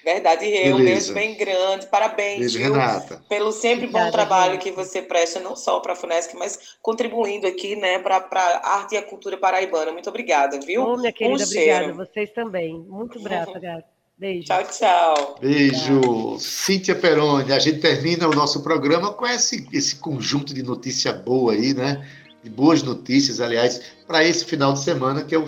Verdade, 0.03 0.45
Rê, 0.45 0.73
um 0.73 0.77
beijo 0.77 1.13
bem 1.13 1.35
grande. 1.35 1.87
Parabéns, 1.87 2.39
beijo, 2.39 2.59
Renata. 2.59 3.21
pelo 3.27 3.51
sempre 3.51 3.87
Obrigada, 3.87 4.05
bom 4.05 4.11
trabalho 4.11 4.53
gente. 4.53 4.63
que 4.63 4.71
você 4.71 5.01
presta, 5.01 5.39
não 5.39 5.55
só 5.55 5.81
para 5.81 5.93
a 5.93 5.95
FUNESC, 5.97 6.33
mas 6.35 6.77
contribuindo 6.81 7.45
aqui 7.45 7.75
né, 7.75 7.99
para 7.99 8.15
a 8.15 8.75
arte 8.77 8.95
e 8.95 8.97
a 8.97 9.01
cultura 9.01 9.37
paraibana. 9.37 9.91
Muito 9.91 10.09
obrigada, 10.09 10.59
viu? 10.61 10.81
Ô, 10.83 10.97
minha 10.97 11.11
querida, 11.11 11.43
um 11.43 11.45
obrigada. 11.45 11.93
Vocês 11.93 12.31
também. 12.31 12.79
Muito 12.87 13.21
grata, 13.21 13.59
gata. 13.59 13.97
Beijo. 14.17 14.47
Tchau, 14.47 14.63
tchau. 14.63 15.35
Beijo. 15.39 16.01
Tchau. 16.01 16.39
Cíntia 16.39 16.95
Peroni, 16.95 17.51
a 17.51 17.59
gente 17.59 17.79
termina 17.79 18.27
o 18.27 18.33
nosso 18.33 18.63
programa 18.63 19.13
com 19.13 19.27
esse, 19.27 19.67
esse 19.71 19.97
conjunto 19.97 20.53
de 20.53 20.63
notícia 20.63 21.13
boa 21.13 21.53
aí, 21.53 21.73
né? 21.73 22.07
De 22.43 22.49
boas 22.49 22.81
notícias, 22.81 23.39
aliás, 23.39 23.81
para 24.07 24.23
esse 24.23 24.43
final 24.45 24.73
de 24.73 24.79
semana, 24.79 25.23
que 25.23 25.35
é 25.35 25.37
o 25.37 25.47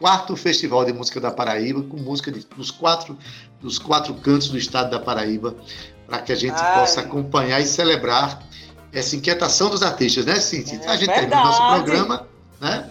quarto 0.00 0.34
Festival 0.34 0.84
de 0.86 0.94
Música 0.94 1.20
da 1.20 1.30
Paraíba, 1.30 1.82
com 1.82 1.98
música 1.98 2.32
de, 2.32 2.44
dos, 2.56 2.70
quatro, 2.70 3.16
dos 3.60 3.78
quatro 3.78 4.14
cantos 4.14 4.48
do 4.48 4.56
estado 4.56 4.90
da 4.90 4.98
Paraíba, 4.98 5.54
para 6.06 6.22
que 6.22 6.32
a 6.32 6.34
gente 6.34 6.58
Ai. 6.58 6.80
possa 6.80 7.02
acompanhar 7.02 7.60
e 7.60 7.66
celebrar 7.66 8.42
essa 8.92 9.14
inquietação 9.14 9.68
dos 9.68 9.82
artistas, 9.82 10.24
né, 10.24 10.36
Cintia? 10.36 10.80
É 10.82 10.88
a 10.88 10.96
gente 10.96 11.06
verdade. 11.06 11.28
termina 11.28 11.42
o 11.42 11.44
nosso 11.44 11.74
programa, 11.74 12.26
né? 12.58 12.90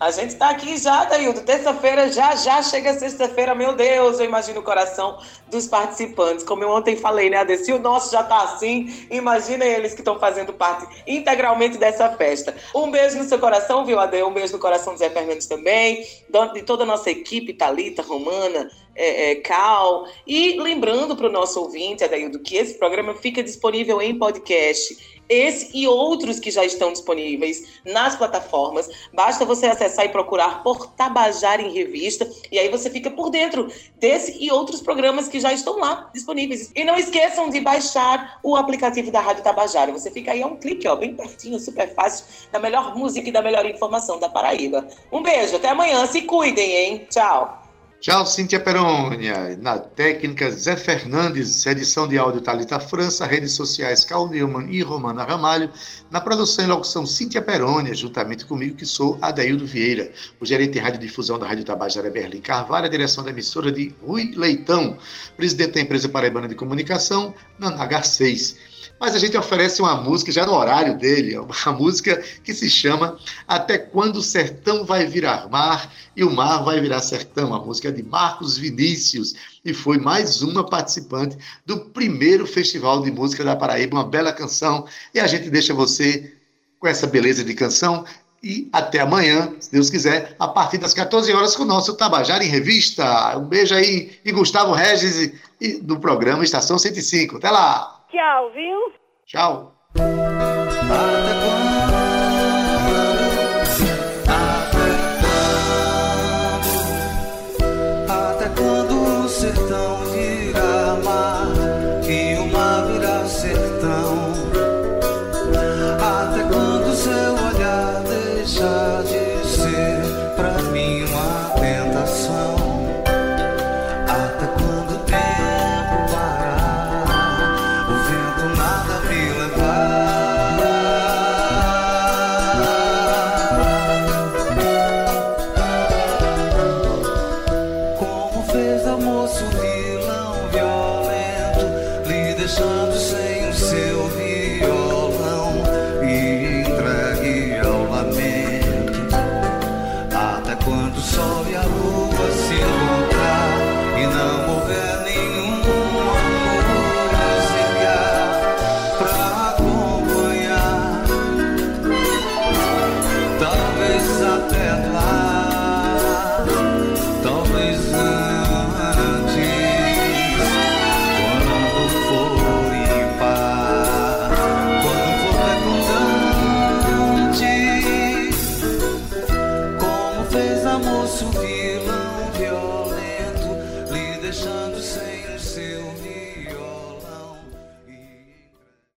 A 0.00 0.12
gente 0.12 0.30
está 0.30 0.50
aqui 0.50 0.78
já, 0.78 1.04
Daildo. 1.06 1.40
Terça-feira, 1.40 2.12
já, 2.12 2.36
já 2.36 2.62
chega 2.62 2.94
sexta-feira. 2.94 3.52
Meu 3.52 3.74
Deus, 3.74 4.20
eu 4.20 4.26
imagino 4.26 4.60
o 4.60 4.62
coração 4.62 5.18
dos 5.50 5.66
participantes. 5.66 6.44
Como 6.44 6.62
eu 6.62 6.70
ontem 6.70 6.94
falei, 6.94 7.28
né, 7.28 7.38
Ade? 7.38 7.56
Se 7.58 7.72
o 7.72 7.80
nosso 7.80 8.12
já 8.12 8.20
está 8.20 8.44
assim, 8.44 9.06
imagina 9.10 9.64
eles 9.64 9.94
que 9.94 10.00
estão 10.00 10.16
fazendo 10.16 10.52
parte 10.52 10.86
integralmente 11.04 11.78
dessa 11.78 12.10
festa. 12.10 12.54
Um 12.72 12.92
beijo 12.92 13.18
no 13.18 13.24
seu 13.24 13.40
coração, 13.40 13.84
viu, 13.84 13.98
Ade? 13.98 14.22
Um 14.22 14.32
beijo 14.32 14.52
no 14.52 14.60
coração 14.60 14.92
do 14.92 15.00
Zé 15.00 15.10
Fernandes 15.10 15.48
também. 15.48 16.06
De 16.54 16.62
toda 16.62 16.84
a 16.84 16.86
nossa 16.86 17.10
equipe, 17.10 17.52
Talita, 17.52 18.00
Romana, 18.00 18.70
é, 18.94 19.32
é, 19.32 19.34
Cal. 19.36 20.06
E 20.24 20.60
lembrando 20.60 21.16
para 21.16 21.26
o 21.26 21.32
nosso 21.32 21.60
ouvinte, 21.60 22.04
Adaildo, 22.04 22.38
que 22.38 22.56
esse 22.56 22.74
programa 22.78 23.16
fica 23.16 23.42
disponível 23.42 24.00
em 24.00 24.16
podcast 24.16 25.17
esse 25.28 25.70
e 25.74 25.86
outros 25.86 26.38
que 26.38 26.50
já 26.50 26.64
estão 26.64 26.92
disponíveis 26.92 27.80
nas 27.84 28.16
plataformas. 28.16 28.88
Basta 29.12 29.44
você 29.44 29.66
acessar 29.66 30.06
e 30.06 30.08
procurar 30.08 30.62
por 30.62 30.86
Tabajara 30.92 31.62
em 31.62 31.72
Revista 31.72 32.28
e 32.50 32.58
aí 32.58 32.68
você 32.68 32.90
fica 32.90 33.10
por 33.10 33.30
dentro 33.30 33.70
desse 33.96 34.36
e 34.42 34.50
outros 34.50 34.80
programas 34.80 35.28
que 35.28 35.40
já 35.40 35.52
estão 35.52 35.78
lá 35.78 36.10
disponíveis. 36.12 36.70
E 36.74 36.84
não 36.84 36.96
esqueçam 36.96 37.50
de 37.50 37.60
baixar 37.60 38.38
o 38.42 38.56
aplicativo 38.56 39.10
da 39.10 39.20
Rádio 39.20 39.42
Tabajara. 39.42 39.92
Você 39.92 40.10
fica 40.10 40.32
aí 40.32 40.42
a 40.42 40.46
um 40.46 40.56
clique, 40.56 40.88
ó, 40.88 40.96
bem 40.96 41.14
pertinho, 41.14 41.58
super 41.58 41.92
fácil, 41.94 42.24
da 42.50 42.58
melhor 42.58 42.96
música 42.96 43.28
e 43.28 43.32
da 43.32 43.42
melhor 43.42 43.66
informação 43.66 44.18
da 44.18 44.28
Paraíba. 44.28 44.86
Um 45.12 45.22
beijo, 45.22 45.56
até 45.56 45.68
amanhã, 45.68 46.06
se 46.06 46.22
cuidem, 46.22 46.70
hein? 46.72 47.06
Tchau. 47.10 47.67
Tchau, 48.00 48.24
Cíntia 48.24 48.60
Perônia. 48.60 49.56
Na 49.60 49.76
técnica, 49.76 50.48
Zé 50.52 50.76
Fernandes, 50.76 51.66
edição 51.66 52.06
de 52.06 52.16
áudio 52.16 52.40
Talita 52.40 52.78
França, 52.78 53.26
redes 53.26 53.52
sociais 53.52 54.04
Carl 54.04 54.28
Newman 54.28 54.70
e 54.70 54.80
Romana 54.82 55.24
Ramalho. 55.24 55.68
Na 56.08 56.20
produção 56.20 56.64
e 56.64 56.68
locução, 56.68 57.04
Cíntia 57.04 57.42
Perônia, 57.42 57.92
juntamente 57.92 58.46
comigo, 58.46 58.76
que 58.76 58.86
sou 58.86 59.18
Adaildo 59.20 59.66
Vieira, 59.66 60.12
o 60.38 60.46
gerente 60.46 60.74
de 60.74 60.78
radiodifusão 60.78 61.40
da 61.40 61.48
Rádio 61.48 61.64
Tabajara 61.64 62.08
Berlim 62.08 62.40
Carvalho, 62.40 62.86
a 62.86 62.88
direção 62.88 63.24
da 63.24 63.30
emissora 63.30 63.72
de 63.72 63.92
Rui 64.00 64.32
Leitão, 64.36 64.96
presidente 65.36 65.72
da 65.72 65.80
empresa 65.80 66.08
Paraibana 66.08 66.46
de 66.46 66.54
Comunicação, 66.54 67.34
na 67.58 67.84
H6 67.88 68.67
mas 69.00 69.14
a 69.14 69.18
gente 69.18 69.36
oferece 69.36 69.80
uma 69.80 69.94
música 69.94 70.32
já 70.32 70.44
no 70.44 70.52
horário 70.54 70.96
dele, 70.98 71.36
uma 71.38 71.72
música 71.72 72.22
que 72.42 72.52
se 72.52 72.68
chama 72.68 73.18
Até 73.46 73.78
Quando 73.78 74.16
o 74.16 74.22
Sertão 74.22 74.84
Vai 74.84 75.06
Virar 75.06 75.48
Mar 75.48 75.92
e 76.16 76.24
o 76.24 76.30
Mar 76.30 76.64
Vai 76.64 76.80
Virar 76.80 77.00
Sertão, 77.00 77.54
a 77.54 77.64
música 77.64 77.92
de 77.92 78.02
Marcos 78.02 78.58
Vinícius, 78.58 79.34
e 79.64 79.72
foi 79.72 79.98
mais 79.98 80.42
uma 80.42 80.64
participante 80.64 81.36
do 81.64 81.78
primeiro 81.80 82.46
Festival 82.46 83.02
de 83.02 83.10
Música 83.10 83.44
da 83.44 83.56
Paraíba, 83.56 83.96
uma 83.96 84.04
bela 84.04 84.32
canção, 84.32 84.86
e 85.14 85.20
a 85.20 85.26
gente 85.26 85.50
deixa 85.50 85.72
você 85.72 86.34
com 86.78 86.86
essa 86.86 87.06
beleza 87.06 87.44
de 87.44 87.54
canção 87.54 88.04
e 88.42 88.68
até 88.72 89.00
amanhã, 89.00 89.52
se 89.58 89.70
Deus 89.72 89.90
quiser, 89.90 90.36
a 90.38 90.46
partir 90.46 90.78
das 90.78 90.94
14 90.94 91.32
horas 91.32 91.56
com 91.56 91.64
o 91.64 91.66
nosso 91.66 91.94
Tabajara 91.94 92.44
em 92.44 92.48
Revista. 92.48 93.36
Um 93.36 93.46
beijo 93.46 93.74
aí 93.74 94.12
e 94.24 94.30
Gustavo 94.30 94.72
Regis 94.72 95.32
e, 95.60 95.80
do 95.80 95.98
programa 95.98 96.44
Estação 96.44 96.78
105. 96.78 97.38
Até 97.38 97.50
lá! 97.50 97.97
Tchau, 98.10 98.50
viu? 98.54 98.92
Tchau. 99.26 99.74